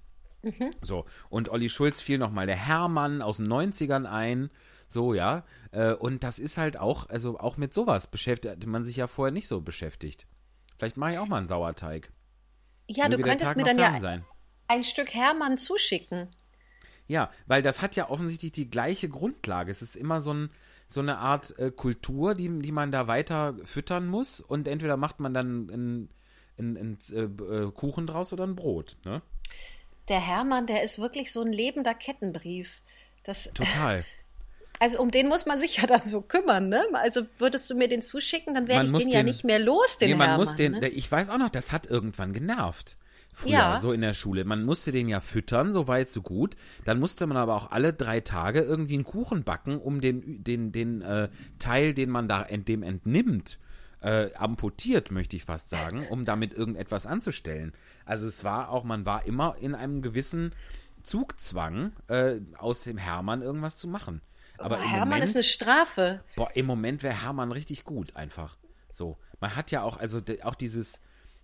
[0.82, 4.49] So, und Olli Schulz fiel nochmal der Hermann aus den 90ern ein.
[4.89, 5.45] So, ja.
[5.71, 9.32] Äh, und das ist halt auch, also auch mit sowas beschäftigt man sich ja vorher
[9.32, 10.28] nicht so beschäftigt.
[10.78, 12.11] Vielleicht mache ich auch mal einen Sauerteig.
[12.88, 14.25] Ja, du Möge der könntest mir dann ja sein.
[14.67, 16.29] ein Stück Hermann zuschicken.
[17.07, 19.71] Ja, weil das hat ja offensichtlich die gleiche Grundlage.
[19.71, 20.49] Es ist immer so, ein,
[20.88, 24.39] so eine Art äh, Kultur, die, die man da weiter füttern muss.
[24.39, 26.09] Und entweder macht man dann einen,
[26.57, 28.97] einen, einen äh, äh, Kuchen draus oder ein Brot.
[29.03, 29.21] Ne?
[30.07, 32.81] Der Hermann, der ist wirklich so ein lebender Kettenbrief.
[33.23, 34.05] Das, Total.
[34.84, 36.84] also um den muss man sich ja dann so kümmern, ne?
[36.93, 39.59] Also würdest du mir den zuschicken, dann werde ich muss den ja den- nicht mehr
[39.59, 40.39] los, den nee, man Hermann.
[40.45, 40.89] muss den, ne?
[40.89, 42.97] ich weiß auch noch, das hat irgendwann genervt.
[43.36, 43.79] Früher, Ja.
[43.79, 44.43] so in der Schule.
[44.45, 46.55] Man musste den ja füttern, so weit, so gut.
[46.86, 50.71] Dann musste man aber auch alle drei Tage irgendwie einen Kuchen backen, um den, den,
[50.71, 53.57] den äh, Teil, den man da ent, dem entnimmt,
[54.01, 57.73] äh, amputiert, möchte ich fast sagen, um damit irgendetwas anzustellen.
[58.05, 60.51] Also es war auch, man war immer in einem gewissen
[61.01, 64.21] Zugzwang, äh, aus dem Hermann irgendwas zu machen.
[64.58, 66.24] Aber im Hermann Moment, ist eine Strafe.
[66.36, 68.58] Boah, im Moment wäre Hermann richtig gut, einfach.
[68.91, 69.18] So.
[69.39, 71.01] Man hat ja auch, also auch dieses,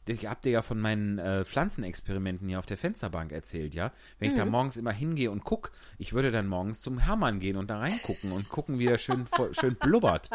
[0.07, 3.91] ich hab dir ja von meinen äh, Pflanzenexperimenten hier auf der Fensterbank erzählt, ja.
[4.19, 7.57] Wenn ich da morgens immer hingehe und guck, ich würde dann morgens zum Hermann gehen
[7.57, 10.29] und da reingucken und gucken, wie er schön, schön blubbert.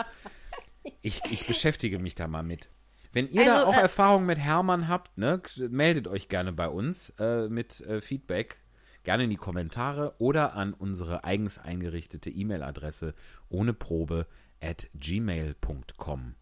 [1.01, 2.68] Ich, ich beschäftige mich da mal mit.
[3.12, 6.68] Wenn ihr da Also, auch äh, Erfahrungen mit Hermann habt, ne, meldet euch gerne bei
[6.68, 8.59] uns äh, mit äh, Feedback.
[9.05, 13.14] Gerne in die Kommentare oder an unsere eigens eingerichtete E-Mail-Adresse
[13.48, 14.26] ohne Probe
[14.61, 16.34] at gmail.com.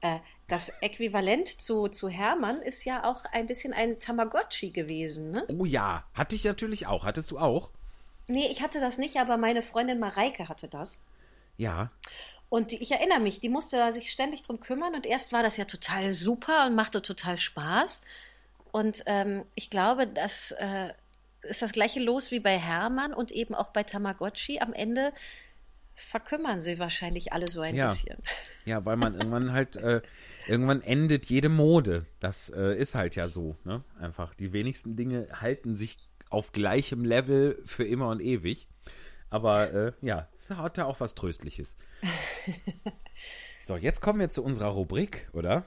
[0.00, 5.46] Äh, das Äquivalent zu, zu Hermann ist ja auch ein bisschen ein Tamagotchi gewesen, ne?
[5.48, 7.04] Oh ja, hatte ich natürlich auch.
[7.04, 7.70] Hattest du auch?
[8.26, 11.04] Nee, ich hatte das nicht, aber meine Freundin Mareike hatte das.
[11.56, 11.90] Ja.
[12.48, 15.42] Und die, ich erinnere mich, die musste da sich ständig drum kümmern und erst war
[15.42, 18.02] das ja total super und machte total Spaß.
[18.72, 20.92] Und ähm, ich glaube, das äh,
[21.42, 24.60] ist das gleiche Los wie bei Hermann und eben auch bei Tamagotchi.
[24.60, 25.12] Am Ende
[25.94, 27.88] verkümmern sie wahrscheinlich alle so ein Ja.
[27.88, 28.18] bisschen.
[28.64, 30.00] Ja, weil man irgendwann halt, äh,
[30.46, 32.06] irgendwann endet jede Mode.
[32.20, 33.82] Das äh, ist halt ja so, ne?
[34.00, 34.34] Einfach.
[34.34, 35.98] Die wenigsten Dinge halten sich
[36.30, 38.68] auf gleichem Level für immer und ewig.
[39.30, 41.76] Aber äh, ja, es hat ja auch was Tröstliches.
[43.66, 45.66] So, jetzt kommen wir zu unserer Rubrik, oder?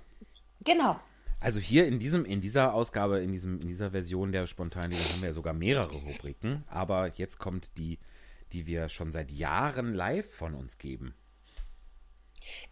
[0.61, 0.99] Genau.
[1.41, 5.21] Also hier in diesem, in dieser Ausgabe, in diesem, in dieser Version der Spontanliga haben
[5.21, 6.63] wir ja sogar mehrere Rubriken.
[6.69, 7.97] Aber jetzt kommt die,
[8.53, 11.15] die wir schon seit Jahren live von uns geben.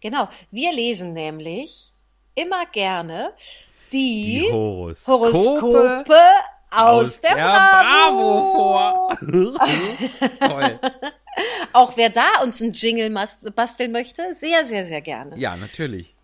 [0.00, 0.28] Genau.
[0.52, 1.92] Wir lesen nämlich
[2.36, 3.32] immer gerne
[3.90, 6.20] die, Die Horoskope, Horoskope
[6.70, 8.52] aus, der, Bravo.
[8.52, 9.18] vor.
[10.40, 10.80] Toll.
[11.72, 13.10] Auch wer da uns einen Jingle
[13.56, 15.36] basteln möchte, sehr, sehr, sehr gerne.
[15.36, 16.14] Ja, natürlich.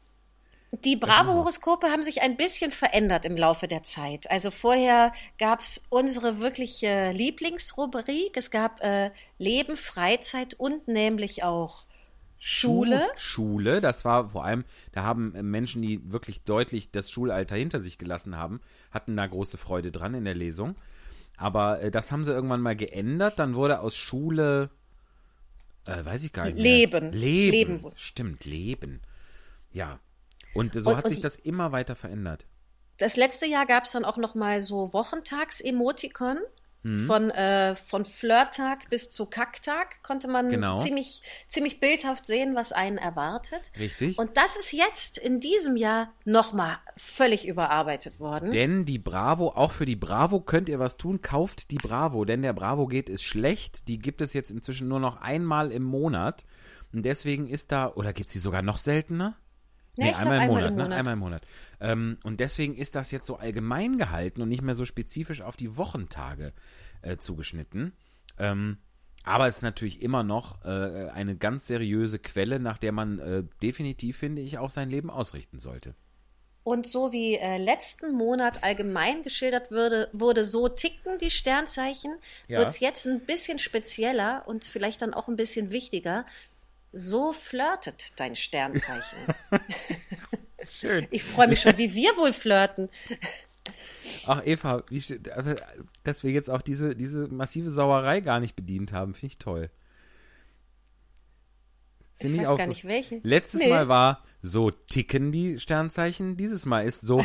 [0.85, 4.31] Die Bravo-Horoskope haben sich ein bisschen verändert im Laufe der Zeit.
[4.31, 8.37] Also vorher gab es unsere wirkliche Lieblingsrubrik.
[8.37, 11.87] Es gab äh, Leben, Freizeit und nämlich auch
[12.39, 13.09] Schule.
[13.16, 17.99] Schule, das war vor allem, da haben Menschen, die wirklich deutlich das Schulalter hinter sich
[17.99, 18.61] gelassen haben,
[18.91, 20.77] hatten da große Freude dran in der Lesung.
[21.39, 23.39] Aber äh, das haben sie irgendwann mal geändert.
[23.39, 24.70] Dann wurde aus Schule,
[25.87, 26.62] äh, weiß ich gar nicht mehr.
[26.62, 27.12] Leben.
[27.12, 27.53] Leben.
[27.53, 27.93] Leben.
[27.97, 29.01] Stimmt, Leben.
[29.72, 29.99] Ja.
[30.57, 32.46] Und so Und- hat und sich das immer weiter verändert.
[32.98, 36.38] Das letzte Jahr gab es dann auch noch mal so Wochentags-Emotikon.
[36.82, 37.07] Mhm.
[37.07, 40.78] Von, äh, von Flirttag bis zu Kacktag konnte man Genau.
[40.78, 43.72] ziemlich, ziemlich bildhaft sehen, was einen erwartet.
[43.76, 44.16] Richtig.
[44.18, 48.50] Und das ist jetzt in diesem Jahr nochmal völlig überarbeitet worden.
[48.52, 52.42] Denn die Bravo, auch für die Bravo könnt ihr was tun, kauft die Bravo, denn
[52.42, 53.88] der Bravo geht ist schlecht.
[53.88, 56.44] Die gibt es jetzt inzwischen nur noch einmal im Monat.
[56.92, 59.34] Und deswegen ist da, oder gibt es die sogar noch seltener?
[59.97, 60.82] Nee, glaub, einmal im einmal Monat, im ne?
[60.84, 60.99] Monat.
[60.99, 61.42] Einmal im Monat.
[61.80, 65.57] Ähm, und deswegen ist das jetzt so allgemein gehalten und nicht mehr so spezifisch auf
[65.57, 66.53] die Wochentage
[67.03, 67.92] äh, zugeschnitten.
[68.38, 68.78] Ähm,
[69.24, 73.42] aber es ist natürlich immer noch äh, eine ganz seriöse Quelle, nach der man äh,
[73.62, 75.94] definitiv, finde ich, auch sein Leben ausrichten sollte.
[76.62, 82.16] Und so wie äh, letzten Monat allgemein geschildert würde, wurde, so ticken die Sternzeichen,
[82.49, 82.59] Ja.
[82.59, 86.26] wird's jetzt ein bisschen spezieller und vielleicht dann auch ein bisschen wichtiger.
[86.99, 89.18] So flirtet dein Sternzeichen.
[90.68, 91.07] Schön.
[91.11, 92.88] Ich freue mich schon, wie wir wohl flirten.
[94.26, 95.03] Ach, Eva, wie,
[96.05, 99.70] dass wir jetzt auch diese, diese massive Sauerei gar nicht bedient haben, finde ich toll.
[102.14, 103.20] Sind Ich weiß auch- gar nicht welchen.
[103.24, 103.68] Letztes Nee.
[103.68, 106.36] Mal war, so ticken die Sternzeichen.
[106.38, 107.22] Dieses Mal ist, so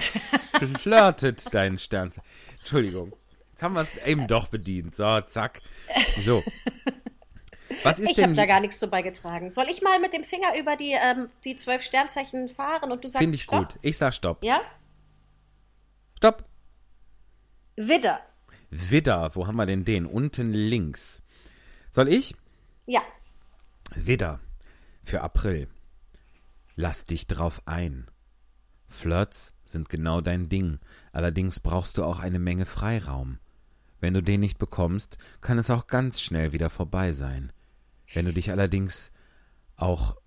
[0.79, 2.27] flirtet dein Sternzeichen.
[2.59, 3.13] Entschuldigung.
[3.51, 4.95] Jetzt haben wir es eben doch bedient.
[4.95, 5.61] So, zack.
[6.25, 6.43] So.
[7.83, 9.49] Was ist Ich habe da gar nichts zu beigetragen.
[9.49, 13.09] Soll ich mal mit dem Finger über die, ähm, die zwölf Sternzeichen fahren und du
[13.09, 13.69] sagst finde ich Stopp?
[13.69, 13.79] gut.
[13.81, 14.43] Ich sag Stopp.
[14.43, 14.61] Ja?
[16.17, 16.45] Stopp.
[17.75, 18.21] Widder.
[18.69, 20.05] Widder, wo haben wir denn den?
[20.05, 21.23] Unten links.
[21.91, 22.35] Soll ich?
[22.85, 23.01] Ja.
[23.95, 24.39] Widder.
[25.03, 25.67] Für April.
[26.75, 28.09] Lass dich drauf ein.
[28.87, 30.79] Flirts sind genau dein Ding.
[31.11, 33.39] Allerdings brauchst du auch eine Menge Freiraum.
[33.99, 37.51] Wenn du den nicht bekommst, kann es auch ganz schnell wieder vorbei sein.
[38.13, 39.11] Wenn du dich allerdings
[39.75, 40.17] auch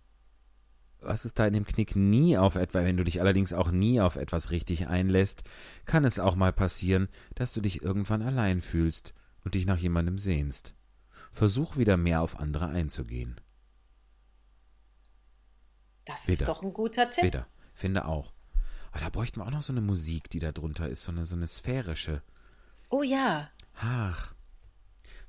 [1.05, 4.01] was ist da in dem Knick nie auf etwa, wenn du dich allerdings auch nie
[4.01, 5.45] auf etwas richtig einlässt,
[5.87, 9.15] kann es auch mal passieren, dass du dich irgendwann allein fühlst
[9.45, 10.75] und dich nach jemandem sehnst.
[11.33, 13.41] Versuch wieder mehr auf andere einzugehen.
[16.05, 16.41] Das Widder.
[16.41, 17.25] ist doch ein guter Tipp.
[17.25, 17.47] Wieder.
[17.75, 18.33] Finde auch.
[18.93, 21.27] Aber da bräuchten wir auch noch so eine Musik, die da drunter ist, so eine,
[21.27, 22.23] so eine sphärische.
[22.91, 23.51] Oh ja.
[23.75, 24.35] Ach.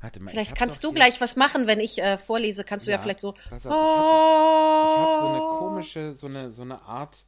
[0.06, 0.30] Warte mal.
[0.30, 2.64] ich Vielleicht hab kannst du gleich was machen, wenn ich äh, vorlese.
[2.64, 3.34] Kannst du ja, Ja, vielleicht so.
[3.50, 7.24] pass auf, ich hab- Ich habe so eine komische, so eine, so eine Art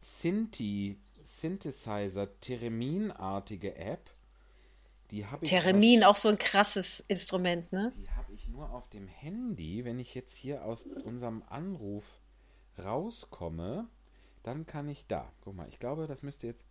[0.00, 4.10] Synthi, Synthesizer, Theremin-artige App.
[5.10, 5.50] Die ich.
[5.50, 7.92] Theremin, auch so ein krasses Instrument, ne?
[7.96, 9.84] Die habe ich nur auf dem Handy.
[9.84, 12.04] Wenn ich jetzt hier aus unserem Anruf
[12.82, 13.88] rauskomme,
[14.44, 15.30] dann kann ich da.
[15.42, 16.64] Guck mal, ich glaube, das müsste jetzt.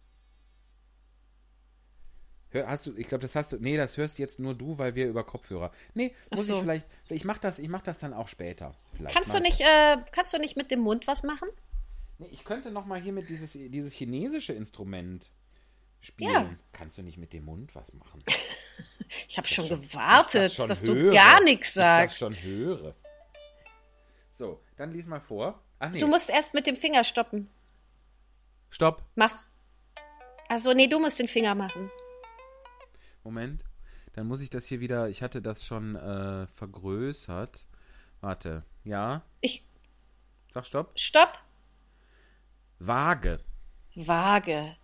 [2.51, 3.57] Hör, hast du, ich glaube, das hast du.
[3.59, 5.71] Nee, das hörst jetzt nur du, weil wir über Kopfhörer.
[5.93, 6.55] Nee, muss so.
[6.55, 6.87] ich vielleicht.
[7.09, 8.73] Ich mach das, ich mach das dann auch später.
[8.97, 11.47] Vielleicht Kannst du nicht, äh, kannst du nicht mit dem Mund was machen?
[12.17, 15.29] Nee, ich könnte noch mal hier mit dieses, dieses chinesische Instrument
[16.01, 16.31] spielen.
[16.33, 16.49] Ja.
[16.73, 18.23] Kannst du nicht mit dem Mund was machen?
[19.27, 20.95] Ich habe schon das gewartet, schon dass höre.
[20.95, 22.17] du gar nichts Ich das sagst.
[22.19, 22.93] schon höre.
[24.31, 25.59] So, dann lies mal vor.
[25.79, 27.49] Ach nee, Du musst erst mit dem Finger stoppen.
[28.69, 29.03] stopp.
[29.15, 29.49] Machst.
[30.47, 31.89] Also nee, du musst den Finger machen.
[33.29, 33.63] Moment.
[34.13, 35.07] Dann muss ich das hier wieder.
[35.07, 37.65] Ich hatte das schon äh, vergrößert.
[38.21, 38.63] Warte.
[38.83, 39.21] Ja.
[39.41, 39.63] Ich.
[40.51, 40.91] Sag Stopp.
[40.97, 41.37] Stopp.
[42.79, 43.39] Waage.
[43.95, 44.75] Vage.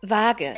[0.00, 0.54] Vage.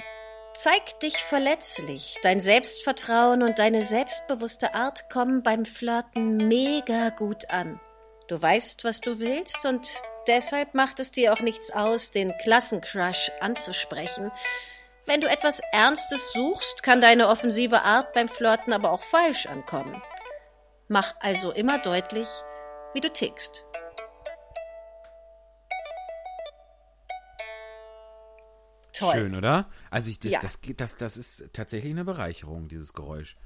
[0.54, 2.18] Zeig dich verletzlich.
[2.22, 7.80] Dein Selbstvertrauen und deine selbstbewusste Art kommen beim Flirten mega gut an.
[8.28, 9.88] Du weißt, was du willst und
[10.26, 14.30] deshalb macht es dir auch nichts aus, den Klassencrush anzusprechen.
[15.06, 20.00] Wenn du etwas Ernstes suchst, kann deine offensive Art beim Flirten aber auch falsch ankommen.
[20.88, 22.28] Mach also immer deutlich,
[22.94, 23.64] wie du tickst.
[28.92, 29.12] Toll.
[29.12, 29.68] Schön, oder?
[29.90, 30.38] Also ich, das, Ja.
[30.40, 33.36] das, das, das ist tatsächlich eine Bereicherung, dieses Geräusch.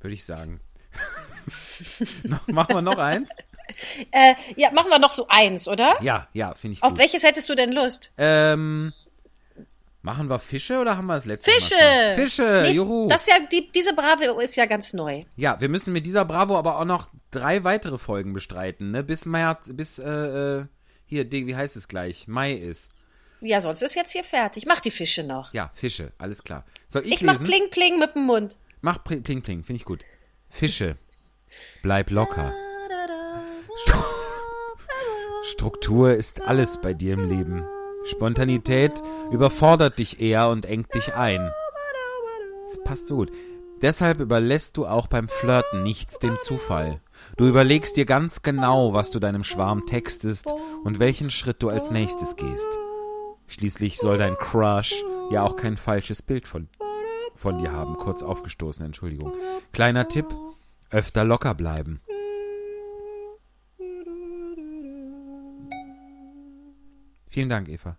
[0.00, 0.60] Würde ich sagen.
[2.46, 3.30] machen wir noch eins?
[4.10, 5.96] Äh, ja, machen wir noch so eins, oder?
[6.02, 6.98] Ja, ja, finde ich Auf gut.
[6.98, 8.10] welches hättest du denn Lust?
[8.18, 8.92] Ähm,
[10.02, 11.74] machen wir Fische oder haben wir das letzte Fische!
[11.74, 12.22] Mal schon?
[12.22, 13.08] Fische, Nee, juhu.
[13.08, 15.24] Das ist ja, die, diese Bravo ist ja ganz neu.
[15.36, 19.02] Ja, wir müssen mit dieser Bravo aber auch noch drei weitere Folgen bestreiten, ne?
[19.02, 20.66] Bis März, bis, äh, äh,
[21.06, 22.28] hier, wie heißt es gleich?
[22.28, 22.92] Mai ist.
[23.40, 24.66] Ja, sonst ist jetzt hier fertig.
[24.66, 25.52] Mach die Fische noch.
[25.54, 26.64] Ja, Fische, alles klar.
[26.88, 27.46] Soll ich, Ich mach lesen?
[27.46, 28.58] Pling Pling mit dem Mund.
[28.82, 30.04] Mach Pling, Pling finde ich gut.
[30.48, 30.96] Fische.
[31.82, 32.52] Bleib locker.
[35.42, 37.64] Struktur ist alles bei dir im Leben.
[38.04, 41.50] Spontanität überfordert dich eher und engt dich ein.
[42.66, 43.32] Das passt so gut.
[43.82, 47.00] Deshalb überlässt du auch beim Flirten nichts dem Zufall.
[47.36, 50.52] Du überlegst dir ganz genau, was du deinem Schwarm textest
[50.84, 52.78] und welchen Schritt du als nächstes gehst.
[53.46, 56.68] Schließlich soll dein Crush ja auch kein falsches Bild von,
[57.34, 57.96] von dir haben.
[57.96, 59.32] Kurz aufgestoßen, Entschuldigung.
[59.72, 60.26] Kleiner Tipp,
[60.90, 62.00] öfter locker bleiben.
[67.30, 67.96] Vielen Dank, Eva.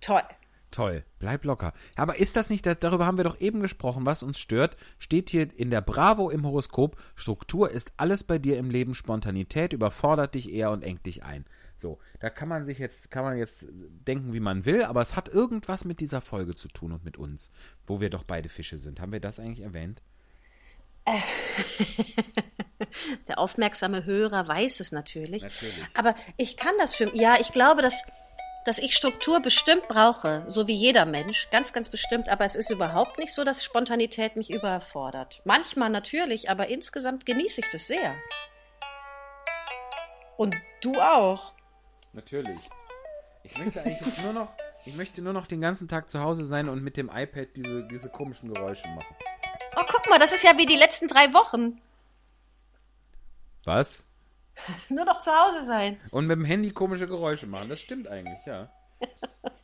[0.00, 0.22] Toll.
[0.70, 1.72] Toll, bleib locker.
[1.96, 5.48] Aber ist das nicht, darüber haben wir doch eben gesprochen, was uns stört, steht hier
[5.58, 10.52] in der Bravo im Horoskop, Struktur ist alles bei dir im Leben, Spontanität überfordert dich
[10.52, 11.46] eher und engt dich ein.
[11.76, 15.16] So, da kann man sich jetzt, kann man jetzt denken, wie man will, aber es
[15.16, 17.50] hat irgendwas mit dieser Folge zu tun und mit uns,
[17.86, 19.00] wo wir doch beide Fische sind.
[19.00, 20.02] Haben wir das eigentlich erwähnt?
[23.28, 25.42] Der aufmerksame Hörer weiß es natürlich.
[25.42, 25.86] Natürlich.
[25.94, 28.02] Aber ich kann das für ja, ich glaube, dass,
[28.66, 32.28] dass ich Struktur bestimmt brauche, so wie jeder Mensch, ganz, ganz bestimmt.
[32.28, 35.40] Aber es ist überhaupt nicht so, dass Spontanität mich überfordert.
[35.44, 38.14] Manchmal natürlich, aber insgesamt genieße ich das sehr.
[40.36, 41.52] Und du auch.
[42.12, 42.58] Natürlich.
[43.44, 44.48] Ich möchte eigentlich nur noch,
[44.84, 47.86] ich möchte nur noch den ganzen Tag zu Hause sein und mit dem iPad diese,
[47.86, 49.14] diese komischen Geräusche machen.
[49.76, 51.80] Oh, guck mal, das ist ja wie die letzten drei Wochen.
[53.62, 54.05] Was?
[54.88, 56.00] Nur noch zu Hause sein.
[56.10, 57.68] Und mit dem Handy komische Geräusche machen.
[57.68, 58.70] Das stimmt eigentlich, ja.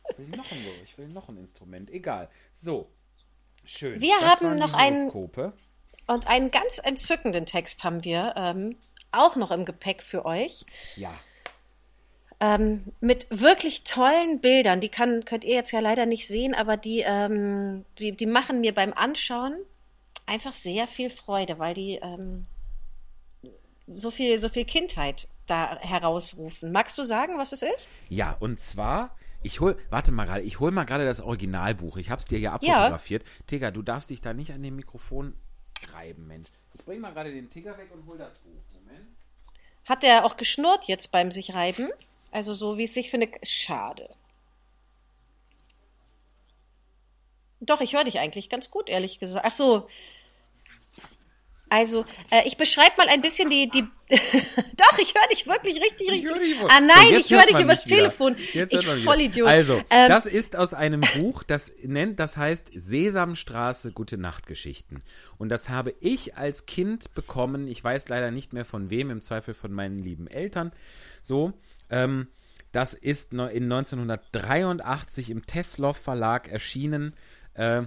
[0.09, 1.89] Ich will noch ein, ich will noch ein Instrument.
[1.89, 2.29] Egal.
[2.51, 2.89] So.
[3.65, 3.99] Schön.
[4.01, 5.09] Wir Das haben noch einen-.
[6.05, 8.75] Und einen ganz entzückenden Text haben wir ähm,
[9.11, 10.65] auch noch im Gepäck für euch.
[10.95, 11.13] Ja.
[12.39, 14.81] Ähm, mit wirklich tollen Bildern.
[14.81, 18.59] Die kann, könnt ihr jetzt ja leider nicht sehen, aber die, ähm, die, die machen
[18.59, 19.55] mir beim Anschauen
[20.25, 22.47] einfach sehr viel Freude, weil die ähm,
[23.87, 26.71] so viel, so viel Kindheit da herausrufen.
[26.71, 27.89] Magst du sagen, was es ist?
[28.09, 31.97] Ja, und zwar, ich hol, warte mal gerade, ich hol mal gerade das Originalbuch.
[31.97, 33.23] Ich hab's dir ja abfotografiert.
[33.47, 35.35] Tigger, du darfst dich da nicht an dem Mikrofon
[35.93, 36.49] reiben, Mensch.
[36.75, 38.63] Ich bring mal gerade den Tigger weg und hol das Buch.
[38.73, 39.07] Moment.
[39.85, 41.89] Hat er auch geschnurrt jetzt beim sich reiben?
[42.31, 43.29] Also so wie es sich finde.
[43.43, 44.09] Schade.
[47.59, 49.45] Doch, ich höre dich eigentlich ganz gut, ehrlich gesagt.
[49.45, 49.87] Ach so.
[51.73, 53.81] Also, äh, ich beschreibe mal ein bisschen die, die.
[54.11, 56.61] Doch, ich höre dich wirklich richtig, richtig.
[56.69, 57.83] ah nein, ich höre dich übers.
[57.83, 58.35] Telefon.
[58.53, 59.47] Jetzt ich Vollidiot.
[59.47, 65.01] Also, Ähm, das ist aus einem Buch, das nennt, das heißt Sesamstraße Gute Nachtgeschichten.
[65.39, 67.67] Und das habe ich als Kind bekommen.
[67.67, 70.73] Ich weiß leider nicht mehr von wem, im Zweifel von meinen lieben Eltern.
[71.23, 71.53] So,
[71.89, 72.27] ähm,
[72.71, 77.15] das ist in 1983 im Tesloff Verlag erschienen.
[77.55, 77.83] Äh,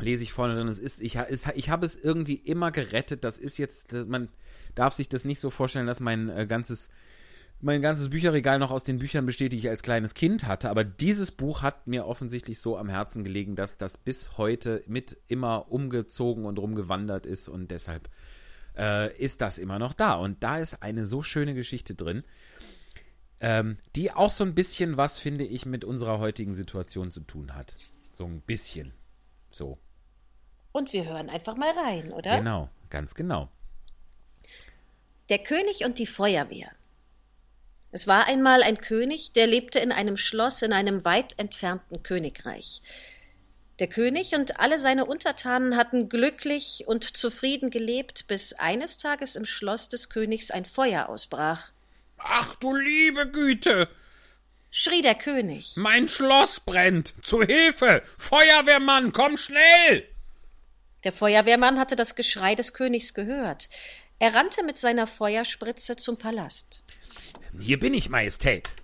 [0.00, 0.68] lese ich vorne drin.
[0.68, 1.18] Es ist, ich,
[1.54, 3.24] ich habe es irgendwie immer gerettet.
[3.24, 4.28] Das ist jetzt, man
[4.74, 6.90] darf sich das nicht so vorstellen, dass mein äh, ganzes
[7.60, 10.70] mein ganzes Bücherregal noch aus den Büchern besteht, die ich als kleines Kind hatte.
[10.70, 15.16] Aber dieses Buch hat mir offensichtlich so am Herzen gelegen, dass das bis heute mit
[15.26, 18.08] immer umgezogen und rumgewandert ist und deshalb
[18.76, 20.14] äh, ist das immer noch da.
[20.14, 22.22] Und da ist eine so schöne Geschichte drin,
[23.40, 27.56] ähm, die auch so ein bisschen was, finde ich, mit unserer heutigen Situation zu tun
[27.56, 27.74] hat.
[28.12, 28.92] So ein bisschen.
[29.50, 29.78] So.
[30.72, 32.38] Und wir hören einfach mal rein, oder?
[32.38, 33.48] Genau, ganz genau.
[35.28, 36.70] Der König und die Feuerwehr.
[37.90, 42.82] Es war einmal ein König, der lebte in einem Schloss in einem weit entfernten Königreich.
[43.78, 49.44] Der König und alle seine Untertanen hatten glücklich und zufrieden gelebt, bis eines Tages im
[49.44, 51.70] Schloss des Königs ein Feuer ausbrach.
[52.18, 53.88] Ach du liebe Güte!
[54.70, 55.74] Schrie der König.
[55.76, 57.14] Mein Schloss brennt!
[57.22, 58.02] Zu Hilfe!
[58.18, 60.08] Feuerwehrmann, komm schnell!
[61.04, 63.68] Der Feuerwehrmann hatte das Geschrei des Königs gehört.
[64.18, 66.82] Er rannte mit seiner Feuerspritze zum Palast.
[67.58, 68.74] Hier bin ich, Majestät.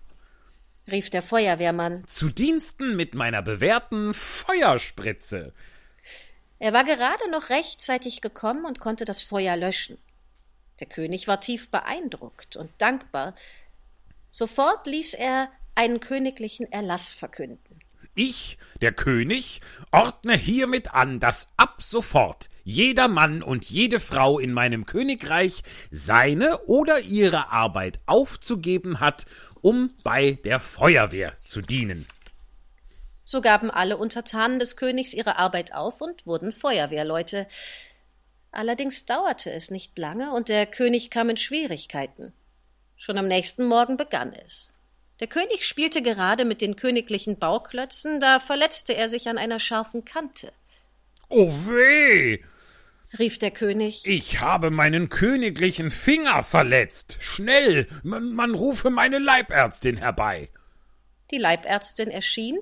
[0.91, 2.07] Rief der Feuerwehrmann.
[2.07, 5.53] Zu Diensten mit meiner bewährten Feuerspritze.
[6.59, 9.99] Er war gerade noch rechtzeitig gekommen und konnte das Feuer löschen.
[10.81, 13.35] Der König war tief beeindruckt und dankbar.
[14.31, 17.74] Sofort ließ er einen königlichen Erlass verkünden.
[18.15, 19.61] Ich, der König,
[19.91, 26.59] ordne hiermit an, dass ab sofort jeder Mann und jede Frau in meinem Königreich seine
[26.65, 29.27] oder ihre Arbeit aufzugeben hat,
[29.61, 32.07] um bei der Feuerwehr zu dienen.
[33.25, 37.47] So gaben alle Untertanen des Königs ihre Arbeit auf und wurden Feuerwehrleute.
[38.53, 42.33] Allerdings dauerte es nicht lange und der König kam in Schwierigkeiten.
[42.97, 44.74] Schon am nächsten Morgen begann es.
[45.21, 50.05] Der König spielte gerade mit den königlichen Bauklötzen, da verletzte er sich an einer scharfen
[50.05, 50.53] Kante.
[51.29, 52.41] Oh weh!
[53.19, 54.03] rief der König.
[54.07, 57.19] Ich habe meinen königlichen Finger verletzt.
[57.21, 60.49] Schnell, man, man rufe meine Leibärztin herbei.
[61.31, 62.59] Die Leibärztin erschien,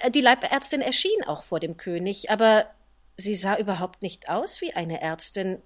[0.00, 2.66] äh, die Leibärztin erschien auch vor dem König, aber
[3.16, 5.62] sie sah überhaupt nicht aus wie eine Ärztin.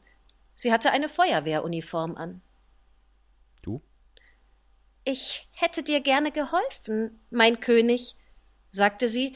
[0.55, 2.43] Sie hatte eine Feuerwehruniform an.
[5.05, 8.17] Ich hätte dir gerne geholfen, mein König,
[8.71, 9.35] sagte sie.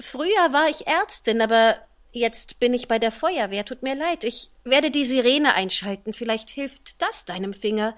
[0.00, 1.76] Früher war ich Ärztin, aber
[2.12, 3.64] jetzt bin ich bei der Feuerwehr.
[3.64, 4.24] Tut mir leid.
[4.24, 6.12] Ich werde die Sirene einschalten.
[6.12, 7.96] Vielleicht hilft das deinem Finger.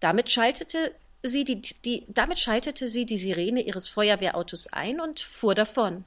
[0.00, 5.54] Damit schaltete sie die, die, damit schaltete sie die Sirene ihres Feuerwehrautos ein und fuhr
[5.54, 6.04] davon.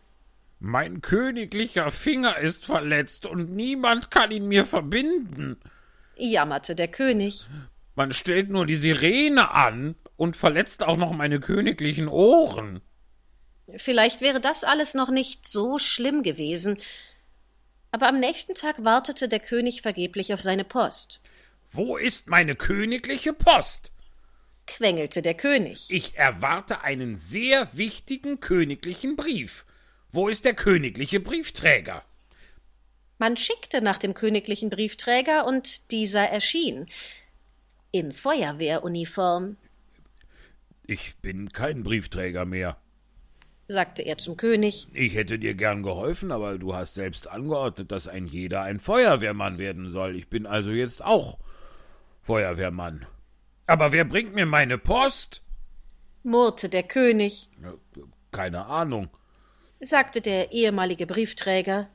[0.60, 5.60] Mein königlicher Finger ist verletzt und niemand kann ihn mir verbinden.
[6.16, 7.48] Jammerte der König.
[8.02, 12.82] Man stellt nur die Sirene an und verletzt auch noch meine königlichen Ohren.
[13.78, 16.80] Vielleicht wäre das alles noch nicht so schlimm gewesen.
[17.91, 21.22] Aber am nächsten Tag wartete der König vergeblich auf seine Post.
[21.69, 23.91] Wo ist meine königliche Post?
[24.65, 25.86] quengelte der König.
[25.90, 29.68] Ich erwarte einen sehr wichtigen königlichen Brief.
[30.10, 32.03] Wo ist der königliche Briefträger?
[33.19, 36.88] Man schickte nach dem königlichen Briefträger und dieser erschien.
[37.91, 39.57] In Feuerwehruniform,
[40.88, 42.77] Ich bin kein Briefträger mehr.
[43.68, 44.88] sagte er zum König.
[44.93, 49.57] Ich hätte dir gern geholfen, aber du hast selbst angeordnet, dass ein jeder ein Feuerwehrmann
[49.57, 50.15] werden soll.
[50.15, 51.38] Ich bin also jetzt auch
[52.22, 53.05] Feuerwehrmann.
[53.68, 55.41] Aber wer bringt mir meine Post?
[56.23, 57.73] murrte der König, Ja,
[58.31, 59.09] Keine Ahnung.
[59.80, 61.89] sagte der ehemalige Briefträger.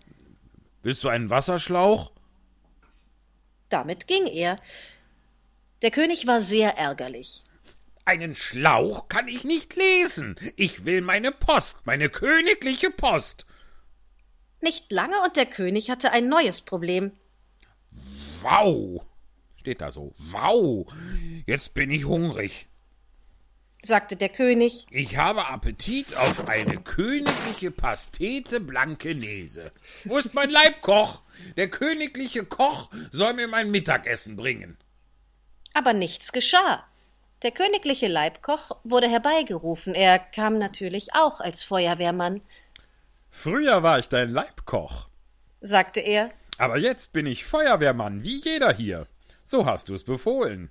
[0.82, 2.12] Willst du einen Wasserschlauch?
[3.68, 4.56] Damit ging er.
[5.82, 7.44] Der König war sehr ärgerlich.
[8.05, 10.36] Einen Schlauch kann ich nicht lesen.
[10.57, 13.47] Ich will meine Post, meine königliche Post.
[14.61, 17.12] Nicht lange und der König hatte ein neues Problem.
[18.43, 19.05] Wow.
[19.57, 20.15] Steht da so.
[20.19, 20.86] Wow.
[21.47, 22.69] Jetzt bin ich hungrig.
[23.82, 24.86] sagte der König.
[24.90, 29.73] Ich habe Appetit auf eine königliche Pastete Blankenese.
[30.05, 31.23] Wo ist mein Leibkoch?
[31.57, 34.77] Der königliche Koch soll mir mein Mittagessen bringen.
[35.77, 36.85] Aber nichts geschah.
[37.43, 39.94] Der königliche Leibkoch wurde herbeigerufen.
[39.94, 42.40] Er kam natürlich auch als Feuerwehrmann,
[43.28, 45.11] Früher war ich dein Leibkoch,
[45.61, 46.31] sagte er.
[46.57, 49.07] aber jetzt bin ich Feuerwehrmann, wie jeder hier.
[49.44, 50.70] So hast du es befohlen.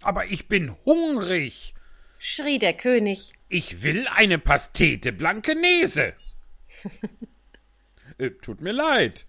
[0.00, 1.74] Aber ich bin hungrig.
[2.18, 3.34] schrie der König.
[3.50, 6.14] Ich will eine Pastete Blankenese.
[8.18, 9.26] äh, tut mir leid.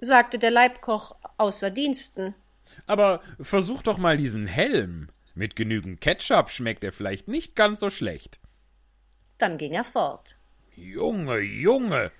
[0.00, 2.34] sagte der Leibkoch außer Diensten.
[2.86, 5.08] Aber versuch doch mal diesen Helm.
[5.34, 8.40] Mit genügend Ketchup schmeckt er vielleicht nicht ganz so schlecht.
[9.38, 10.38] Dann ging er fort.
[10.76, 12.10] Junge, Junge,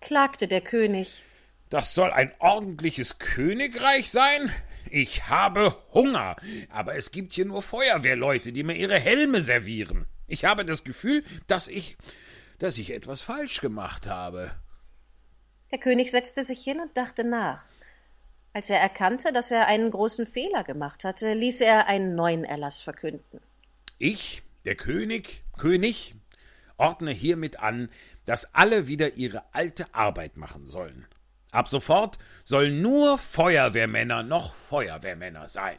[0.00, 1.24] Klagte der König.
[1.70, 4.50] das soll ein ordentliches Königreich sein?
[4.90, 6.36] Ich habe Hunger,
[6.70, 10.06] aber es gibt hier nur Feuerwehrleute, die mir ihre Helme servieren.
[10.28, 11.96] Ich habe das Gefühl, dass ich,
[12.58, 14.52] dass ich etwas falsch gemacht habe.
[15.72, 17.64] Der König setzte sich hin und dachte nach.
[18.56, 22.80] Als er erkannte, dass er einen großen Fehler gemacht hatte, ließ er einen neuen Erlass
[22.80, 23.42] verkünden.
[23.98, 26.14] Ich, der König, König,
[26.78, 27.90] ordne hiermit an,
[28.24, 31.06] dass alle wieder ihre alte Arbeit machen sollen.
[31.52, 32.16] Ab sofort
[32.46, 35.76] sollen nur Feuerwehrmänner noch Feuerwehrmänner sein.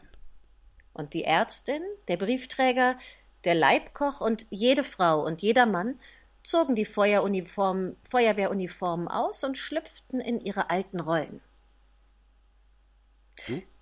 [0.94, 3.00] Und die Ärztin, der Briefträger,
[3.44, 6.00] der Leibkoch und jede Frau und jeder Mann
[6.44, 11.42] zogen die Feuerwehruniformen aus und schlüpften in ihre alten Rollen.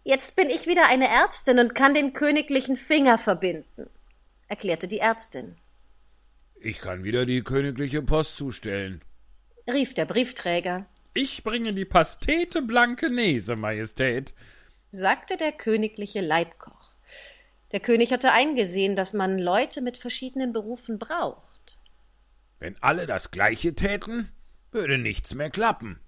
[0.04, 3.90] Jetzt bin ich wieder eine Ärztin und kann den königlichen Finger verbinden,
[4.48, 5.58] erklärte die Ärztin.
[6.60, 9.02] Ich kann wieder die königliche Post zustellen.
[9.72, 14.34] rief der Briefträger, Ich bringe die Pastete Blankenese, Majestät.
[14.92, 16.94] sagte der königliche Leibkoch.
[17.72, 21.78] Der König hatte eingesehen, dass man Leute mit verschiedenen Berufen braucht,
[22.60, 24.32] Wenn alle das Gleiche täten,
[24.72, 26.00] würde nichts mehr klappen.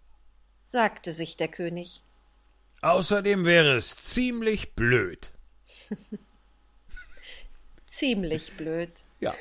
[0.64, 2.03] sagte sich der König.
[2.82, 5.32] Außerdem wäre es ziemlich blöd.
[7.88, 8.91] Ziemlich blöd.
[9.20, 9.34] Ja.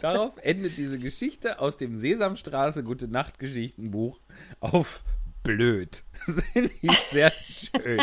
[0.00, 4.18] Darauf endet diese Geschichte aus dem Sesamstraße Gute Nacht Geschichtenbuch
[4.60, 5.02] auf
[5.42, 6.02] blöd.
[6.26, 8.02] Das finde ich sehr schön.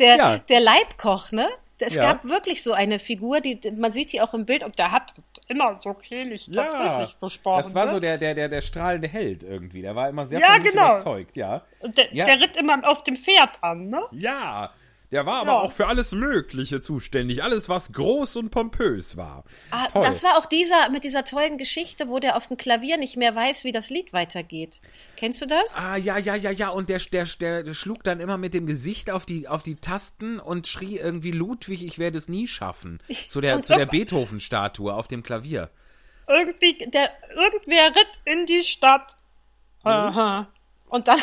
[0.00, 0.38] Der, Ja.
[0.38, 1.48] der Leibkoch, ne?
[1.78, 2.02] Es Ja.
[2.12, 5.12] gab wirklich so eine Figur, die man sieht die auch im Bild und der hat
[5.48, 7.62] immer so kehlig tatsächlich gesprochen.
[7.64, 7.90] das war ne?
[7.90, 9.82] so der, der, der, der strahlende Held irgendwie.
[9.82, 10.92] Der war immer sehr Ja, genau.
[10.92, 11.62] überzeugt, ja.
[11.80, 12.24] Und der, Ja.
[12.24, 14.02] der ritt immer auf dem Pferd an, ne?
[14.12, 14.72] Ja,
[15.10, 15.58] der war aber Ja.
[15.60, 17.42] auch für alles Mögliche zuständig.
[17.42, 19.44] Alles, was groß und pompös war.
[19.70, 20.02] Ah, Toll.
[20.02, 23.34] das war auch dieser mit dieser tollen Geschichte, wo der auf dem Klavier nicht mehr
[23.34, 24.80] weiß, wie das Lied weitergeht.
[25.16, 25.74] Kennst du das?
[25.74, 26.68] Ah, ja, ja, ja, ja.
[26.70, 29.76] Und der, der, der, der schlug dann immer mit dem Gesicht auf die, auf die
[29.76, 32.98] Tasten und schrie irgendwie Ludwig, ich werde es nie schaffen.
[33.28, 35.70] Zu der, Und zu der Beethoven-Statue auf dem Klavier.
[36.28, 39.16] Irgendwie, der, irgendwer ritt in die Stadt.
[39.84, 39.90] Mhm.
[39.90, 40.48] Aha.
[40.88, 41.20] Und dann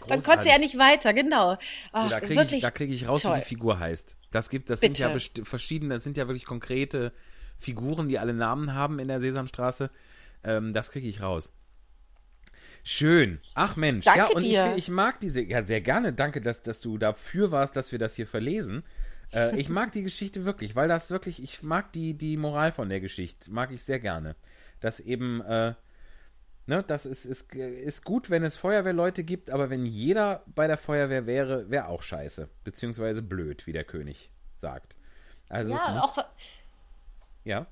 [0.00, 0.52] dann konnte Großartig.
[0.52, 1.56] er nicht weiter, genau.
[1.92, 3.38] Ach, Da kriege ich, krieg ich raus, wie toll.
[3.38, 4.16] die Figur heißt.
[4.30, 5.44] Das gibt, das sind ja Bitte.
[5.44, 7.12] verschiedene, das sind ja wirklich konkrete
[7.58, 9.90] Figuren, die alle Namen haben in der Sesamstraße.
[10.44, 11.54] Ähm, das kriege ich raus.
[12.84, 13.40] Schön.
[13.54, 14.72] Ach Mensch, ja, Danke und dir.
[14.76, 16.12] Ich, ich mag diese, ja, sehr gerne.
[16.12, 18.84] Danke, dass, dass du dafür warst, dass wir das hier verlesen.
[19.32, 22.88] Äh, ich mag die Geschichte wirklich, weil das wirklich, ich mag die, die Moral von
[22.88, 24.36] der Geschichte, mag ich sehr gerne.
[24.80, 25.74] Dass eben, äh,
[26.68, 30.76] Ne, das ist, ist, ist gut, wenn es Feuerwehrleute gibt, aber wenn jeder bei der
[30.76, 32.48] Feuerwehr wäre, wäre auch scheiße.
[32.64, 34.30] Beziehungsweise blöd, wie der König
[34.60, 34.96] sagt.
[35.48, 36.24] Also es Ja, muss, auch,
[37.44, 37.66] ja.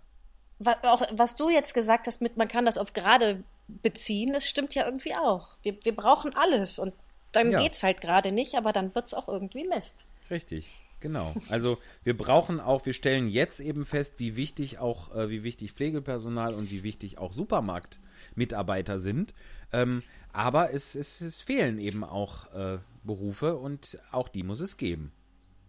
[0.61, 4.47] wa- auch was du jetzt gesagt hast, mit man kann das auf gerade beziehen, das
[4.47, 5.57] stimmt ja irgendwie auch.
[5.63, 6.95] Wir, wir brauchen alles und
[7.33, 7.61] dann Ja.
[7.61, 10.07] geht's halt gerade nicht, aber dann wird's auch irgendwie Mist.
[10.31, 11.35] Richtig, genau.
[11.51, 15.73] Also wir brauchen auch, wir stellen jetzt eben fest, wie wichtig auch, äh, wie wichtig
[15.73, 19.35] Pflegepersonal und wie wichtig auch Supermarktmitarbeiter sind.
[19.73, 20.03] Ähm,
[20.33, 25.13] aber es, es, es fehlen eben auch äh, Berufe und auch die muss es geben.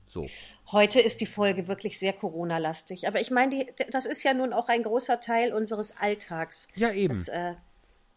[0.07, 0.25] So.
[0.71, 4.53] Heute ist die Folge wirklich sehr Corona-lastig, aber ich meine, die- das ist ja nun
[4.53, 6.69] auch ein großer Teil unseres Alltags.
[6.75, 7.09] Ja, eben.
[7.13, 7.55] Das, äh,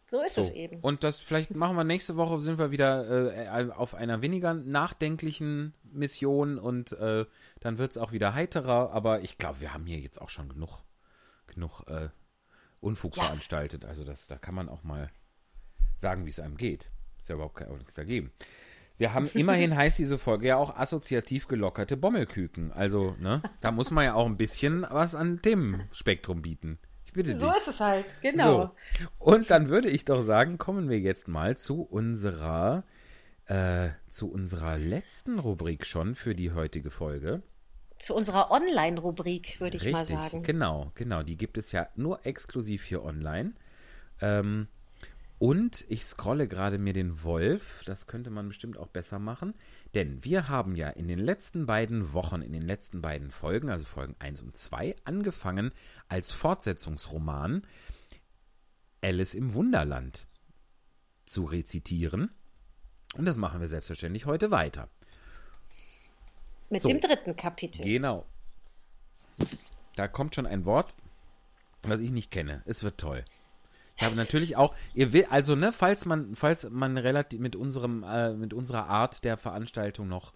[0.08, 0.54] so ist es So.
[0.54, 0.80] eben.
[0.80, 5.74] Und das vielleicht machen wir nächste Woche, sind wir wieder äh, auf einer weniger nachdenklichen
[5.84, 7.26] Mission und äh,
[7.60, 8.90] dann wird es auch wieder heiterer.
[8.92, 10.82] Aber ich glaube, wir haben hier jetzt auch schon genug,
[11.46, 12.08] genug äh,
[12.80, 13.24] Unfug Ja.
[13.24, 13.84] veranstaltet.
[13.84, 15.10] Also das, da kann man auch mal
[15.96, 16.90] sagen, wie es einem geht.
[17.18, 18.30] Ist ja überhaupt kein, nichts dagegen.
[18.96, 22.72] Wir haben immerhin heißt diese Folge ja auch assoziativ gelockerte Bommelküken.
[22.72, 26.78] Also, ne, da muss man ja auch ein bisschen was an Themenspektrum bieten.
[27.08, 27.34] Ich bitte.
[27.38, 28.74] So ist es halt, genau.
[29.00, 29.06] So.
[29.18, 32.84] Und dann würde ich doch sagen, kommen wir jetzt mal zu unserer,
[33.46, 37.42] äh, zu unserer letzten Rubrik schon für die heutige Folge.
[37.98, 40.42] Zu unserer Online-Rubrik, würde ich mal sagen.
[40.42, 41.22] genau, genau.
[41.22, 43.54] Die gibt es ja nur exklusiv hier online.
[44.20, 44.68] Ähm,
[45.38, 49.54] und ich scrolle gerade mir den Wolf, das könnte man bestimmt auch besser machen,
[49.94, 53.84] denn wir haben ja in den letzten beiden Wochen, in den letzten beiden Folgen, also
[53.84, 55.72] Folgen 1 und 2, angefangen
[56.08, 57.62] als Fortsetzungsroman
[59.00, 60.26] Alice im Wunderland
[61.26, 62.30] zu rezitieren.
[63.14, 64.88] Und das machen wir selbstverständlich heute weiter.
[66.68, 66.88] Mit So.
[66.88, 67.84] dem dritten Kapitel.
[67.84, 68.26] Genau.
[69.94, 70.94] Da kommt schon ein Wort,
[71.82, 72.62] was ich nicht kenne.
[72.66, 73.24] Es wird toll.
[73.98, 78.04] Ich habe natürlich auch, ihr will, also ne, falls man, falls man relativ mit unserem,
[78.04, 80.34] äh, mit unserer Art der Veranstaltung noch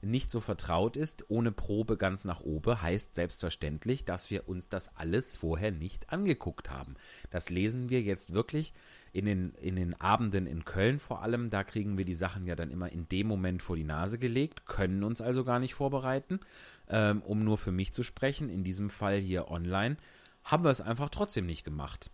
[0.00, 4.96] nicht so vertraut ist, ohne Probe ganz nach oben, heißt selbstverständlich, dass wir uns das
[4.96, 6.94] alles vorher nicht angeguckt haben.
[7.30, 8.72] Das lesen wir jetzt wirklich
[9.12, 11.50] in den, in den Abenden in Köln vor allem.
[11.50, 14.64] Da kriegen wir die Sachen ja dann immer in dem Moment vor die Nase gelegt,
[14.64, 16.40] können uns also gar nicht vorbereiten,
[16.88, 18.48] ähm, um nur für mich zu sprechen.
[18.48, 19.98] In diesem Fall hier online
[20.44, 22.10] haben wir es einfach trotzdem nicht gemacht.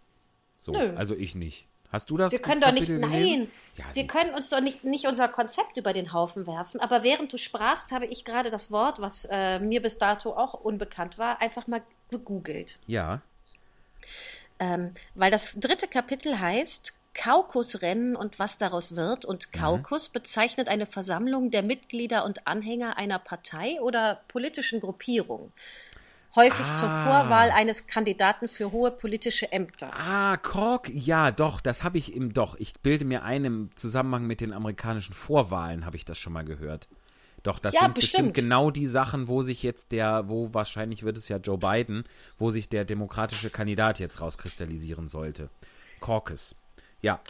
[0.59, 0.95] So, Nö.
[0.97, 1.69] also ich nicht.
[1.91, 2.33] Hast du das?
[2.33, 3.51] Wir können doch nicht, nein?
[3.77, 6.81] Ja, wir können uns doch nicht, nicht unser Konzept über den Haufen werfen.
[6.81, 10.53] Aber während du sprachst, habe ich gerade das Wort, was äh, mir bis dato auch
[10.53, 11.81] unbekannt war, einfach mal
[12.11, 12.79] gegoogelt.
[12.87, 13.23] Ja.
[14.59, 19.25] Ähm, weil das dritte Kapitel heißt Kaukusrennen und was daraus wird.
[19.25, 25.53] Und Kaukus bezeichnet eine Versammlung der Mitglieder und Anhänger einer Partei oder politischen Gruppierung.
[26.37, 27.05] Häufig zur Ah.
[27.05, 29.91] Vorwahl eines Kandidaten für hohe politische Ämter.
[29.95, 34.27] Ah, Kork, ja, doch, das habe ich im, doch, ich bilde mir ein, im Zusammenhang
[34.27, 36.89] mit den amerikanischen Vorwahlen habe ich das schon mal gehört.
[37.45, 38.13] Doch, das Ja, sind bestimmt.
[38.33, 38.35] bestimmt.
[38.35, 42.05] genau die Sachen, wo sich jetzt der, wo wahrscheinlich wird es ja Joe Biden,
[42.37, 45.49] wo sich der demokratische Kandidat jetzt rauskristallisieren sollte.
[46.01, 46.55] Caucus.
[47.01, 47.21] Ja.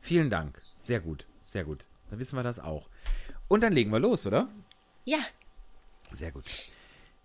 [0.00, 0.62] Vielen Dank.
[0.76, 1.86] Sehr gut, sehr gut.
[2.08, 2.88] Dann wissen wir das auch.
[3.48, 4.48] Und dann legen wir los, oder?
[5.04, 5.18] Ja,
[6.12, 6.44] Sehr gut.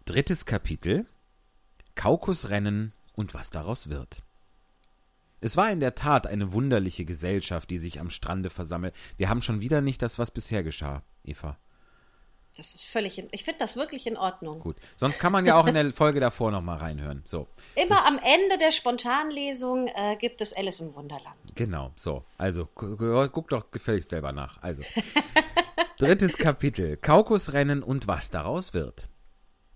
[0.05, 1.05] Drittes Kapitel.
[1.95, 4.21] Kaukusrennen und was daraus wird.
[5.41, 8.95] Es war in der Tat eine wunderliche Gesellschaft, die sich am Strande versammelt.
[9.17, 11.57] Wir haben schon wieder nicht das, was bisher geschah, Eva.
[12.55, 14.59] das ist völlig, in, ich finde das wirklich in Ordnung.
[14.59, 14.77] Gut.
[14.97, 17.23] Sonst kann man ja auch in der Folge davor nochmal reinhören.
[17.25, 17.47] So.
[17.75, 21.37] Immer Das- am Ende der Spontanlesung äh, gibt es Alice im Wunderland.
[21.55, 22.23] Genau, so.
[22.37, 24.51] Also, gu- gu- guck doch gefälligst selber nach.
[24.61, 24.83] Also.
[25.97, 26.97] Drittes Kapitel.
[26.97, 29.07] Kaukusrennen und was daraus wird.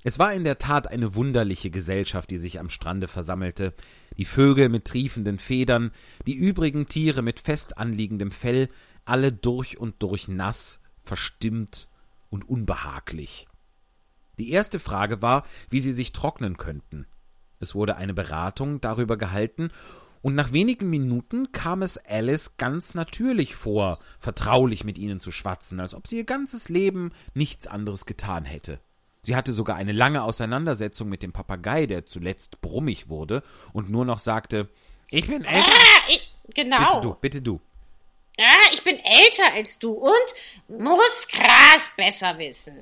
[0.08, 3.74] Es war in der Tat eine wunderliche Gesellschaft, die sich am Strande versammelte.
[4.20, 5.90] Die Vögel mit triefenden Federn,
[6.28, 8.70] die übrigen Tiere mit fest anliegendem Fell,
[9.04, 11.88] alle durch und durch nass, verstimmt
[12.30, 13.48] und unbehaglich.
[14.38, 17.08] Die erste Frage war, wie sie sich trocknen könnten.
[17.60, 19.72] Es wurde eine Beratung darüber gehalten,
[20.22, 25.80] und nach wenigen Minuten kam es Alice ganz natürlich vor, vertraulich mit ihnen zu schwatzen,
[25.80, 28.80] als ob sie ihr ganzes Leben nichts anderes getan hätte.
[29.26, 33.42] Sie hatte sogar eine lange Auseinandersetzung mit dem Papagei, der zuletzt brummig wurde
[33.74, 34.70] und nur noch sagte,
[35.10, 35.68] ich bin älter.
[35.68, 36.78] Ah, ich, genau.
[36.78, 37.62] Bitte du, bitte du.
[38.40, 42.76] Ah, ich bin älter als du und muss Gras besser wissen.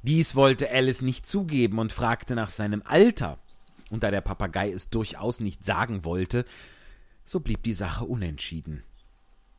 [0.00, 3.36] Dies wollte Alice nicht zugeben und fragte nach seinem Alter.
[3.90, 6.46] Und da der Papagei es durchaus nicht sagen wollte,
[7.26, 8.82] so blieb die Sache unentschieden.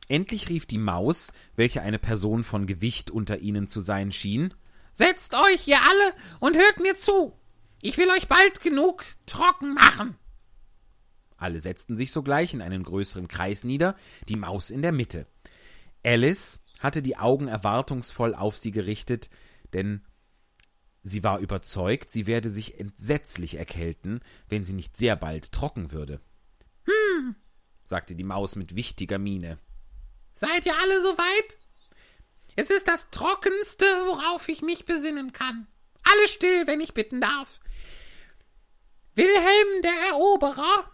[0.08, 4.52] Endlich rief die Maus, welche eine Person von Gewicht unter ihnen zu sein schien,
[4.98, 7.32] Setzt euch, ihr alle, und hört mir zu.
[7.80, 10.16] Ich will euch bald genug trocken machen.
[11.36, 13.94] Alle setzten sich sogleich in einen größeren Kreis nieder,
[14.28, 15.28] die Maus in der Mitte.
[16.04, 19.30] Alice hatte die Augen erwartungsvoll auf sie gerichtet,
[19.72, 20.04] denn
[21.04, 24.18] sie war überzeugt, sie werde sich entsetzlich erkälten,
[24.48, 26.20] wenn sie nicht sehr bald trocken würde.
[26.86, 27.36] Hm,
[27.84, 29.60] sagte die Maus mit wichtiger Miene.
[30.32, 31.56] Seid ihr alle soweit?
[32.58, 35.68] Es ist das Trockenste, worauf ich mich besinnen kann.
[36.02, 37.60] Alle still, wenn ich bitten darf.
[39.14, 40.90] Wilhelm der Eroberer,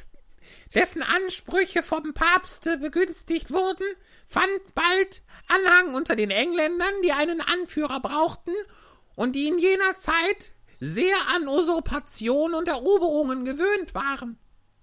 [0.74, 3.86] dessen Ansprüche vom Papste begünstigt wurden,
[4.26, 8.52] fand bald Anhang unter den Engländern, die einen Anführer brauchten
[9.16, 14.38] und die in jener Zeit sehr an Usurpation und Eroberungen gewöhnt waren.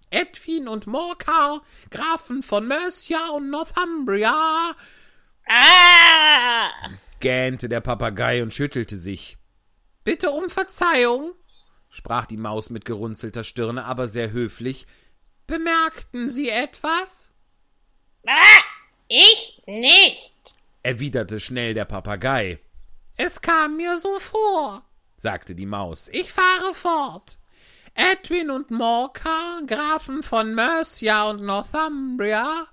[0.10, 1.62] Edwin und Morcar,
[1.92, 4.76] Grafen von Mercia und Northumbria.
[5.48, 6.70] Ah!
[7.20, 9.38] gähnte der Papagei und schüttelte sich.
[10.04, 11.34] Bitte um Verzeihung,
[11.90, 14.86] sprach die Maus mit gerunzelter Stirne, aber sehr höflich.
[15.48, 17.32] bemerkten Sie etwas?
[18.28, 18.62] Ah!
[19.08, 20.34] Ich nicht.
[20.82, 22.60] erwiderte schnell der Papagei,
[23.18, 24.84] Es kam mir so vor.
[25.18, 26.10] sagte die Maus.
[26.12, 27.38] Ich fahre fort.
[27.94, 32.68] Edwin und Morcar, Grafen von Mercia und Northumbria,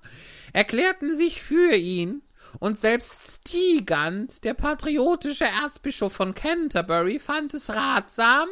[0.53, 2.23] erklärten sich für ihn,
[2.59, 8.49] und selbst Stigand, der patriotische Erzbischof von Canterbury, fand es ratsam,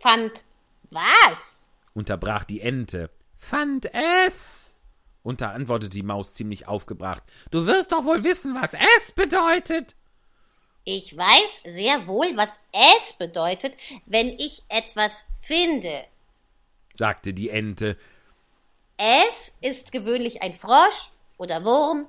[0.00, 0.44] Fand
[0.90, 1.70] was?
[1.94, 3.10] unterbrach die Ente.
[3.36, 4.76] fand es.
[5.22, 7.22] Unterantwortete die Maus ziemlich aufgebracht.
[7.50, 9.96] Du wirst doch wohl wissen, was es bedeutet.
[10.84, 12.60] Ich weiß sehr wohl, was
[12.96, 16.04] es bedeutet, wenn ich etwas finde.
[16.94, 17.98] sagte die Ente.
[18.96, 22.06] Es ist gewöhnlich ein Frosch oder Wurm.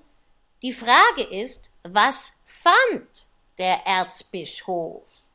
[0.61, 3.27] Die Frage ist, was fand
[3.57, 5.29] der Erzbischof?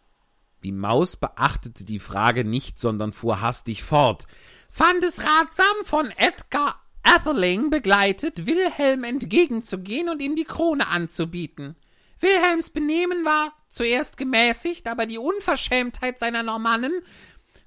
[0.62, 4.26] Die Maus beachtete die Frage nicht, sondern fuhr hastig fort.
[4.70, 11.76] Fand es ratsam, von Edgar Atheling begleitet, Wilhelm entgegenzugehen und ihm die Krone anzubieten.
[12.20, 16.92] Wilhelms Benehmen war zuerst gemäßigt, aber die Unverschämtheit seiner Normannen.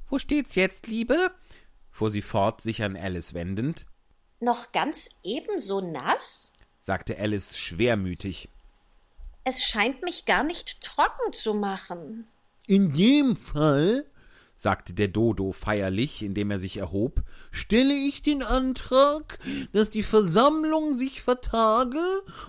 [0.10, 1.32] Wo steht's jetzt, Liebe?
[1.92, 3.88] fuhr sie fort, sich an Alice wendend,
[4.40, 6.52] Noch ganz ebenso nass?
[6.88, 8.48] Sagte Alice schwermütig.
[9.44, 12.30] Es scheint mich gar nicht trocken zu machen.
[12.66, 14.06] In dem Fall,
[14.56, 19.38] sagte der Dodo feierlich, indem er sich erhob, stelle ich den Antrag,
[19.74, 22.00] dass die Versammlung sich vertage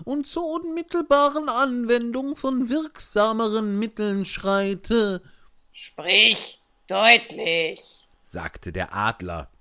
[0.05, 5.21] und zur unmittelbaren Anwendung von wirksameren Mitteln schreite.
[5.73, 8.07] Sprich deutlich.
[8.23, 9.51] sagte der Adler.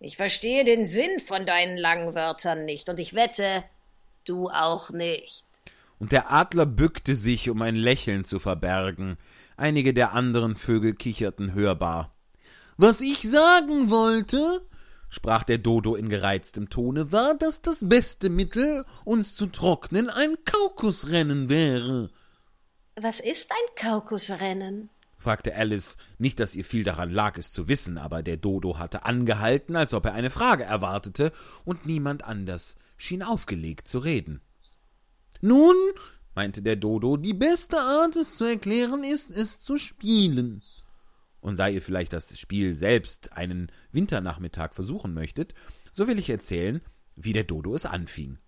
[0.00, 3.62] Ich verstehe den Sinn von deinen langen Wörtern nicht und ich wette,
[4.24, 5.44] du auch nicht.
[5.98, 9.16] Und der Adler bückte sich, um ein Lächeln zu verbergen.
[9.56, 12.14] Einige der anderen Vögel kicherten hörbar.
[12.76, 14.62] Was ich sagen wollte,
[15.14, 20.36] Sprach der Dodo in gereiztem Tone, war, dass das beste Mittel, uns zu trocknen, ein
[20.46, 22.08] Kaukusrennen wäre.
[22.96, 24.88] Was ist ein Kaukusrennen?
[25.18, 25.98] fragte Alice.
[26.16, 29.92] Nicht, dass ihr viel daran lag, es zu wissen, aber der Dodo hatte angehalten, als
[29.92, 31.32] ob er eine Frage erwartete,
[31.66, 34.40] und niemand anders schien aufgelegt zu reden.
[35.40, 35.74] Nun,
[36.34, 40.62] meinte der Dodo, die beste Art, es zu erklären, ist, es zu spielen.
[41.40, 45.54] und da ihr vielleicht das Spiel selbst einen Winternachmittag versuchen möchtet,
[45.92, 46.80] so will ich erzählen,
[47.16, 48.38] wie der Dodo es anfing.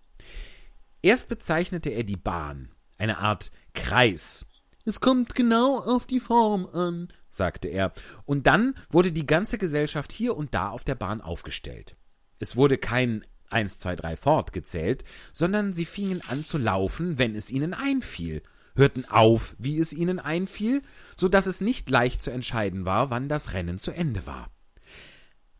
[1.01, 4.45] Erst bezeichnete er die Bahn, eine Art Kreis,
[4.85, 7.11] Es kommt genau auf die Form an.
[7.29, 7.91] sagte er,
[8.23, 11.97] und dann wurde die ganze Gesellschaft hier und da auf der Bahn aufgestellt.
[12.39, 13.25] Es wurde kein
[13.55, 15.03] eins, zwei, drei fortgezählt,
[15.33, 18.43] sondern sie fingen an zu laufen, wenn es ihnen einfiel,
[18.75, 20.81] hörten auf, wie es ihnen einfiel,
[21.17, 24.51] so dass es nicht leicht zu entscheiden war, wann das Rennen zu Ende war.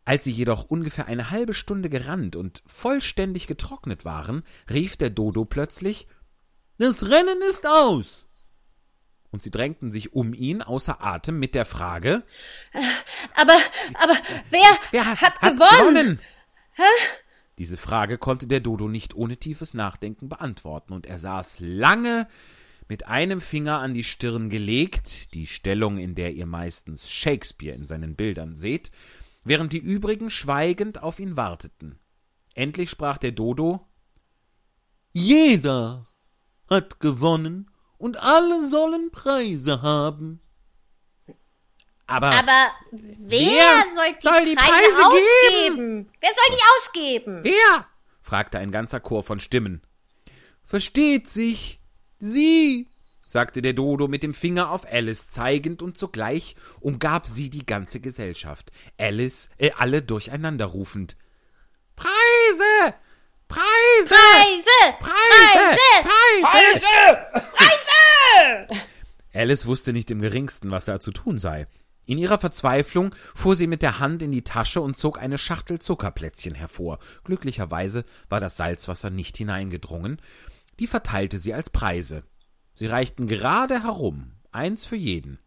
[0.04, 5.44] Als sie jedoch ungefähr eine halbe Stunde gerannt und vollständig getrocknet waren, rief der Dodo
[5.44, 6.06] plötzlich,
[6.78, 8.28] Das Rennen ist aus.
[9.30, 12.22] und sie drängten sich um ihn außer Atem mit der Frage,
[13.34, 13.56] Aber,
[13.94, 14.16] aber
[14.50, 16.20] wer, Wer hat, gewonnen?
[17.58, 22.28] Diese Frage konnte der Dodo nicht ohne tiefes Nachdenken beantworten, und er saß lange
[22.88, 27.86] mit einem Finger an die Stirn gelegt, die Stellung, in der ihr meistens Shakespeare in
[27.86, 28.90] seinen Bildern seht,
[29.44, 31.98] während die übrigen schweigend auf ihn warteten.
[32.54, 33.86] Endlich sprach der Dodo
[35.12, 36.06] Jeder
[36.68, 40.40] hat gewonnen und alle sollen Preise haben.
[42.06, 46.10] Aber, Aber wer, Wer soll die, soll die Preise, Preise ausgeben?
[46.20, 47.40] Wer soll die ausgeben?
[47.42, 47.86] Wer?
[48.22, 49.82] fragte ein ganzer Chor von Stimmen,
[50.64, 51.80] Versteht sich,
[52.18, 52.88] Sie,
[53.26, 58.00] sagte der Dodo mit dem Finger auf Alice zeigend, und sogleich umgab sie die ganze
[58.00, 58.70] Gesellschaft.
[58.98, 61.16] Alice, äh, alle durcheinander rufend.
[61.94, 62.94] Preise!
[63.48, 64.14] Preise!
[64.98, 65.70] Preise!
[66.02, 66.86] Preise!
[67.54, 68.80] Preise!
[69.34, 71.66] Alice wusste nicht im geringsten, was da zu tun sei.
[72.06, 75.80] In ihrer Verzweiflung fuhr sie mit der Hand in die Tasche und zog eine Schachtel
[75.80, 77.00] Zuckerplätzchen hervor.
[77.24, 80.22] Glücklicherweise war das Salzwasser nicht hineingedrungen.
[80.78, 82.22] Die verteilte sie als Preise.
[82.74, 85.40] Sie reichten gerade herum, eins für jeden.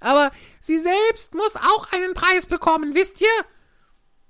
[0.00, 3.28] Aber sie selbst muss auch einen Preis bekommen, wisst ihr?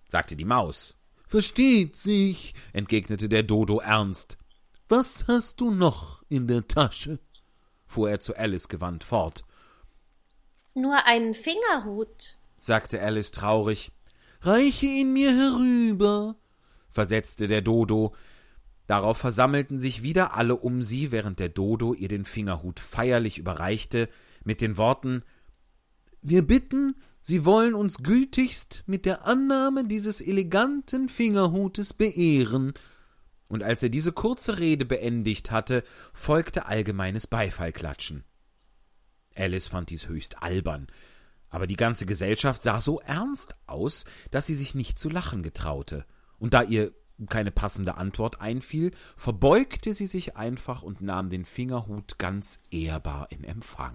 [0.08, 0.94] sagte die Maus,
[1.26, 2.54] Versteht sich.
[2.72, 4.36] entgegnete der Dodo ernst,
[4.88, 7.18] Was hast du noch in der Tasche?
[7.86, 9.44] fuhr er zu Alice gewandt fort,
[10.74, 12.36] Nur einen Fingerhut.
[12.56, 13.92] sagte Alice traurig,
[14.40, 16.36] Reiche ihn mir herüber.
[16.90, 18.14] versetzte der Dodo.
[18.86, 24.08] Darauf versammelten sich wieder alle um sie, während der Dodo ihr den Fingerhut feierlich überreichte,
[24.44, 25.22] mit den Worten
[26.20, 26.94] Wir bitten,
[27.26, 32.74] Sie wollen uns gütigst mit der Annahme dieses eleganten Fingerhutes beehren.
[33.48, 38.24] Und als er diese kurze Rede beendigt hatte, folgte allgemeines Beifallklatschen.
[39.36, 40.86] Alice fand dies höchst albern,
[41.50, 46.04] aber die ganze Gesellschaft sah so ernst aus, dass sie sich nicht zu lachen getraute,
[46.38, 46.92] und da ihr
[47.28, 53.44] keine passende Antwort einfiel, verbeugte sie sich einfach und nahm den Fingerhut ganz ehrbar in
[53.44, 53.94] Empfang.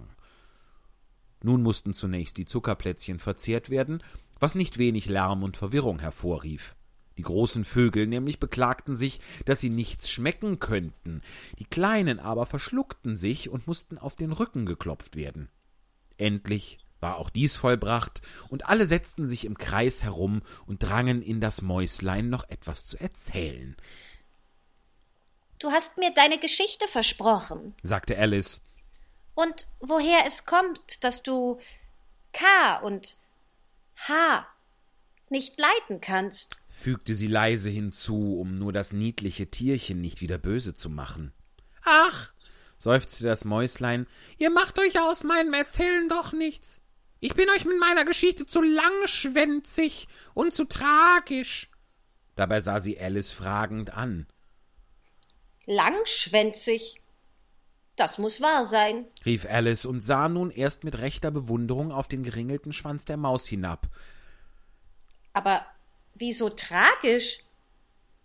[1.44, 4.04] Nun mussten zunächst die Zuckerplätzchen verzehrt werden,
[4.40, 6.76] was nicht wenig Lärm und Verwirrung hervorrief.
[7.20, 11.22] Die großen Vögel nämlich beklagten sich, dass sie nichts schmecken könnten,
[11.60, 15.50] die kleinen aber verschluckten sich und mussten auf den Rücken geklopft werden.
[16.16, 21.42] Endlich war auch dies vollbracht, und alle setzten sich im Kreis herum und drangen in
[21.42, 23.76] das Mäuslein noch etwas zu erzählen,
[25.60, 27.76] Du hast mir deine Geschichte versprochen.
[27.84, 28.62] sagte Alice.
[29.34, 31.60] Und woher es kommt, dass du
[32.32, 33.18] K und
[34.08, 34.48] H
[35.32, 36.58] nicht leiden kannst.
[36.68, 41.34] fügte sie leise hinzu, um nur das niedliche Tierchen nicht wieder böse zu machen.
[41.84, 42.34] Ach,
[42.80, 44.08] Seufzte das Mäuslein,
[44.38, 46.82] ihr macht euch aus meinem Erzählen doch nichts.
[47.20, 51.70] Ich bin euch mit meiner Geschichte zu langschwänzig und zu tragisch.
[52.36, 54.28] dabei sah sie Alice fragend an.
[55.66, 57.02] Langschwänzig.
[57.98, 59.06] Das muss wahr sein.
[59.26, 63.46] rief Alice und sah nun erst mit rechter Bewunderung auf den geringelten Schwanz der Maus
[63.46, 63.90] hinab.
[65.40, 65.66] Aber
[66.16, 67.40] wieso tragisch?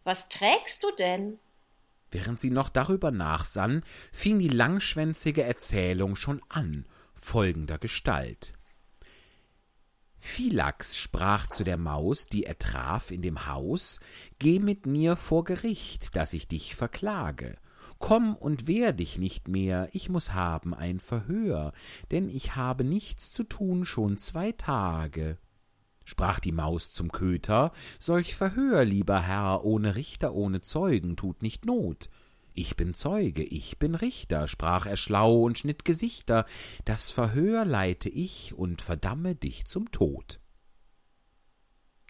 [0.02, 1.38] Was trägst du denn?
[2.10, 3.82] Während sie noch darüber nachsann,
[4.12, 8.54] fing die langschwänzige Erzählung schon an, folgender Gestalt.
[10.18, 14.00] Philax sprach zu der Maus, die er traf in dem Haus,
[14.40, 17.56] Geh mit mir vor Gericht, dass ich dich verklage.
[18.00, 21.72] Komm und wehr dich nicht mehr, ich muss haben ein Verhör,
[22.10, 25.38] denn ich habe nichts zu tun schon zwei Tage.
[26.04, 31.64] Sprach die Maus zum Köter, solch Verhör, lieber Herr, ohne Richter, ohne Zeugen, tut nicht
[31.64, 32.10] Not.
[32.52, 36.46] Ich bin Zeuge, ich bin Richter, sprach er schlau und schnitt Gesichter,
[36.84, 40.38] das Verhör leite ich und verdamme dich zum Tod.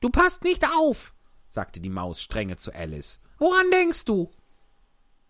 [0.02, 1.14] Du passt nicht auf,
[1.48, 4.30] sagte die Maus strenge zu Alice, Woran denkst du?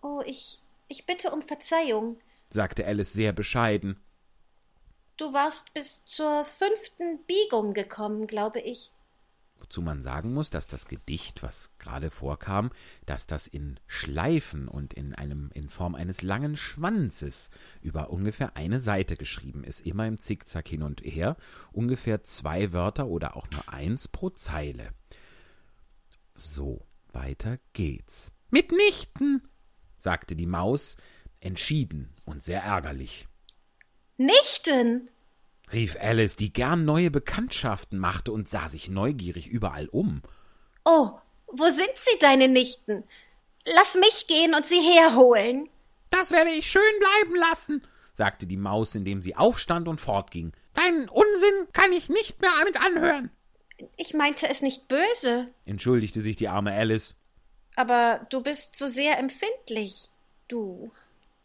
[0.02, 2.18] Oh, ich, ich bitte um Verzeihung.
[2.50, 4.00] sagte Alice sehr bescheiden.
[5.16, 8.90] Du warst bis zur fünften Biegung gekommen, glaube ich.
[9.60, 12.70] Wozu man sagen muss, dass das Gedicht, was gerade vorkam,
[13.06, 17.50] dass das in Schleifen und in einem in Form eines langen Schwanzes
[17.80, 21.36] über ungefähr eine Seite geschrieben ist, immer im Zickzack hin und her,
[21.72, 24.90] ungefähr zwei Wörter oder auch nur eins pro Zeile.
[26.34, 29.40] So, weiter geht's, Mitnichten.
[29.96, 30.96] sagte die Maus,
[31.40, 33.28] entschieden und sehr ärgerlich.
[34.16, 35.10] Nichten!
[35.72, 40.22] rief Alice, die gern neue Bekanntschaften machte und sah sich neugierig überall um.
[40.84, 41.10] Oh,
[41.48, 43.04] wo sind sie, deine Nichten?
[43.74, 45.68] Lass mich gehen und sie herholen.
[46.10, 47.82] Das werde ich schön bleiben lassen,
[48.12, 50.52] sagte die Maus, indem sie aufstand und fortging.
[50.74, 53.30] Deinen Unsinn kann ich nicht mehr mit anhören.
[53.96, 57.16] Ich meinte es nicht böse, entschuldigte sich die arme Alice.
[57.74, 60.08] aber du bist so sehr empfindlich,
[60.46, 60.92] du.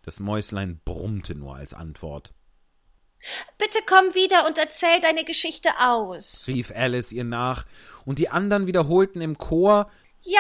[0.03, 2.33] Das Mäuslein brummte nur als Antwort.
[3.57, 6.45] Bitte komm wieder und erzähl deine Geschichte aus.
[6.47, 7.65] rief Alice ihr nach,
[8.05, 9.89] und die anderen wiederholten im Chor,
[10.21, 10.39] Ja,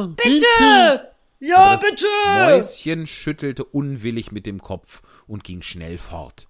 [0.00, 0.30] Ja, bitte!
[0.30, 1.08] bitte.
[1.40, 2.06] Ja, aber das bitte!
[2.26, 6.46] Mäuschen schüttelte unwillig mit dem Kopf und ging schnell fort.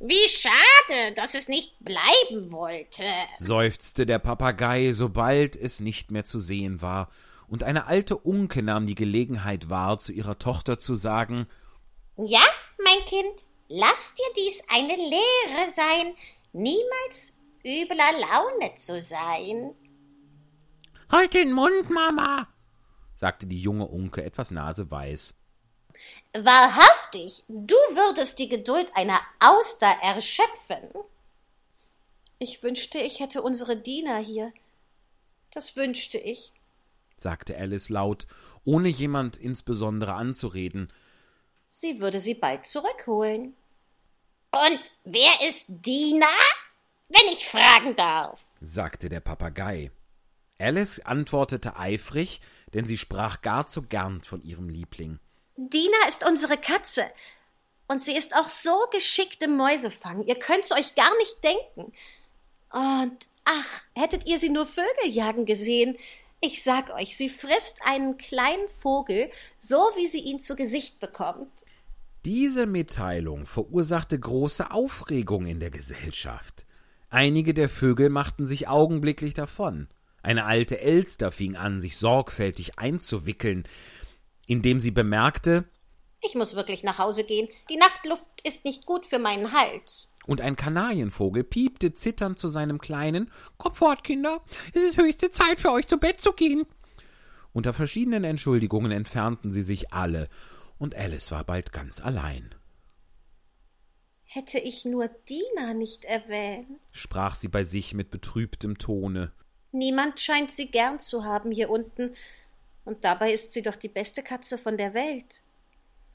[0.00, 3.02] Wie schade, dass es nicht bleiben wollte.
[3.36, 7.08] seufzte der Papagei, sobald es nicht mehr zu sehen war,
[7.48, 11.46] und eine alte Unke nahm die Gelegenheit wahr, zu ihrer Tochter zu sagen
[12.16, 12.42] Ja,
[12.84, 16.14] mein Kind, lass dir dies eine Lehre sein,
[16.52, 19.74] niemals übler Laune zu sein.
[21.10, 22.48] Halt den Mund, Mama.
[23.14, 25.34] sagte die junge Unke etwas naseweiß.
[26.34, 30.88] Wahrhaftig, du würdest die Geduld einer Auster erschöpfen.
[32.38, 34.52] Ich wünschte, ich hätte unsere Diener hier.
[35.50, 36.52] Das wünschte ich.
[37.18, 38.26] sagte Alice laut,
[38.64, 40.92] ohne jemand insbesondere anzureden.
[41.66, 43.56] Sie würde sie bald zurückholen.
[44.50, 46.26] Und wer ist Dina?
[47.08, 48.54] Wenn ich fragen darf.
[48.60, 49.90] sagte der Papagei.
[50.58, 52.40] Alice antwortete eifrig,
[52.74, 55.18] denn sie sprach gar zu gern von ihrem Liebling.
[55.56, 57.10] Dina ist unsere Katze.
[57.86, 60.26] Und sie ist auch so geschickt im Mäusefangen.
[60.26, 61.92] Ihr könnt's euch gar nicht denken.
[62.70, 65.96] Und ach, hättet ihr sie nur Vögel jagen gesehen.
[66.40, 71.64] Ich sag euch, sie frisst einen kleinen Vogel, so wie sie ihn zu Gesicht bekommt.
[72.28, 76.66] Diese Mitteilung verursachte große Aufregung in der Gesellschaft.
[77.08, 79.88] Einige der Vögel machten sich augenblicklich davon.
[80.22, 83.64] Eine alte Elster fing an, sich sorgfältig einzuwickeln,
[84.46, 85.64] indem sie bemerkte,
[86.20, 87.48] Ich muss wirklich nach Hause gehen.
[87.70, 90.12] Die Nachtluft ist nicht gut für meinen Hals.
[90.26, 94.42] und ein Kanarienvogel piepte zitternd zu seinem Kleinen, Kommt fort, Kinder.
[94.74, 96.66] Es ist höchste Zeit für euch zu Bett zu gehen.
[97.54, 100.28] unter verschiedenen Entschuldigungen entfernten sie sich alle,
[100.78, 102.54] und Alice war bald ganz allein.
[104.24, 106.80] Hätte ich nur Dina nicht erwähnt.
[106.92, 109.32] sprach sie bei sich mit betrübtem Tone.
[109.72, 112.10] Niemand scheint sie gern zu haben hier unten.
[112.84, 115.42] Und dabei ist sie doch die beste Katze von der Welt.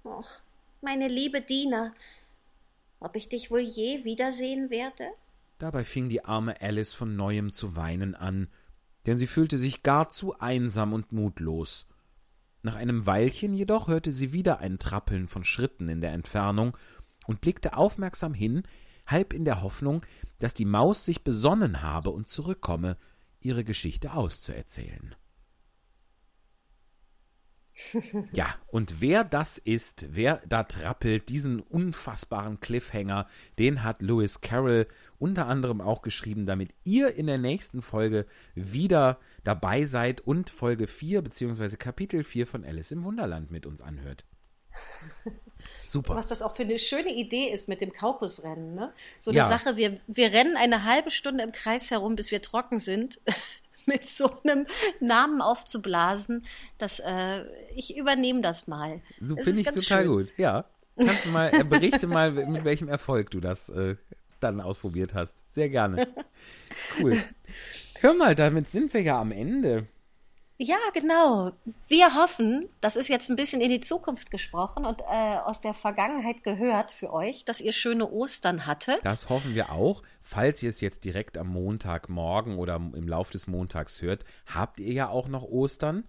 [0.03, 0.41] Och,
[0.81, 1.93] meine liebe Dina,
[2.99, 5.05] ob ich dich wohl je wiedersehen werde?
[5.59, 8.47] Dabei fing die arme Alice von neuem zu weinen an,
[9.05, 11.87] denn sie fühlte sich gar zu einsam und mutlos.
[12.65, 16.77] Nach einem Weilchen jedoch hörte sie wieder ein Trappeln von Schritten in der Entfernung
[17.27, 18.63] und blickte aufmerksam hin,
[19.05, 20.05] halb in der Hoffnung,
[20.39, 22.97] dass die Maus sich besonnen habe und zurückkomme,
[23.41, 25.13] ihre Geschichte auszuerzählen.
[28.31, 33.27] Ja, und wer das ist, wer da trappelt, diesen unfassbaren Cliffhanger,
[33.57, 34.87] den hat Lewis Carroll
[35.19, 38.25] unter anderem auch geschrieben, damit ihr in der nächsten Folge
[38.55, 41.77] wieder dabei seid und Folge 4 bzw.
[41.77, 44.23] Kapitel 4 von Alice im Wunderland mit uns anhört.
[45.87, 46.15] Super.
[46.15, 48.93] Was das auch für eine schöne Idee ist mit dem Kaukusrennen, ne?
[49.19, 49.47] So eine Ja.
[49.47, 53.19] Sache, wir, wir rennen eine halbe Stunde im Kreis herum, bis wir trocken sind,
[53.85, 54.65] mit so einem
[54.99, 56.45] Namen aufzublasen.
[56.77, 57.43] Das, äh,
[57.75, 59.01] ich übernehme das mal.
[59.21, 60.07] So finde ich total schön.
[60.07, 60.33] gut.
[60.37, 60.65] Ja.
[60.97, 63.95] Kannst du mal, äh, berichte mal, mit welchem Erfolg du das äh,
[64.39, 65.35] dann ausprobiert hast.
[65.51, 66.07] Sehr gerne.
[66.99, 67.21] Cool.
[67.99, 69.87] Hör mal, damit sind wir ja am Ende.
[70.63, 71.51] Ja, genau.
[71.89, 75.73] Wir hoffen, das ist jetzt ein bisschen in die Zukunft gesprochen und äh, aus der
[75.73, 79.01] Vergangenheit gehört für euch, dass ihr schöne Ostern hattet.
[79.03, 80.03] Das hoffen wir auch.
[80.21, 84.23] Falls ihr es jetzt direkt am Montagmorgen oder im Lauf des Montags hört,
[84.53, 86.05] habt ihr ja auch noch Ostern.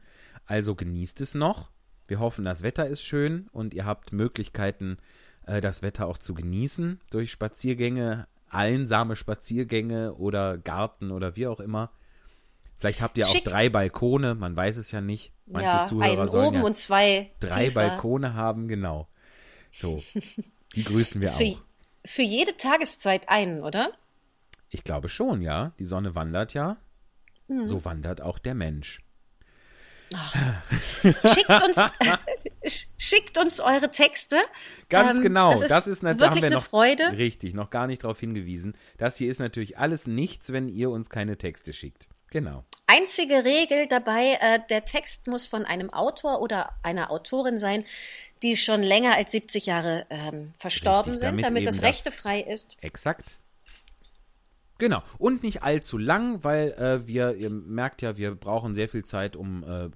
[0.47, 1.73] Also genießt es noch.
[2.07, 4.99] Wir hoffen, das Wetter ist schön und ihr habt Möglichkeiten,
[5.47, 11.59] äh, das Wetter auch zu genießen durch Spaziergänge, einsame Spaziergänge oder Garten oder wie auch
[11.59, 11.91] immer.
[12.79, 13.45] Vielleicht habt ihr auch Schick.
[13.45, 15.33] drei Balkone, man weiß es ja nicht.
[15.47, 17.89] Manche ja, Zuhörer einen sollen oben ja und zwei drei tiefer.
[17.89, 19.09] Balkone haben, genau.
[19.73, 20.03] So,
[20.75, 21.39] die grüßen wir auch.
[22.05, 23.93] für jede Tageszeit einen, oder?
[24.69, 25.73] Ich glaube schon, ja.
[25.79, 26.77] Die Sonne wandert ja.
[27.49, 27.67] Mhm.
[27.67, 29.01] So wandert auch der Mensch.
[31.03, 31.77] Schickt uns,
[32.65, 34.37] sch- schickt uns eure Texte.
[34.89, 35.53] Ganz Ähm, genau.
[35.53, 37.13] das ist Das ist da haben wirklich wir eine noch Freude.
[37.17, 38.77] richtig noch gar nicht darauf hingewiesen.
[38.99, 42.09] Das hier ist natürlich alles nichts, wenn ihr uns keine Texte schickt.
[42.35, 42.65] Genau.
[42.89, 47.85] Einzige Regel dabei, äh, der Text muss von einem Autor oder einer Autorin sein,
[48.43, 51.85] die schon länger als 70 Jahre ähm, verstorben Richtig, sind, damit damit, eben das das-
[51.85, 52.77] rechtefrei ist.
[52.81, 53.37] Exakt.
[54.79, 55.03] Genau.
[55.19, 59.37] Und nicht allzu lang, weil äh, wir, ihr merkt ja, wir brauchen sehr viel Zeit,
[59.37, 59.89] um äh,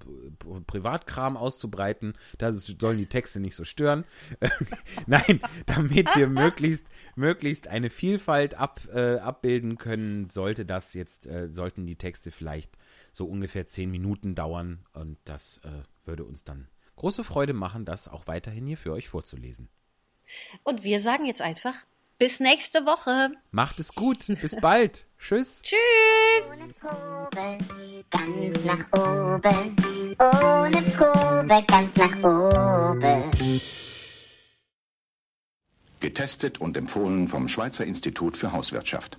[0.67, 2.13] Privatkram auszubreiten.
[2.37, 4.05] Da sollen die Texte nicht so stören.
[5.05, 11.47] Nein, damit wir möglichst, möglichst eine Vielfalt ab, äh, abbilden können, sollte das jetzt, äh,
[11.47, 12.77] sollten die Texte vielleicht
[13.11, 14.85] so ungefähr zehn Minuten dauern.
[14.93, 19.09] Und das äh, würde uns dann große Freude machen, das auch weiterhin hier für euch
[19.09, 19.69] vorzulesen.
[20.63, 21.75] Und wir sagen jetzt einfach
[22.19, 23.31] bis nächste Woche.
[23.49, 24.27] Macht es gut.
[24.41, 25.07] Bis bald.
[25.17, 25.61] Tschüss.
[25.63, 26.51] Tschüss.
[26.51, 27.57] Ohne Probe,
[28.11, 29.75] ganz nach oben.
[30.19, 33.61] Ohne Probe, ganz nach oben.
[35.99, 39.17] Getestet und empfohlen vom Schweizer Institut für Hauswirtschaft.